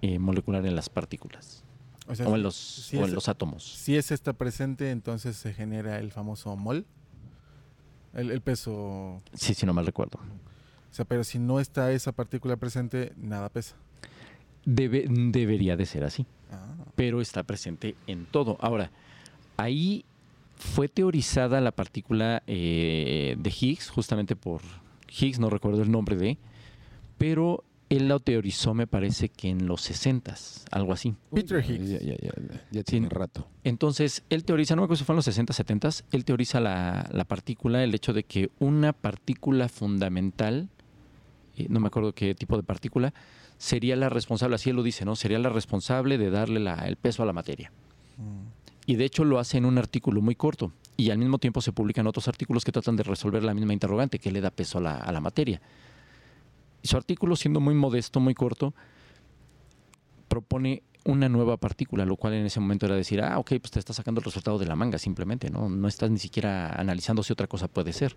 eh, 0.02 0.20
molecular 0.20 0.65
en 0.65 0.76
las 0.76 0.89
partículas 0.89 1.63
O 2.08 2.13
sea, 2.15 2.28
o 2.28 2.36
en 2.36 2.43
los, 2.43 2.56
si 2.56 2.98
o 2.98 3.02
es- 3.04 3.08
en 3.10 3.15
los 3.15 3.28
átomos. 3.30 3.63
si 3.63 3.96
ese 3.98 4.13
está 4.13 4.34
presente, 4.34 4.91
entonces 4.91 5.36
se 5.38 5.54
genera 5.54 6.00
el 6.00 6.12
famoso 6.12 6.56
mol. 6.56 6.86
El, 8.13 8.32
el 8.32 8.41
peso. 8.41 8.74
O 8.74 9.22
Sí, 9.34 9.54
sí, 9.54 9.65
no 9.65 9.74
mal 9.74 9.86
recuerdo. 9.86 10.20
sea, 10.91 11.06
pero 11.06 11.24
si 11.24 11.39
no 11.39 11.60
está 11.60 11.91
esa 11.91 12.12
partícula 12.12 12.56
presente, 12.58 13.13
nada 13.17 13.50
pesa. 13.50 13.76
Debe, 14.65 15.06
debería 15.10 15.76
de 15.78 15.86
ser 15.86 16.04
así. 16.04 16.26
Ah, 16.51 16.75
pero 16.95 17.21
está 17.21 17.43
presente 17.43 17.95
en 18.07 18.25
todo. 18.25 18.57
Ahora, 18.62 18.91
ahí 19.57 20.05
fue 20.55 20.88
teorizada 20.88 21.62
la 21.62 21.71
partícula 21.71 22.41
eh, 22.47 23.36
de 23.38 23.49
Higgs, 23.60 23.89
justamente 23.89 24.36
por 24.36 24.62
Higgs, 25.19 25.39
no 25.39 25.49
recuerdo 25.49 25.81
el 25.83 25.91
nombre 25.91 26.15
de, 26.15 26.38
pero 27.17 27.63
él 27.89 28.10
la 28.10 28.19
teorizó, 28.19 28.73
me 28.73 28.86
parece 28.86 29.29
que 29.29 29.47
en 29.49 29.65
los 29.65 29.81
60 29.81 30.36
algo 30.71 30.91
así. 30.93 31.15
Peter 31.33 31.63
Higgs. 31.63 31.89
Ya, 31.89 31.99
ya, 31.99 32.15
ya, 32.21 32.31
ya 32.71 32.79
Sí. 32.81 32.83
tiene 32.83 33.07
rato. 33.10 33.47
Entonces, 33.63 34.23
él 34.29 34.43
teoriza, 34.43 34.75
no 34.75 34.81
me 34.81 34.86
acuerdo 34.86 34.97
si 34.99 35.05
fue 35.05 35.13
en 35.13 35.17
los 35.17 35.25
60, 35.25 35.53
70, 35.53 35.89
él 36.12 36.25
teoriza 36.25 36.60
la, 36.60 37.07
la 37.13 37.23
partícula, 37.23 37.83
el 37.83 37.93
hecho 37.95 38.12
de 38.13 38.23
que 38.23 38.49
una 38.60 38.91
partícula 38.93 39.69
fundamental, 39.69 40.67
eh, 41.55 41.67
no 41.69 41.79
me 41.79 41.88
acuerdo 41.88 42.13
qué 42.13 42.36
tipo 42.36 42.57
de 42.57 42.63
partícula, 42.63 43.13
sería 43.58 43.96
la 43.96 44.10
responsable, 44.10 44.56
así 44.56 44.70
él 44.70 44.76
lo 44.76 44.84
dice, 44.84 45.06
¿no? 45.06 45.15
Sería 45.15 45.39
la 45.39 45.50
responsable 45.50 46.17
de 46.17 46.30
darle 46.30 46.60
la- 46.60 46.88
el 46.88 46.96
peso 46.96 47.24
a 47.24 47.26
la 47.26 47.34
materia. 47.34 47.72
Mm. 48.17 48.48
Y 48.86 48.96
de 48.96 49.06
hecho 49.06 49.24
lo 49.26 49.39
hace 49.39 49.58
en 49.58 49.65
un 49.65 49.78
artículo 49.78 50.22
muy 50.22 50.36
corto. 50.36 50.72
Y 50.96 51.10
al 51.12 51.17
mismo 51.17 51.38
tiempo 51.39 51.62
se 51.62 51.72
publican 51.72 52.08
otros 52.08 52.28
artículos 52.28 52.63
que 52.63 52.72
tratan 52.72 52.96
de 52.96 53.04
resolver 53.04 53.43
la 53.43 53.54
misma 53.54 53.74
interrogante, 53.74 54.17
que 54.20 54.32
le 54.32 54.41
da 54.41 54.50
peso 54.50 54.78
a 54.78 54.82
la, 54.82 54.96
a 54.96 55.12
la 55.12 55.20
materia. 55.20 55.62
Y 56.82 56.88
su 56.88 56.96
artículo, 56.98 57.36
siendo 57.36 57.60
muy 57.60 57.76
modesto, 57.76 58.20
muy 58.20 58.34
corto, 58.34 58.74
propone 60.28 60.84
una 61.06 61.30
nueva 61.30 61.58
partícula, 61.58 62.06
lo 62.06 62.17
cual 62.17 62.34
en 62.34 62.46
ese 62.46 62.60
momento 62.60 62.86
era 62.86 62.96
decir, 62.96 63.22
ah, 63.22 63.39
ok, 63.39 63.54
pues 63.62 63.72
te 63.72 63.80
está 63.80 63.93
sacando 63.93 64.20
el 64.20 64.26
resultado 64.26 64.58
de 64.58 64.65
la 64.65 64.76
manga, 64.76 64.98
simplemente, 64.98 65.50
¿no? 65.50 65.70
No 65.70 65.88
estás 65.88 66.12
ni 66.12 66.20
siquiera 66.20 66.70
analizando 66.74 67.24
si 67.24 67.32
otra 67.34 67.48
cosa 67.48 67.67
puede 67.67 67.93
ser. 67.93 68.15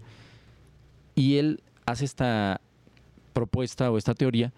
Y 1.15 1.37
él 1.37 1.63
hace 1.87 2.05
esta 2.05 2.61
propuesta 3.33 3.91
o 3.91 3.99
esta 3.99 4.15
teoría 4.15 4.53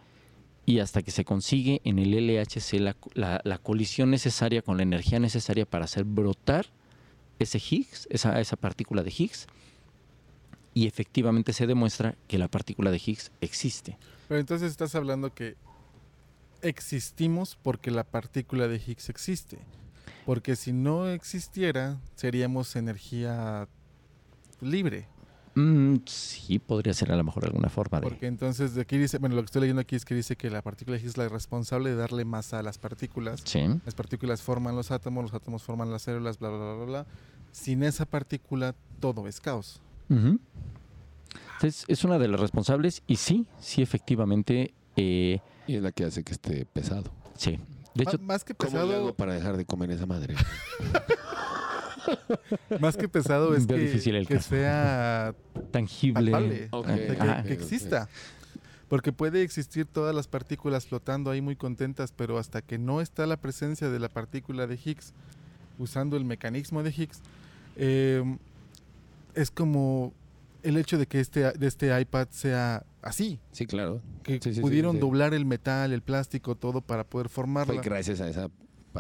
y 0.65 0.79
hasta 0.79 1.03
que 1.03 1.11
se 1.11 1.25
consigue 1.25 1.81
en 1.85 1.99
el 1.99 2.13
LHC 2.15 2.75
la, 2.81 2.97
la- 3.15 3.59
colisión 3.59 4.11
necesaria 4.11 4.63
con 4.63 4.77
la 4.77 4.83
energía 4.85 5.19
necesaria 5.19 5.67
para 5.67 5.85
hacer 5.87 6.05
brotar 6.05 6.67
ese 7.39 7.59
Higgs, 7.59 8.07
esa, 8.11 8.41
esa 8.41 8.57
partícula 8.57 9.03
de 9.03 9.11
Higgs, 9.17 9.47
y 10.75 10.87
efectivamente 10.87 11.53
se 11.53 11.67
demuestra 11.67 12.15
que 12.29 12.39
la 12.39 12.49
partícula 12.49 12.91
de 12.91 12.99
Higgs 13.05 13.33
existe. 13.41 13.99
Pero 14.29 14.41
entonces 14.41 14.71
estás 14.71 14.95
hablando 14.95 15.35
que 15.35 15.57
existimos 16.63 17.59
porque 17.61 17.91
la 17.91 18.05
partícula 18.05 18.69
de 18.69 18.77
Higgs 18.77 19.09
existe. 19.09 19.59
Porque 20.25 20.55
si 20.55 20.73
no 20.73 21.09
existiera, 21.09 22.01
seríamos 22.15 22.77
energía 22.77 23.69
libre. 24.61 25.09
Mm, 25.55 25.97
sí, 26.07 26.59
podría 26.59 26.95
ser 26.95 27.13
a 27.13 27.17
lo 27.17 27.25
mejor 27.25 27.45
alguna 27.45 27.69
forma 27.69 28.01
de... 28.01 28.09
Porque 28.09 28.27
entonces 28.27 28.75
de 28.75 28.81
aquí 28.83 28.97
dice, 28.97 29.19
bueno, 29.19 29.37
lo 29.37 29.43
que 29.43 29.47
estoy 29.47 29.61
leyendo 29.63 29.83
aquí 29.83 29.97
es 29.97 30.05
que 30.05 30.15
dice 30.15 30.37
que 30.37 30.49
la 30.49 30.63
partícula 30.63 30.97
es 30.97 31.17
la 31.19 31.29
responsable 31.29 31.91
de 31.91 31.97
darle 31.97 32.25
masa 32.25 32.59
a 32.59 32.63
las 32.63 32.79
partículas. 32.79 33.43
Sí. 33.45 33.61
Las 33.85 33.95
partículas 33.95 34.41
forman 34.43 34.77
los 34.77 34.91
átomos, 34.91 35.25
los 35.25 35.35
átomos 35.35 35.63
forman 35.63 35.91
las 35.91 36.03
células, 36.03 36.39
bla, 36.39 36.49
bla, 36.49 36.59
bla, 36.59 36.75
bla, 36.75 36.85
bla. 36.85 37.07
Sin 37.53 37.83
esa 37.83 38.07
partícula, 38.07 38.75
todo 39.01 39.29
es 39.29 39.41
caos. 39.41 39.81
Ujú. 40.09 40.39
Entonces, 41.55 41.85
es 41.87 42.05
una 42.05 42.19
de 42.19 42.29
las 42.29 42.41
responsables 42.41 43.03
y 43.07 43.17
sí, 43.17 43.47
sí, 43.61 43.83
efectivamente, 43.83 44.75
eh, 44.97 45.41
Y 45.67 45.77
es 45.77 45.83
la 45.83 45.93
que 45.93 46.05
hace 46.05 46.25
que 46.25 46.33
esté 46.33 46.65
pesado. 46.67 47.11
sí. 47.37 47.59
De 47.95 48.05
hecho, 48.05 48.19
más 48.21 48.43
que 48.43 48.55
¿Cómo 48.55 48.73
le 48.73 48.79
hago 48.79 48.91
pesado, 48.91 49.15
para 49.15 49.35
dejar 49.35 49.59
de 49.59 49.67
comer 49.67 49.91
esa 49.91 50.07
madre? 50.07 50.35
más 52.81 52.97
que 52.97 53.09
pesado 53.09 53.55
es 53.55 53.67
Veo 53.67 53.77
que, 53.79 53.85
difícil 53.85 54.15
el 54.15 54.27
que 54.27 54.35
caso. 54.37 54.51
sea 54.51 55.35
tangible. 55.71 56.31
palpable, 56.31 56.69
Ok, 56.71 56.87
o 56.89 57.15
sea, 57.15 57.43
que, 57.43 57.53
exista. 57.53 58.09
Porque 58.89 59.13
puede 59.13 59.43
existir 59.43 59.87
todas 59.87 60.15
las 60.15 60.29
partículas 60.29 60.87
flotando 60.87 61.31
ahí 61.31 61.41
muy 61.41 61.57
contentas, 61.57 62.13
pero 62.15 62.39
hasta 62.39 62.61
que 62.63 62.77
no 62.79 63.01
está 63.01 63.27
la 63.27 63.39
presencia 63.39 63.89
de 63.89 63.99
la 63.99 64.09
partícula 64.11 64.67
de 64.67 64.79
Higgs, 64.83 65.15
usando 65.79 66.17
el 66.17 66.25
mecanismo 66.27 66.83
de 66.83 66.91
Higgs, 66.91 67.21
eh, 67.77 68.23
es 69.35 69.51
como 69.51 70.13
el 70.63 70.77
hecho 70.77 70.99
de 70.99 71.07
que 71.07 71.21
este, 71.21 71.51
de 71.53 71.67
este 71.67 71.99
iPad 72.01 72.29
sea 72.31 72.85
así, 73.01 73.41
Sí, 73.53 73.65
claro. 73.67 74.01
que 74.23 74.35
Sí, 74.35 74.41
sí, 74.43 74.55
sí, 74.57 74.61
pudieron 74.61 74.97
sí. 74.97 75.01
doblar 75.01 75.33
el 75.33 75.47
metal, 75.47 75.93
el 75.93 76.03
plástico, 76.03 76.55
todo 76.55 76.83
para 76.83 77.05
poder 77.05 77.29
Fue 77.31 77.43
formarla. 77.43 77.81
gracias 77.81 78.21
a 78.21 78.29
esa 78.29 78.49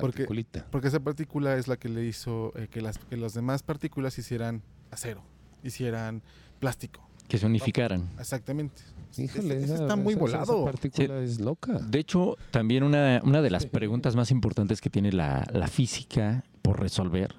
particulita. 0.00 0.66
Porque 0.70 0.88
esa 0.88 1.00
partícula 1.00 1.56
es 1.56 1.68
la 1.68 1.76
que 1.76 1.88
le 1.88 2.04
hizo 2.04 2.52
eh, 2.56 2.68
que, 2.70 2.80
las, 2.80 2.98
que 2.98 3.16
las 3.16 3.34
demás 3.34 3.62
partículas 3.62 4.18
hicieran 4.18 4.62
acero, 4.90 5.22
hicieran 5.62 6.22
plástico. 6.58 7.00
que 7.28 7.38
se 7.38 7.46
unificaran. 7.46 8.10
Exactamente. 8.18 8.82
Híjole, 9.16 9.54
Ese- 9.56 9.64
ese 9.64 9.74
esa- 9.74 9.82
está 9.84 9.96
muy 9.96 10.14
esa- 10.14 10.24
esa 10.26 10.38
volado. 10.38 10.64
partícula 10.64 11.18
es 11.20 11.40
loca. 11.40 11.72
De 11.78 11.98
hecho, 11.98 12.36
también 12.50 12.82
una, 12.82 13.20
una 13.24 13.40
de 13.42 13.50
las 13.50 13.66
preguntas 13.78 14.16
más 14.16 14.30
importantes 14.30 14.80
que 14.80 14.90
tiene 14.90 15.12
la, 15.12 15.46
la 15.52 15.66
física 15.68 16.44
por 16.62 16.80
resolver 16.80 17.34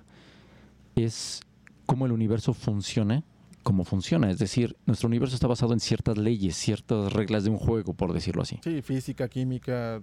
es 0.96 1.42
cómo 1.86 2.06
el 2.06 2.12
universo 2.12 2.54
funciona, 2.54 3.24
cómo 3.64 3.84
funciona. 3.84 4.30
Es 4.30 4.38
decir, 4.40 4.76
nuestro 4.86 5.08
universo 5.08 5.36
está 5.36 5.48
basado 5.48 5.74
en 5.74 5.80
ciertas 5.80 6.18
leyes, 6.18 6.56
ciertas 6.56 7.12
reglas 7.14 7.44
de 7.44 7.50
un 7.50 7.58
juego, 7.58 7.94
por 7.94 8.14
decirlo 8.14 8.42
así. 8.44 8.60
Sí, 8.64 8.82
física, 8.82 9.28
química. 9.28 10.02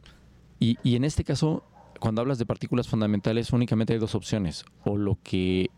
Y, 0.59 0.77
y 0.83 0.97
en 0.97 1.05
este 1.05 1.25
caso, 1.25 1.63
cuando 2.01 2.21
hablas 2.23 2.39
de 2.39 2.47
partículas 2.47 2.89
fundamentales, 2.89 3.53
únicamente 3.53 3.93
hay 3.93 3.99
dos 3.99 4.15
opciones. 4.17 4.65
O 4.85 4.97
lo 4.97 5.19
que 5.23 5.71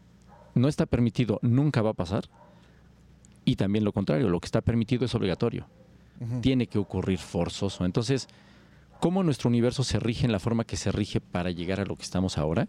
no 0.54 0.68
está 0.68 0.86
permitido 0.86 1.38
nunca 1.42 1.82
va 1.82 1.90
a 1.90 1.94
pasar, 1.94 2.24
y 3.44 3.56
también 3.56 3.84
lo 3.84 3.92
contrario, 3.92 4.28
lo 4.28 4.40
que 4.40 4.46
está 4.46 4.60
permitido 4.60 5.04
es 5.04 5.14
obligatorio. 5.14 5.66
Tiene 6.40 6.68
que 6.68 6.78
ocurrir 6.78 7.18
forzoso. 7.18 7.84
Entonces, 7.84 8.28
¿cómo 9.00 9.24
nuestro 9.24 9.48
universo 9.48 9.82
se 9.82 9.98
rige 9.98 10.24
en 10.24 10.30
la 10.30 10.38
forma 10.38 10.62
que 10.64 10.76
se 10.76 10.92
rige 10.92 11.20
para 11.20 11.50
llegar 11.50 11.80
a 11.80 11.84
lo 11.84 11.96
que 11.96 12.02
estamos 12.04 12.38
ahora? 12.38 12.68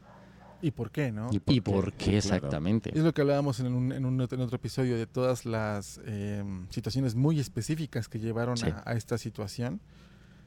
¿Y 0.64 0.72
por 0.72 0.90
qué, 0.90 1.12
no? 1.12 1.28
¿Y 1.32 1.40
por 1.62 1.92
qué 1.94 2.06
Claro. 2.06 2.18
exactamente? 2.18 2.90
Es 2.98 3.04
lo 3.04 3.14
que 3.14 3.22
hablábamos 3.22 3.60
en, 3.60 3.72
un, 3.74 3.92
en, 3.92 4.06
un 4.06 4.20
otro, 4.22 4.38
en 4.38 4.44
otro 4.44 4.56
episodio 4.56 4.96
de 4.98 5.06
todas 5.06 5.46
las 5.46 6.00
eh, 6.06 6.44
situaciones 6.70 7.14
muy 7.14 7.40
específicas 7.40 8.08
que 8.08 8.18
llevaron 8.18 8.58
Sí. 8.58 8.68
a, 8.70 8.82
a 8.86 8.94
esta 8.94 9.18
situación. 9.20 9.80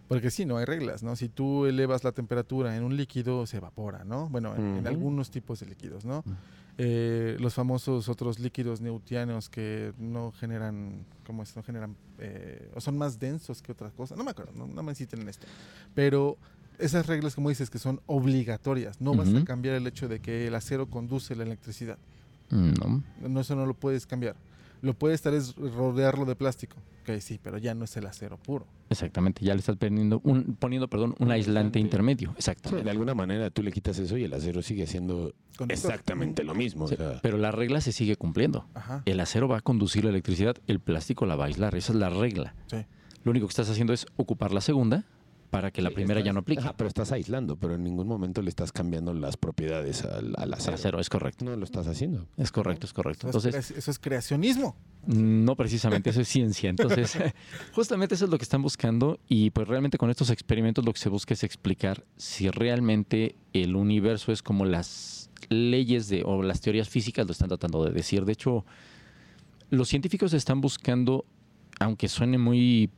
Porque 0.09 0.31
sí, 0.31 0.45
no 0.45 0.57
hay 0.57 0.65
reglas, 0.65 1.03
¿no? 1.03 1.17
Si 1.17 1.29
tú 1.29 1.67
elevas 1.67 2.05
la 2.05 2.13
temperatura 2.13 2.77
en 2.77 2.85
un 2.85 2.97
líquido, 2.97 3.47
se 3.47 3.57
evapora, 3.57 4.05
¿no? 4.05 4.29
Bueno, 4.29 4.55
en, 4.57 4.87
algunos 4.87 5.31
tipos 5.31 5.61
de 5.61 5.67
líquidos, 5.67 6.05
¿no? 6.05 6.19
Ujú. 6.21 6.35
Eh, 6.79 7.37
los 7.41 7.55
famosos 7.55 8.09
otros 8.09 8.39
líquidos 8.39 8.83
neutianos 8.83 9.49
que 9.49 9.95
no 9.99 10.33
generan, 10.33 11.07
¿cómo 11.25 11.43
es? 11.43 11.57
No 11.57 11.63
generan, 11.63 11.97
eh, 12.19 12.71
o 12.75 12.81
son 12.81 12.99
más 12.99 13.19
densos 13.19 13.63
que 13.63 13.73
otras 13.73 13.93
cosas. 13.95 14.19
No 14.19 14.25
me 14.25 14.31
acuerdo, 14.31 14.53
no, 14.55 14.67
no 14.67 14.83
me 14.83 14.95
citen 14.95 15.23
en 15.23 15.31
esto. 15.31 15.47
Pero 15.95 16.37
esas 16.79 17.07
reglas, 17.07 17.35
como 17.35 17.49
dices, 17.49 17.71
que 17.71 17.79
son 17.79 18.01
obligatorias. 18.07 19.01
No 19.01 19.15
vas 19.15 19.33
a 19.35 19.45
cambiar 19.45 19.77
el 19.77 19.87
hecho 19.87 20.09
de 20.09 20.21
que 20.21 20.47
el 20.47 20.55
acero 20.55 20.87
conduce 20.87 21.35
la 21.35 21.45
electricidad. 21.45 21.99
No. 22.51 23.03
No, 23.27 23.41
eso 23.41 23.57
no 23.57 23.67
lo 23.67 23.75
puedes 23.75 24.07
cambiar. 24.07 24.37
Lo 24.83 24.95
puedes 24.95 25.22
tal 25.22 25.35
es 25.35 25.55
rodearlo 25.57 26.24
de 26.24 26.37
plástico. 26.37 26.77
Ok, 27.03 27.18
sí, 27.20 27.39
pero 27.43 27.59
ya 27.59 27.74
no 27.74 27.85
es 27.85 27.97
el 27.97 28.07
acero 28.07 28.37
puro. 28.37 28.66
Exactamente, 28.91 29.45
ya 29.45 29.55
le 29.55 29.61
estás 29.61 29.77
poniendo 29.77 30.20
un, 30.24 30.57
poniendo, 30.57 30.89
perdón, 30.89 31.14
un 31.18 31.31
aislante 31.31 31.79
intermedio. 31.79 32.31
Sí, 32.31 32.35
Exactamente. 32.39 32.85
de 32.85 32.91
alguna 32.91 33.14
manera 33.14 33.51
tú 33.51 33.62
le 33.62 33.72
quitas 33.72 33.99
eso 33.99 34.16
y 34.16 34.24
el 34.24 34.33
acero 34.35 34.61
sigue 34.62 34.87
siendo 34.87 35.33
Conductor. 35.57 35.70
exactamente 35.72 36.45
lo 36.45 36.55
mismo. 36.55 36.89
Sí, 36.89 36.95
o 36.95 36.97
sea, 36.99 37.20
pero 37.22 37.39
la 37.39 37.53
regla 37.53 37.81
se 37.81 37.93
sigue 37.93 38.16
cumpliendo. 38.16 38.66
Ajá. 38.74 39.03
El 39.07 39.20
acero 39.20 39.49
va 39.49 39.59
a 39.59 39.61
conducir 39.61 40.05
la 40.05 40.11
electricidad, 40.11 40.57
el 40.66 40.81
plástico 40.81 41.27
la 41.27 41.37
va 41.37 41.45
a 41.45 41.47
aislar. 41.47 41.74
Esa 41.74 41.93
es 41.93 41.99
la 41.99 42.11
regla. 42.11 42.55
Sí. 42.66 42.79
Lo 43.24 43.31
único 43.31 43.47
que 43.47 43.51
estás 43.53 43.70
haciendo 43.70 43.93
es 43.93 44.07
ocupar 44.16 44.53
la 44.53 44.61
segunda 44.61 45.05
para 45.51 45.70
que 45.70 45.80
la 45.82 45.88
sí, 45.90 45.94
primera 45.97 46.20
ya 46.20 46.32
no 46.32 46.40
aplique. 46.40 46.61
Ajá, 46.62 46.76
pero 46.76 46.88
estás 46.88 47.12
aislando, 47.12 47.57
pero 47.57 47.74
en 47.74 47.84
ningún 47.84 48.07
momento 48.07 48.42
le 48.42 48.49
estás 48.51 48.72
cambiando 48.72 49.14
las 49.14 49.36
propiedades 49.36 50.05
al, 50.05 50.34
al 50.36 50.55
acero. 50.55 50.74
acero, 50.74 51.01
es 51.01 51.09
correcto. 51.09 51.44
No 51.44 51.57
lo 51.57 51.64
estás 51.64 51.86
haciendo. 51.86 52.26
Es 52.36 52.51
correcto, 52.53 52.86
es 52.86 52.92
correcto. 52.92 53.28
Eso, 53.28 53.38
Entonces, 53.38 53.55
es, 53.55 53.66
crea- 53.68 53.78
eso 53.78 53.90
es 53.90 53.99
creacionismo. 53.99 54.76
no 55.07 55.55
precisamente, 55.57 56.11
eso 56.11 56.20
es 56.20 56.28
ciencia. 56.28 56.68
Entonces, 56.70 57.16
justamente 57.72 58.14
eso 58.16 58.24
es 58.24 58.30
lo 58.30 58.38
que 58.38 58.44
están 58.44 58.62
buscando 58.62 59.18
y 59.28 59.51
pues 59.51 59.68
realmente 59.68 59.99
con 59.99 60.11
estos 60.11 60.30
experimentos 60.30 60.84
lo 60.84 60.92
que 60.92 60.99
se 60.99 61.09
busca 61.09 61.34
es 61.34 61.44
explicar 61.44 62.05
si 62.16 62.51
realmente 62.51 63.36
el 63.53 63.76
universo 63.76 64.32
es 64.32 64.42
como 64.42 64.64
las 64.64 65.30
leyes 65.49 66.09
de 66.09 66.22
o 66.24 66.42
las 66.42 66.61
teorías 66.61 66.88
físicas 66.88 67.24
lo 67.26 67.32
están 67.32 67.49
tratando 67.49 67.84
de 67.84 67.92
decir. 67.92 68.24
De 68.24 68.32
hecho, 68.32 68.64
los 69.70 69.88
científicos 69.88 70.32
están 70.32 70.61
buscando, 70.61 71.24
aunque 71.80 72.09
suene 72.09 72.38
muy, 72.38 72.90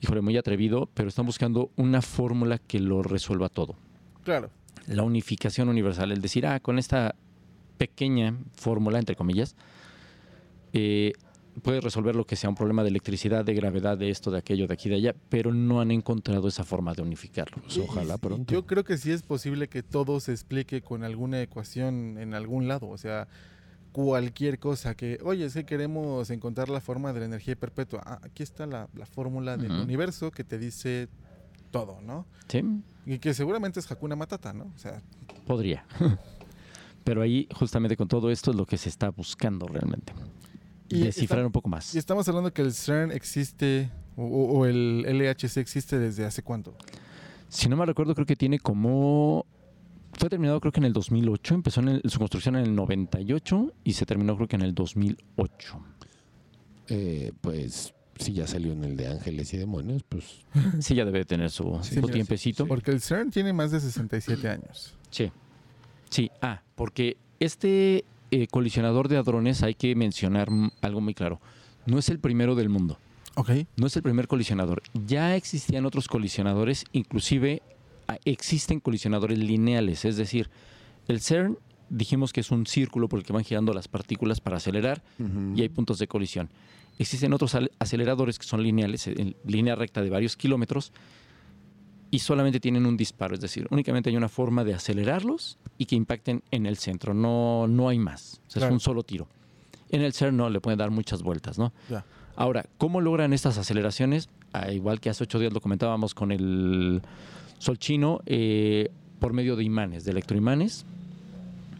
híjole, 0.00 0.20
muy 0.20 0.36
atrevido, 0.36 0.88
pero 0.94 1.08
están 1.08 1.26
buscando 1.26 1.70
una 1.76 2.02
fórmula 2.02 2.58
que 2.58 2.80
lo 2.80 3.02
resuelva 3.02 3.48
todo. 3.48 3.76
Claro. 4.24 4.50
la 4.86 5.02
unificación 5.02 5.68
universal, 5.68 6.12
el 6.12 6.20
decir, 6.20 6.46
ah, 6.46 6.60
con 6.60 6.78
esta 6.78 7.14
pequeña 7.78 8.36
fórmula, 8.54 8.98
entre 8.98 9.16
comillas, 9.16 9.56
eh, 10.72 11.12
puedes 11.62 11.82
resolver 11.82 12.14
lo 12.14 12.26
que 12.26 12.36
sea 12.36 12.50
un 12.50 12.56
problema 12.56 12.82
de 12.82 12.90
electricidad, 12.90 13.44
de 13.44 13.54
gravedad, 13.54 13.96
de 13.96 14.10
esto, 14.10 14.30
de 14.30 14.38
aquello, 14.38 14.66
de 14.66 14.74
aquí, 14.74 14.88
de 14.88 14.96
allá, 14.96 15.14
pero 15.28 15.52
no 15.52 15.80
han 15.80 15.90
encontrado 15.90 16.48
esa 16.48 16.64
forma 16.64 16.92
de 16.92 17.02
unificarlo. 17.02 17.58
Pues 17.62 17.78
ojalá 17.78 18.18
pronto. 18.18 18.52
Yo 18.52 18.66
creo 18.66 18.84
que 18.84 18.98
sí 18.98 19.10
es 19.10 19.22
posible 19.22 19.68
que 19.68 19.82
todo 19.82 20.20
se 20.20 20.32
explique 20.32 20.82
con 20.82 21.04
alguna 21.04 21.40
ecuación 21.40 22.18
en 22.18 22.34
algún 22.34 22.68
lado. 22.68 22.88
O 22.88 22.98
sea, 22.98 23.28
cualquier 23.92 24.58
cosa 24.58 24.94
que, 24.94 25.18
oye, 25.22 25.44
es 25.46 25.54
que 25.54 25.64
queremos 25.64 26.30
encontrar 26.30 26.68
la 26.68 26.80
forma 26.80 27.12
de 27.12 27.20
la 27.20 27.26
energía 27.26 27.56
perpetua. 27.56 28.02
Ah, 28.06 28.20
aquí 28.22 28.42
está 28.42 28.66
la, 28.66 28.88
la 28.94 29.06
fórmula 29.06 29.56
del 29.56 29.72
universo 29.72 30.30
que 30.30 30.44
te 30.44 30.58
dice 30.58 31.08
todo, 31.70 32.00
¿no? 32.00 32.26
¿Sí? 32.48 32.62
Y 33.06 33.18
que 33.18 33.34
seguramente 33.34 33.80
es 33.80 33.90
Hakuna 33.90 34.16
Matata, 34.16 34.52
¿no? 34.52 34.64
O 34.74 34.78
sea, 34.78 35.00
Podría. 35.46 35.84
Pero 37.04 37.22
ahí, 37.22 37.48
justamente 37.54 37.96
con 37.96 38.08
todo 38.08 38.30
esto, 38.30 38.50
es 38.50 38.56
lo 38.56 38.66
que 38.66 38.76
se 38.78 38.88
está 38.88 39.08
buscando 39.10 39.66
realmente. 39.66 40.12
Y 40.88 41.00
Descifrar 41.02 41.40
está- 41.40 41.46
un 41.46 41.52
poco 41.52 41.68
más. 41.68 41.94
y 41.94 41.98
estamos 41.98 42.28
hablando 42.28 42.52
que 42.52 42.62
el 42.62 42.72
CERN 42.74 43.12
existe, 43.12 43.90
o 44.16 44.66
el 44.66 45.02
LHC 45.06 45.56
existe 45.58 45.98
desde 45.98 46.24
hace 46.24 46.42
cuánto. 46.42 46.74
Si 47.48 47.68
no 47.68 47.76
me 47.76 47.86
recuerdo, 47.86 48.14
creo 48.14 48.26
que 48.26 48.36
tiene 48.36 48.58
como... 48.58 49.46
Fue 50.20 50.28
terminado 50.28 50.60
creo 50.60 50.70
que 50.70 50.80
en 50.80 50.84
el 50.84 50.92
2008, 50.92 51.54
empezó 51.54 51.80
en 51.80 51.88
el- 51.88 52.02
su 52.10 52.18
construcción 52.18 52.54
en 52.56 52.64
el 52.66 52.74
98 52.74 53.72
y 53.84 53.94
se 53.94 54.04
terminó 54.04 54.36
creo 54.36 54.48
que 54.48 54.56
en 54.56 54.62
el 54.62 54.74
2008. 54.74 55.80
Eh, 56.88 57.32
pues 57.40 57.94
si 58.18 58.34
ya 58.34 58.46
salió 58.46 58.72
en 58.72 58.84
el 58.84 58.96
de 58.98 59.06
Ángeles 59.08 59.54
y 59.54 59.56
Demonios, 59.56 60.02
pues 60.06 60.42
Sí, 60.80 60.94
ya 60.94 61.06
debe 61.06 61.20
de 61.20 61.24
tener 61.24 61.50
su, 61.50 61.78
Sí, 61.82 61.94
su 61.94 62.02
tiempecito. 62.08 62.66
Porque 62.66 62.90
el 62.90 63.00
CERN 63.00 63.30
tiene 63.30 63.54
más 63.54 63.70
de 63.70 63.80
67 63.80 64.46
años. 64.46 64.94
Sí. 65.10 65.32
Sí, 66.10 66.30
ah, 66.42 66.60
porque 66.74 67.16
este 67.38 68.04
eh, 68.30 68.46
colisionador 68.48 69.08
de 69.08 69.16
hadrones 69.16 69.62
hay 69.62 69.74
que 69.74 69.94
mencionar 69.96 70.48
algo 70.82 71.00
muy 71.00 71.14
claro. 71.14 71.40
No 71.86 71.98
es 71.98 72.10
el 72.10 72.18
primero 72.18 72.54
del 72.56 72.68
mundo. 72.68 72.98
Ok. 73.36 73.50
No 73.78 73.86
es 73.86 73.96
el 73.96 74.02
primer 74.02 74.28
colisionador. 74.28 74.82
Ya 75.06 75.34
existían 75.34 75.86
otros 75.86 76.08
colisionadores, 76.08 76.84
inclusive 76.92 77.62
existen 78.24 78.80
colisionadores 78.80 79.38
lineales, 79.38 80.04
es 80.04 80.16
decir, 80.16 80.50
el 81.08 81.20
CERN 81.20 81.58
dijimos 81.88 82.32
que 82.32 82.40
es 82.40 82.50
un 82.50 82.66
círculo 82.66 83.08
por 83.08 83.18
el 83.18 83.24
que 83.24 83.32
van 83.32 83.44
girando 83.44 83.72
las 83.72 83.88
partículas 83.88 84.40
para 84.40 84.58
acelerar 84.58 85.02
y 85.54 85.60
hay 85.62 85.68
puntos 85.68 85.98
de 85.98 86.06
colisión. 86.06 86.48
Existen 86.98 87.32
otros 87.32 87.56
aceleradores 87.78 88.38
que 88.38 88.44
son 88.46 88.62
lineales, 88.62 89.06
en 89.06 89.34
línea 89.46 89.74
recta 89.74 90.02
de 90.02 90.10
varios 90.10 90.36
kilómetros, 90.36 90.92
y 92.12 92.18
solamente 92.18 92.58
tienen 92.60 92.86
un 92.86 92.96
disparo, 92.96 93.34
es 93.34 93.40
decir, 93.40 93.66
únicamente 93.70 94.10
hay 94.10 94.16
una 94.16 94.28
forma 94.28 94.64
de 94.64 94.74
acelerarlos 94.74 95.58
y 95.78 95.86
que 95.86 95.94
impacten 95.94 96.42
en 96.50 96.66
el 96.66 96.76
centro, 96.76 97.14
no, 97.14 97.68
no 97.68 97.88
hay 97.88 97.98
más, 98.00 98.40
O 98.48 98.50
sea, 98.50 98.60
Claro. 98.60 98.66
es 98.66 98.72
un 98.74 98.80
solo 98.80 99.02
tiro. 99.04 99.28
En 99.90 100.02
el 100.02 100.12
CERN 100.12 100.36
no, 100.36 100.50
le 100.50 100.60
pueden 100.60 100.78
dar 100.78 100.90
muchas 100.90 101.22
vueltas, 101.22 101.58
¿no? 101.58 101.72
Ahora, 102.36 102.66
¿cómo 102.78 103.00
logran 103.00 103.32
estas 103.32 103.58
aceleraciones? 103.58 104.28
Ah, 104.52 104.72
igual 104.72 105.00
que 105.00 105.08
hace 105.10 105.24
ocho 105.24 105.38
días 105.38 105.52
lo 105.52 105.60
comentábamos 105.60 106.14
con 106.14 106.32
el 106.32 107.00
sol 107.60 107.78
chino, 107.78 108.20
eh, 108.26 108.90
por 109.20 109.32
medio 109.32 109.54
de 109.54 109.62
imanes, 109.64 110.04
de 110.04 110.10
electroimanes, 110.10 110.84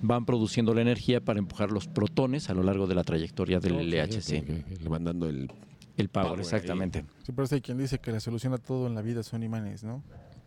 van 0.02 0.24
produciendo 0.24 0.72
la 0.74 0.82
energía 0.82 1.20
para 1.20 1.38
empujar 1.38 1.70
los 1.72 1.88
protones 1.88 2.48
a 2.50 2.54
lo 2.54 2.62
largo 2.62 2.86
de 2.86 2.94
la 2.94 3.02
trayectoria 3.04 3.60
del 3.60 3.74
Ok, 3.74 3.80
LHC. 3.82 4.42
ok, 4.42 4.50
ok. 4.74 4.80
Le 4.82 4.88
van 4.88 5.04
dando 5.04 5.28
el 5.28 5.50
El 5.96 6.08
power, 6.08 6.28
Power 6.28 6.38
ahí. 6.38 6.44
exactamente. 6.44 7.04
Sí, 7.24 7.32
pero 7.32 7.48
hay 7.50 7.60
quien 7.60 7.76
dice 7.78 7.98
que 7.98 8.12
la 8.12 8.20
solución 8.20 8.52
a 8.54 8.58
todo 8.58 8.86
en 8.86 8.94
la 8.94 9.02
vida 9.02 9.22
son 9.22 9.42
imanes, 9.42 9.82
¿no? 9.84 10.02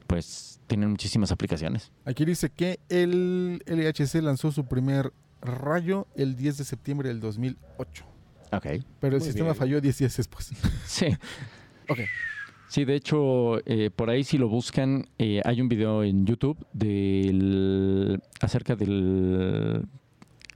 Pues 0.08 0.60
tienen 0.68 0.90
muchísimas 0.92 1.32
aplicaciones. 1.32 1.92
Aquí 2.06 2.26
dice 2.26 2.50
que 2.50 2.80
el 2.90 3.62
LHC 3.66 4.22
lanzó 4.22 4.52
su 4.52 4.66
primer 4.66 5.12
rayo 5.42 6.08
el 6.16 6.36
10 6.36 6.58
de 6.60 6.64
septiembre 6.64 7.10
del 7.10 7.20
2008. 7.20 8.06
Ok. 8.52 8.64
Pero 9.00 9.16
el 9.16 9.20
Muy 9.20 9.22
sistema 9.22 9.50
bien. 9.50 9.56
falló 9.56 9.82
10 9.82 9.98
días 9.98 10.16
después. 10.18 10.52
Sí. 10.86 11.08
ok. 11.90 12.00
Sí, 12.74 12.86
de 12.86 12.96
hecho, 12.96 13.60
eh, 13.68 13.92
por 13.96 14.10
ahí 14.10 14.24
si 14.24 14.40
lo 14.40 14.50
buscan, 14.50 15.08
eh, 15.20 15.42
hay 15.46 15.62
un 15.62 15.70
video 15.70 16.04
en 16.04 16.26
YouTube 16.26 16.58
del, 16.74 18.20
acerca 18.42 18.76
de 18.76 19.84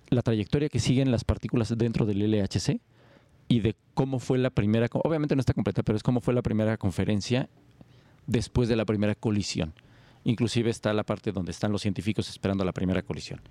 la 0.10 0.22
trayectoria 0.24 0.68
que 0.68 0.80
siguen 0.80 1.12
las 1.12 1.24
partículas 1.24 1.78
dentro 1.78 2.08
del 2.08 2.24
LHC 2.24 2.82
y 3.48 3.60
de 3.60 3.76
cómo 3.94 4.18
fue 4.18 4.40
la 4.40 4.50
primera, 4.50 4.88
obviamente 4.94 5.36
no 5.36 5.42
está 5.42 5.54
completa, 5.54 5.84
pero 5.84 5.96
es 5.96 6.02
cómo 6.02 6.20
fue 6.20 6.34
la 6.34 6.42
primera 6.42 6.76
conferencia 6.78 7.50
después 8.26 8.68
de 8.68 8.78
la 8.78 8.86
primera 8.86 9.14
colisión. 9.14 9.76
Inclusive 10.24 10.72
está 10.72 10.94
la 10.94 11.04
parte 11.04 11.32
donde 11.32 11.52
están 11.52 11.72
los 11.72 11.84
científicos 11.84 12.32
esperando 12.32 12.66
la 12.66 12.72
primera 12.72 13.04
colisión. 13.04 13.42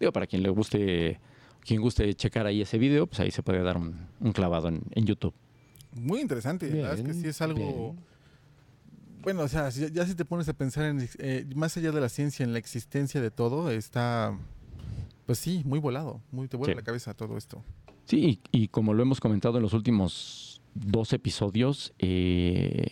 Digo, 0.00 0.12
para 0.12 0.26
quien 0.26 0.42
le 0.42 0.48
guste, 0.48 1.20
quien 1.60 1.82
guste 1.82 2.14
checar 2.14 2.46
ahí 2.46 2.62
ese 2.62 2.78
video, 2.78 3.06
pues 3.06 3.20
ahí 3.20 3.30
se 3.30 3.42
puede 3.42 3.62
dar 3.62 3.76
un, 3.76 4.06
un 4.18 4.32
clavado 4.32 4.68
en, 4.68 4.80
en 4.92 5.04
YouTube. 5.04 5.34
Muy 5.92 6.22
interesante. 6.22 6.70
la 6.70 6.88
verdad 6.88 7.00
es 7.00 7.04
que 7.04 7.12
sí 7.12 7.28
es 7.28 7.42
algo... 7.42 7.92
bien. 7.92 8.13
Bueno, 9.24 9.42
o 9.42 9.48
sea, 9.48 9.70
si- 9.70 9.90
ya 9.90 10.06
si 10.06 10.14
te 10.14 10.24
pones 10.24 10.48
a 10.48 10.52
pensar 10.52 10.84
en, 10.84 11.08
eh, 11.18 11.46
más 11.54 11.76
allá 11.76 11.92
de 11.92 12.00
la 12.00 12.08
ciencia, 12.08 12.44
en 12.44 12.52
la 12.52 12.58
existencia 12.58 13.20
de 13.20 13.30
todo, 13.30 13.70
está, 13.70 14.38
pues 15.26 15.38
sí, 15.38 15.62
muy 15.64 15.78
volado, 15.78 16.20
muy 16.30 16.46
te 16.48 16.56
vuela 16.56 16.72
Sí. 16.74 16.76
la 16.76 16.84
cabeza 16.84 17.14
todo 17.14 17.36
esto. 17.36 17.62
Sí, 18.06 18.40
y, 18.52 18.64
y 18.64 18.68
como 18.68 18.92
lo 18.92 19.02
hemos 19.02 19.20
comentado 19.20 19.56
en 19.56 19.62
los 19.62 19.72
últimos 19.72 20.60
dos 20.74 21.12
episodios, 21.14 21.94
eh, 21.98 22.86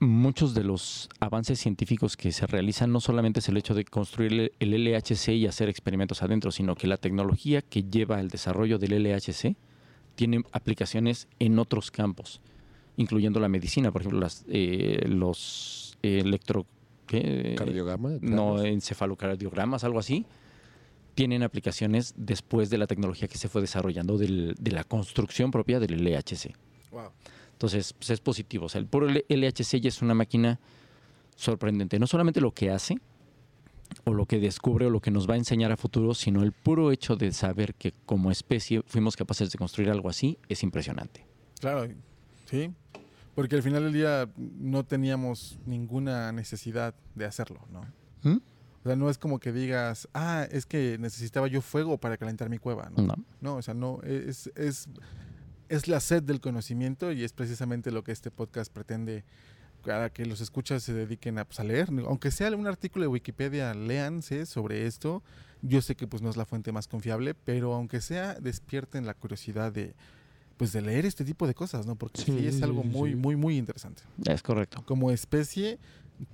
muchos 0.00 0.54
de 0.54 0.64
los 0.64 1.08
avances 1.20 1.60
científicos 1.60 2.16
que 2.16 2.32
se 2.32 2.46
realizan 2.46 2.90
no 2.90 3.00
solamente 3.00 3.40
es 3.40 3.48
el 3.48 3.56
hecho 3.56 3.74
de 3.74 3.84
construir 3.84 4.32
el 4.32 4.52
el 4.58 4.74
LHC 4.74 5.28
y 5.36 5.46
hacer 5.46 5.68
experimentos 5.68 6.22
adentro, 6.22 6.50
sino 6.50 6.74
que 6.74 6.86
la 6.88 6.96
tecnología 6.96 7.62
que 7.62 7.84
lleva 7.84 8.16
al 8.16 8.28
desarrollo 8.28 8.78
del 8.78 8.94
LHC 8.94 9.54
tiene 10.16 10.42
aplicaciones 10.52 11.28
en 11.38 11.58
otros 11.58 11.90
campos, 11.90 12.40
incluyendo 12.96 13.40
la 13.40 13.48
medicina, 13.48 13.90
por 13.90 14.02
ejemplo, 14.02 14.20
las, 14.20 14.44
eh, 14.48 15.04
los 15.08 15.96
electro... 16.02 16.66
¿qué? 17.06 17.54
Cardiograma. 17.56 18.10
no 18.20 18.54
gramas. 18.54 18.64
encefalocardiogramas, 18.64 19.84
algo 19.84 19.98
así, 19.98 20.24
tienen 21.14 21.42
aplicaciones 21.42 22.14
después 22.16 22.70
de 22.70 22.78
la 22.78 22.86
tecnología 22.86 23.28
que 23.28 23.36
se 23.38 23.48
fue 23.48 23.60
desarrollando 23.60 24.16
del- 24.18 24.54
de 24.58 24.70
la 24.72 24.84
construcción 24.84 25.50
propia 25.50 25.78
del 25.78 26.02
LHC. 26.02 26.54
Wow. 26.90 27.10
Entonces, 27.52 27.92
pues 27.92 28.10
es 28.10 28.20
positivo. 28.20 28.66
O 28.66 28.68
sea, 28.68 28.80
el 28.80 28.86
puro 28.86 29.08
LHC 29.08 29.80
ya 29.80 29.88
es 29.88 30.00
una 30.02 30.14
máquina 30.14 30.58
sorprendente. 31.36 31.98
No 31.98 32.06
solamente 32.06 32.40
lo 32.40 32.52
que 32.52 32.70
hace, 32.70 32.98
o 34.04 34.14
lo 34.14 34.26
que 34.26 34.38
descubre, 34.38 34.86
o 34.86 34.90
lo 34.90 35.00
que 35.00 35.10
nos 35.10 35.28
va 35.28 35.34
a 35.34 35.36
enseñar 35.36 35.70
a 35.70 35.76
futuro, 35.76 36.14
sino 36.14 36.42
el 36.42 36.52
puro 36.52 36.90
hecho 36.92 37.14
de 37.16 37.30
saber 37.32 37.74
que 37.74 37.92
como 38.06 38.30
especie 38.30 38.82
fuimos 38.86 39.16
capaces 39.16 39.50
de 39.50 39.58
construir 39.58 39.90
algo 39.90 40.08
así, 40.08 40.38
es 40.48 40.62
impresionante. 40.62 41.24
Claro, 41.60 41.86
sí. 42.46 42.70
Porque 43.34 43.56
al 43.56 43.62
final 43.62 43.84
del 43.84 43.92
día 43.92 44.28
no 44.36 44.84
teníamos 44.84 45.58
ninguna 45.64 46.32
necesidad 46.32 46.94
de 47.14 47.24
hacerlo, 47.24 47.66
¿no? 47.70 47.80
¿Mm? 48.22 48.38
O 48.84 48.88
sea, 48.88 48.96
no 48.96 49.08
es 49.08 49.16
como 49.16 49.38
que 49.38 49.52
digas, 49.52 50.08
ah, 50.12 50.46
es 50.50 50.66
que 50.66 50.98
necesitaba 50.98 51.46
yo 51.46 51.62
fuego 51.62 51.98
para 51.98 52.16
calentar 52.16 52.50
mi 52.50 52.58
cueva, 52.58 52.90
¿no? 52.96 53.04
No. 53.04 53.14
No, 53.40 53.56
o 53.56 53.62
sea, 53.62 53.74
no, 53.74 54.00
es, 54.02 54.50
es, 54.56 54.88
es 55.68 55.88
la 55.88 56.00
sed 56.00 56.22
del 56.22 56.40
conocimiento 56.40 57.12
y 57.12 57.22
es 57.24 57.32
precisamente 57.32 57.90
lo 57.90 58.02
que 58.04 58.12
este 58.12 58.30
podcast 58.30 58.72
pretende 58.72 59.24
para 59.84 60.10
que 60.10 60.26
los 60.26 60.40
escuchas 60.40 60.82
se 60.82 60.92
dediquen 60.92 61.38
a, 61.38 61.44
pues, 61.44 61.60
a 61.60 61.64
leer. 61.64 61.88
Aunque 62.06 62.30
sea 62.30 62.54
un 62.54 62.66
artículo 62.66 63.04
de 63.04 63.08
Wikipedia, 63.08 63.74
léanse 63.74 64.46
sobre 64.46 64.86
esto. 64.86 65.22
Yo 65.60 65.80
sé 65.80 65.94
que 65.94 66.06
pues 66.06 66.22
no 66.22 66.30
es 66.30 66.36
la 66.36 66.44
fuente 66.44 66.72
más 66.72 66.88
confiable, 66.88 67.34
pero 67.34 67.74
aunque 67.74 68.00
sea, 68.00 68.34
despierten 68.34 69.06
la 69.06 69.14
curiosidad 69.14 69.72
de 69.72 69.94
pues 70.56 70.72
de 70.72 70.82
leer 70.82 71.06
este 71.06 71.24
tipo 71.24 71.46
de 71.46 71.54
cosas, 71.54 71.86
¿no? 71.86 71.96
Porque 71.96 72.22
sí, 72.22 72.32
Sí, 72.32 72.46
es 72.46 72.62
algo 72.62 72.82
muy, 72.84 73.10
sí. 73.10 73.16
muy, 73.16 73.36
muy 73.36 73.56
interesante. 73.56 74.02
Es 74.26 74.42
correcto. 74.42 74.82
Como 74.86 75.10
especie, 75.10 75.78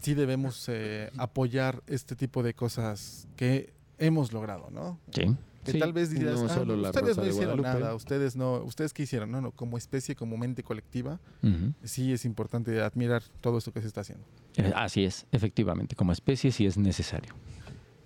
sí 0.01 0.15
debemos 0.15 0.65
eh, 0.69 1.11
apoyar 1.17 1.83
este 1.87 2.17
tipo 2.17 2.43
de 2.43 2.55
cosas 2.55 3.27
que 3.37 3.73
hemos 3.99 4.33
logrado, 4.33 4.71
¿no? 4.71 4.99
Sí. 5.13 5.35
Que 5.65 5.73
Sí, 5.73 5.79
tal 5.81 5.93
vez 5.93 6.09
dirás, 6.11 6.41
no 6.41 6.47
"Ah, 6.47 6.55
solo 6.55 6.77
la 6.77 6.89
ustedes 6.91 7.17
no 7.19 7.27
hicieron 7.27 7.57
Guadalupe". 7.59 7.81
nada, 7.81 7.95
ustedes 7.95 8.37
no, 8.37 8.63
ustedes 8.65 8.95
qué 8.95 9.03
hicieron, 9.03 9.31
no, 9.31 9.41
no, 9.43 9.51
como 9.53 9.77
especie, 9.77 10.15
como 10.15 10.37
mente 10.39 10.63
colectiva, 10.63 11.21
sí 11.83 12.13
es 12.13 12.25
importante 12.25 12.81
admirar 12.81 13.23
todo 13.43 13.59
esto 13.59 13.73
que 13.73 13.83
se 13.83 13.89
está 13.89 14.01
haciendo. 14.01 14.25
Eh, 14.57 14.73
Así 14.75 15.05
es, 15.05 15.27
efectivamente. 15.31 15.95
Como 15.95 16.13
especie 16.13 16.53
sí 16.53 16.65
es 16.65 16.79
necesario. 16.79 17.35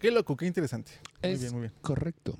Qué 0.00 0.10
loco, 0.10 0.36
qué 0.36 0.46
interesante. 0.46 0.90
Muy 1.22 1.36
bien, 1.36 1.52
muy 1.52 1.60
bien. 1.60 1.72
correcto. 1.82 2.36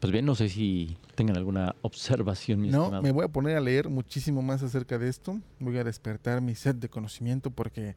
Pues 0.00 0.12
bien, 0.12 0.24
no 0.26 0.34
sé 0.34 0.48
si 0.48 0.96
tengan 1.14 1.36
alguna 1.36 1.74
observación, 1.82 2.60
mi 2.60 2.68
No, 2.70 2.82
estimado. 2.84 3.02
me 3.02 3.12
voy 3.12 3.24
a 3.24 3.28
poner 3.28 3.56
a 3.56 3.60
leer 3.60 3.88
muchísimo 3.88 4.42
más 4.42 4.62
acerca 4.62 4.98
de 4.98 5.08
esto. 5.08 5.40
Voy 5.58 5.78
a 5.78 5.84
despertar 5.84 6.40
mi 6.42 6.54
sed 6.54 6.74
de 6.74 6.88
conocimiento 6.88 7.50
porque 7.50 7.96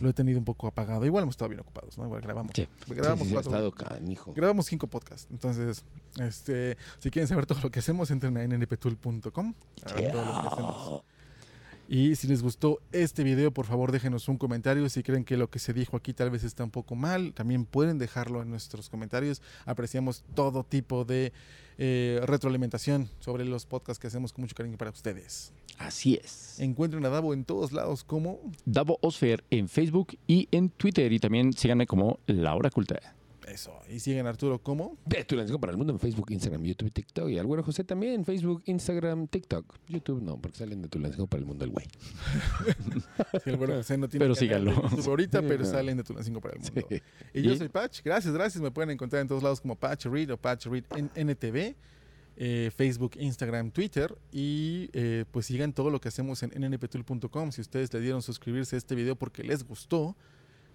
lo 0.00 0.08
he 0.08 0.12
tenido 0.12 0.38
un 0.38 0.44
poco 0.44 0.66
apagado. 0.66 1.04
Igual 1.04 1.24
hemos 1.24 1.34
estado 1.34 1.48
bien 1.50 1.60
ocupados, 1.60 1.98
¿no? 1.98 2.04
Igual 2.04 2.20
grabamos. 2.22 2.52
Sí. 2.54 2.66
Grabamos, 2.88 3.18
Sí, 3.18 3.24
sí, 3.24 3.30
sí, 3.30 3.36
ha 3.36 3.42
cuatro- 3.42 3.50
estado 3.52 3.72
canijo. 3.72 4.32
grabamos 4.34 4.66
cinco 4.66 4.86
podcasts. 4.86 5.26
Entonces, 5.30 5.84
este, 6.18 6.76
si 6.98 7.10
quieren 7.10 7.28
saber 7.28 7.44
todo 7.46 7.60
lo 7.62 7.70
que 7.70 7.80
hacemos, 7.80 8.10
entren 8.10 8.36
a 8.38 8.46
nnptool.com. 8.46 9.54
a 9.84 11.02
Y 11.92 12.14
si 12.14 12.28
les 12.28 12.40
gustó 12.40 12.78
este 12.92 13.24
video, 13.24 13.50
por 13.50 13.66
favor 13.66 13.90
déjenos 13.90 14.28
un 14.28 14.38
comentario. 14.38 14.88
Si 14.88 15.02
creen 15.02 15.24
que 15.24 15.36
lo 15.36 15.50
que 15.50 15.58
se 15.58 15.72
dijo 15.72 15.96
aquí 15.96 16.14
tal 16.14 16.30
vez 16.30 16.44
está 16.44 16.62
un 16.62 16.70
poco 16.70 16.94
mal, 16.94 17.32
también 17.34 17.64
pueden 17.64 17.98
dejarlo 17.98 18.42
en 18.42 18.48
nuestros 18.48 18.88
comentarios. 18.88 19.42
Apreciamos 19.66 20.22
todo 20.36 20.62
tipo 20.62 21.04
de 21.04 21.32
eh, 21.78 22.20
retroalimentación 22.22 23.10
sobre 23.18 23.44
los 23.44 23.66
podcasts 23.66 24.00
que 24.00 24.06
hacemos 24.06 24.32
con 24.32 24.42
mucho 24.42 24.54
cariño 24.54 24.78
para 24.78 24.92
ustedes. 24.92 25.52
Así 25.78 26.14
es. 26.14 26.60
Encuentren 26.60 27.04
a 27.06 27.08
Davo 27.08 27.34
en 27.34 27.44
todos 27.44 27.72
lados 27.72 28.04
como... 28.04 28.38
Davo 28.64 28.98
Osfer 29.00 29.42
en 29.50 29.68
Facebook 29.68 30.16
y 30.28 30.46
en 30.52 30.70
Twitter. 30.70 31.12
Y 31.12 31.18
también 31.18 31.52
síganme 31.54 31.88
como 31.88 32.20
La 32.26 32.54
Hora 32.54 32.70
Culta. 32.70 33.16
Eso. 33.48 33.72
Y 33.88 33.98
siguen 34.00 34.26
Arturo 34.26 34.58
como... 34.62 34.96
De 35.06 35.24
tu 35.24 35.34
lenguaje 35.34 35.58
para 35.58 35.72
el 35.72 35.76
mundo 35.78 35.92
en 35.92 35.98
Facebook, 35.98 36.30
Instagram, 36.30 36.62
YouTube, 36.62 36.92
TikTok. 36.92 37.28
Y 37.30 37.38
al 37.38 37.46
güero 37.46 37.62
José 37.62 37.82
también, 37.84 38.24
Facebook, 38.24 38.62
Instagram, 38.66 39.26
TikTok. 39.28 39.74
YouTube 39.88 40.22
no, 40.22 40.40
porque 40.40 40.58
salen 40.58 40.82
de 40.82 40.88
tu 40.88 40.98
lenguaje 40.98 41.26
para 41.26 41.40
el 41.40 41.46
mundo 41.46 41.64
el 41.64 41.70
güey. 41.70 41.86
Sí, 43.44 43.50
el 43.50 43.56
bueno 43.56 43.74
José 43.74 43.96
no 43.98 44.08
tiene 44.08 44.24
Pero 44.24 44.34
síganlo. 44.34 44.72
Ahorita, 45.06 45.42
pero 45.42 45.64
salen 45.64 45.96
de 45.96 46.04
Tulancingo 46.04 46.40
para 46.40 46.54
el 46.54 46.60
mundo. 46.60 46.86
Sí. 46.88 47.02
Y 47.34 47.42
yo 47.42 47.52
Y- 47.52 47.58
soy 47.58 47.68
Patch. 47.68 48.02
Gracias, 48.04 48.32
gracias. 48.32 48.62
Me 48.62 48.70
pueden 48.70 48.90
encontrar 48.90 49.22
en 49.22 49.28
todos 49.28 49.42
lados 49.42 49.60
como 49.60 49.76
Patch 49.76 50.06
Read 50.06 50.30
o 50.30 50.36
Patch 50.36 50.66
Read 50.66 50.84
en 50.96 51.10
NTV. 51.14 51.74
eh, 52.42 52.70
Facebook, 52.74 53.12
Instagram, 53.18 53.70
Twitter. 53.70 54.16
Y 54.32 54.88
eh, 54.92 55.24
pues 55.30 55.46
sigan 55.46 55.72
todo 55.72 55.90
lo 55.90 56.00
que 56.00 56.08
hacemos 56.08 56.42
en 56.42 56.50
nnptool.com. 56.58 57.52
Si 57.52 57.60
ustedes 57.60 57.92
le 57.92 58.00
dieron 58.00 58.22
suscribirse 58.22 58.76
a 58.76 58.78
este 58.78 58.94
video 58.94 59.16
porque 59.16 59.42
les 59.42 59.62
gustó, 59.64 60.16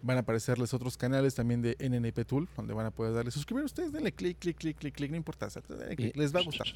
van 0.01 0.17
a 0.17 0.19
aparecerles 0.21 0.73
otros 0.73 0.97
canales 0.97 1.35
también 1.35 1.61
de 1.61 1.75
NNP 1.79 2.25
Tool, 2.25 2.47
donde 2.55 2.73
van 2.73 2.85
a 2.85 2.91
poder 2.91 3.13
darle 3.13 3.31
suscribir. 3.31 3.63
Ustedes 3.65 3.91
denle 3.91 4.11
clic, 4.11 4.37
clic, 4.39 4.57
clic, 4.57 4.77
clic, 4.77 4.95
clic, 4.95 5.11
no 5.11 5.17
importa. 5.17 5.47
les 6.13 6.35
va 6.35 6.39
a 6.39 6.43
gustar. 6.43 6.67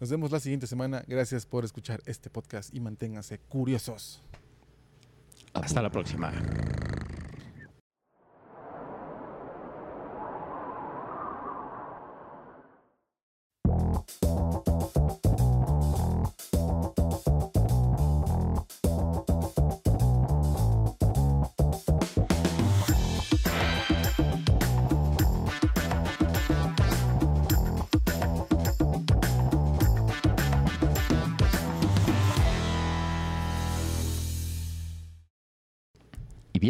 Nos 0.00 0.10
vemos 0.10 0.30
la 0.30 0.40
siguiente 0.40 0.66
semana. 0.66 1.04
Gracias 1.06 1.44
por 1.44 1.64
escuchar 1.64 2.00
este 2.06 2.30
podcast 2.30 2.74
y 2.74 2.80
manténganse 2.80 3.38
curiosos. 3.38 4.22
Hasta 5.52 5.82
la 5.82 5.90
próxima. 5.90 6.32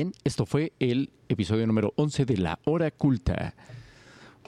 Bien, 0.01 0.15
esto 0.25 0.47
fue 0.47 0.73
el 0.79 1.11
episodio 1.29 1.67
número 1.67 1.93
11 1.97 2.25
de 2.25 2.39
La 2.39 2.59
Hora 2.65 2.91
Culta. 2.91 3.55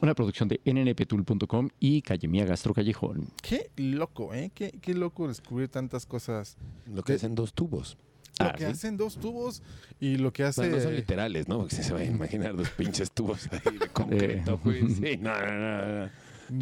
Una 0.00 0.14
producción 0.14 0.48
de 0.48 0.61
nnptool.com 0.64 1.68
y 1.78 2.00
Calle 2.00 2.26
Mía 2.26 2.46
Gastro 2.46 2.72
Callejón. 2.72 3.28
Qué 3.42 3.70
loco, 3.76 4.32
¿eh? 4.32 4.50
Qué, 4.55 4.72
qué 4.80 4.94
loco 4.94 5.28
descubrir 5.28 5.68
tantas 5.68 6.07
cosas. 6.07 6.57
Lo 6.86 7.03
que 7.03 7.12
hacen 7.12 7.34
dos 7.34 7.53
tubos. 7.53 7.98
Lo 8.40 8.46
Ah, 8.46 8.53
que 8.55 8.64
¿sí? 8.64 8.70
hacen 8.70 8.96
dos 8.96 9.18
tubos 9.18 9.62
y 10.00 10.16
lo 10.16 10.32
que 10.32 10.42
hace... 10.44 10.66
No, 10.70 10.76
no 10.76 10.82
son 10.82 10.96
literales, 10.96 11.46
¿no? 11.48 11.59
Porque 11.59 11.76
se 11.76 11.92
va 11.92 12.00
a 12.00 12.05
imaginar 12.05 12.57
dos 12.57 12.70
pinches 12.70 13.11
tubos 13.12 13.46
ahí 13.53 13.76
de 13.76 13.88
concreto, 13.92 14.59
güey. 14.64 14.88
Sí, 14.88 15.18
no, 15.18 15.38
no, 15.38 15.53
no, 15.59 16.05
no. 16.07 16.11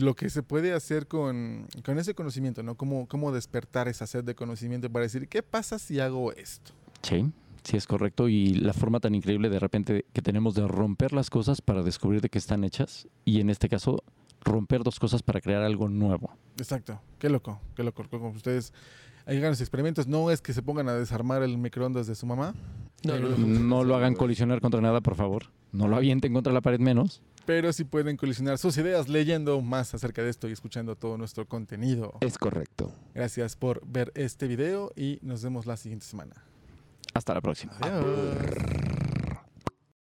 lo 0.01 0.15
que 0.17 0.31
se 0.31 0.43
puede 0.43 0.73
hacer 0.73 1.07
con, 1.07 1.69
con 1.85 1.97
ese 2.01 2.15
conocimiento, 2.15 2.65
¿no? 2.65 2.75
Cómo, 2.75 3.07
cómo 3.07 3.31
despertar 3.31 3.87
esa 3.87 4.09
sed 4.09 4.25
de 4.25 4.35
conocimiento 4.35 4.91
para 4.91 5.05
decir, 5.05 5.29
¿qué 5.29 5.45
pasa 5.45 5.79
si 5.79 6.01
hago 6.01 6.33
esto? 6.33 6.73
Sí, 7.03 7.31
sí 7.65 7.77
es 7.77 7.87
correcto. 7.87 8.29
Y 8.29 8.55
la 8.55 8.73
forma 8.73 9.01
tan 9.01 9.15
increíble 9.15 9.49
de 9.51 9.59
repente 9.59 10.05
que 10.13 10.23
tenemos 10.23 10.55
de 10.55 10.67
romper 10.67 11.13
las 11.13 11.31
cosas 11.31 11.61
para 11.61 11.83
descubrir 11.83 12.21
de 12.21 12.29
qué 12.29 12.39
están 12.39 12.65
hechas. 12.65 13.09
Y 13.25 13.41
en 13.41 13.51
este 13.51 13.69
caso, 13.69 14.03
romper 14.43 14.83
dos 14.83 14.99
cosas 14.99 15.23
para 15.23 15.41
crear 15.41 15.63
algo 15.63 15.89
nuevo. 15.89 16.31
Exacto, 16.57 17.01
qué 17.19 17.29
loco, 17.29 17.61
qué 17.75 17.83
loco. 17.83 18.05
Como 18.09 18.31
ustedes 18.31 18.73
hagan 19.27 19.51
los 19.51 19.61
experimentos, 19.61 20.07
no 20.07 20.31
es 20.31 20.41
que 20.41 20.53
se 20.53 20.63
pongan 20.63 20.89
a 20.89 20.95
desarmar 20.95 21.43
el 21.43 21.59
microondas 21.59 22.07
de 22.07 22.15
su 22.15 22.27
mamá, 22.27 22.55
No, 23.05 23.19
no, 23.19 23.29
no. 23.31 23.37
No 23.47 23.85
lo 23.85 23.97
hagan 23.97 24.15
colisionar 24.15 24.61
contra 24.61 24.81
nada, 24.81 25.01
por 25.01 25.15
favor. 25.15 25.45
No 25.73 25.89
lo 25.89 25.97
avienten 25.97 26.33
contra 26.33 26.53
la 26.53 26.61
pared 26.61 26.81
menos. 26.81 27.23
pero 27.47 27.73
sí 27.73 27.85
pueden 27.85 28.17
colisionar 28.17 28.59
sus 28.59 28.77
ideas 28.77 29.09
leyendo 29.09 29.61
más 29.61 29.95
acerca 29.95 30.23
de 30.23 30.31
esto 30.31 30.49
y 30.49 30.53
escuchando 30.53 30.95
todo 30.97 31.17
nuestro 31.17 31.47
contenido. 31.47 32.15
Es 32.21 32.39
correcto. 32.39 32.93
Gracias 33.15 33.57
por 33.57 33.85
ver 33.87 34.13
este 34.15 34.47
video 34.47 34.93
y 34.97 35.19
nos 35.23 35.43
vemos 35.43 35.67
la 35.67 35.77
siguiente 35.77 36.07
semana. 36.07 36.35
Hasta 37.15 37.35
la 37.35 37.41
próxima. 37.41 37.73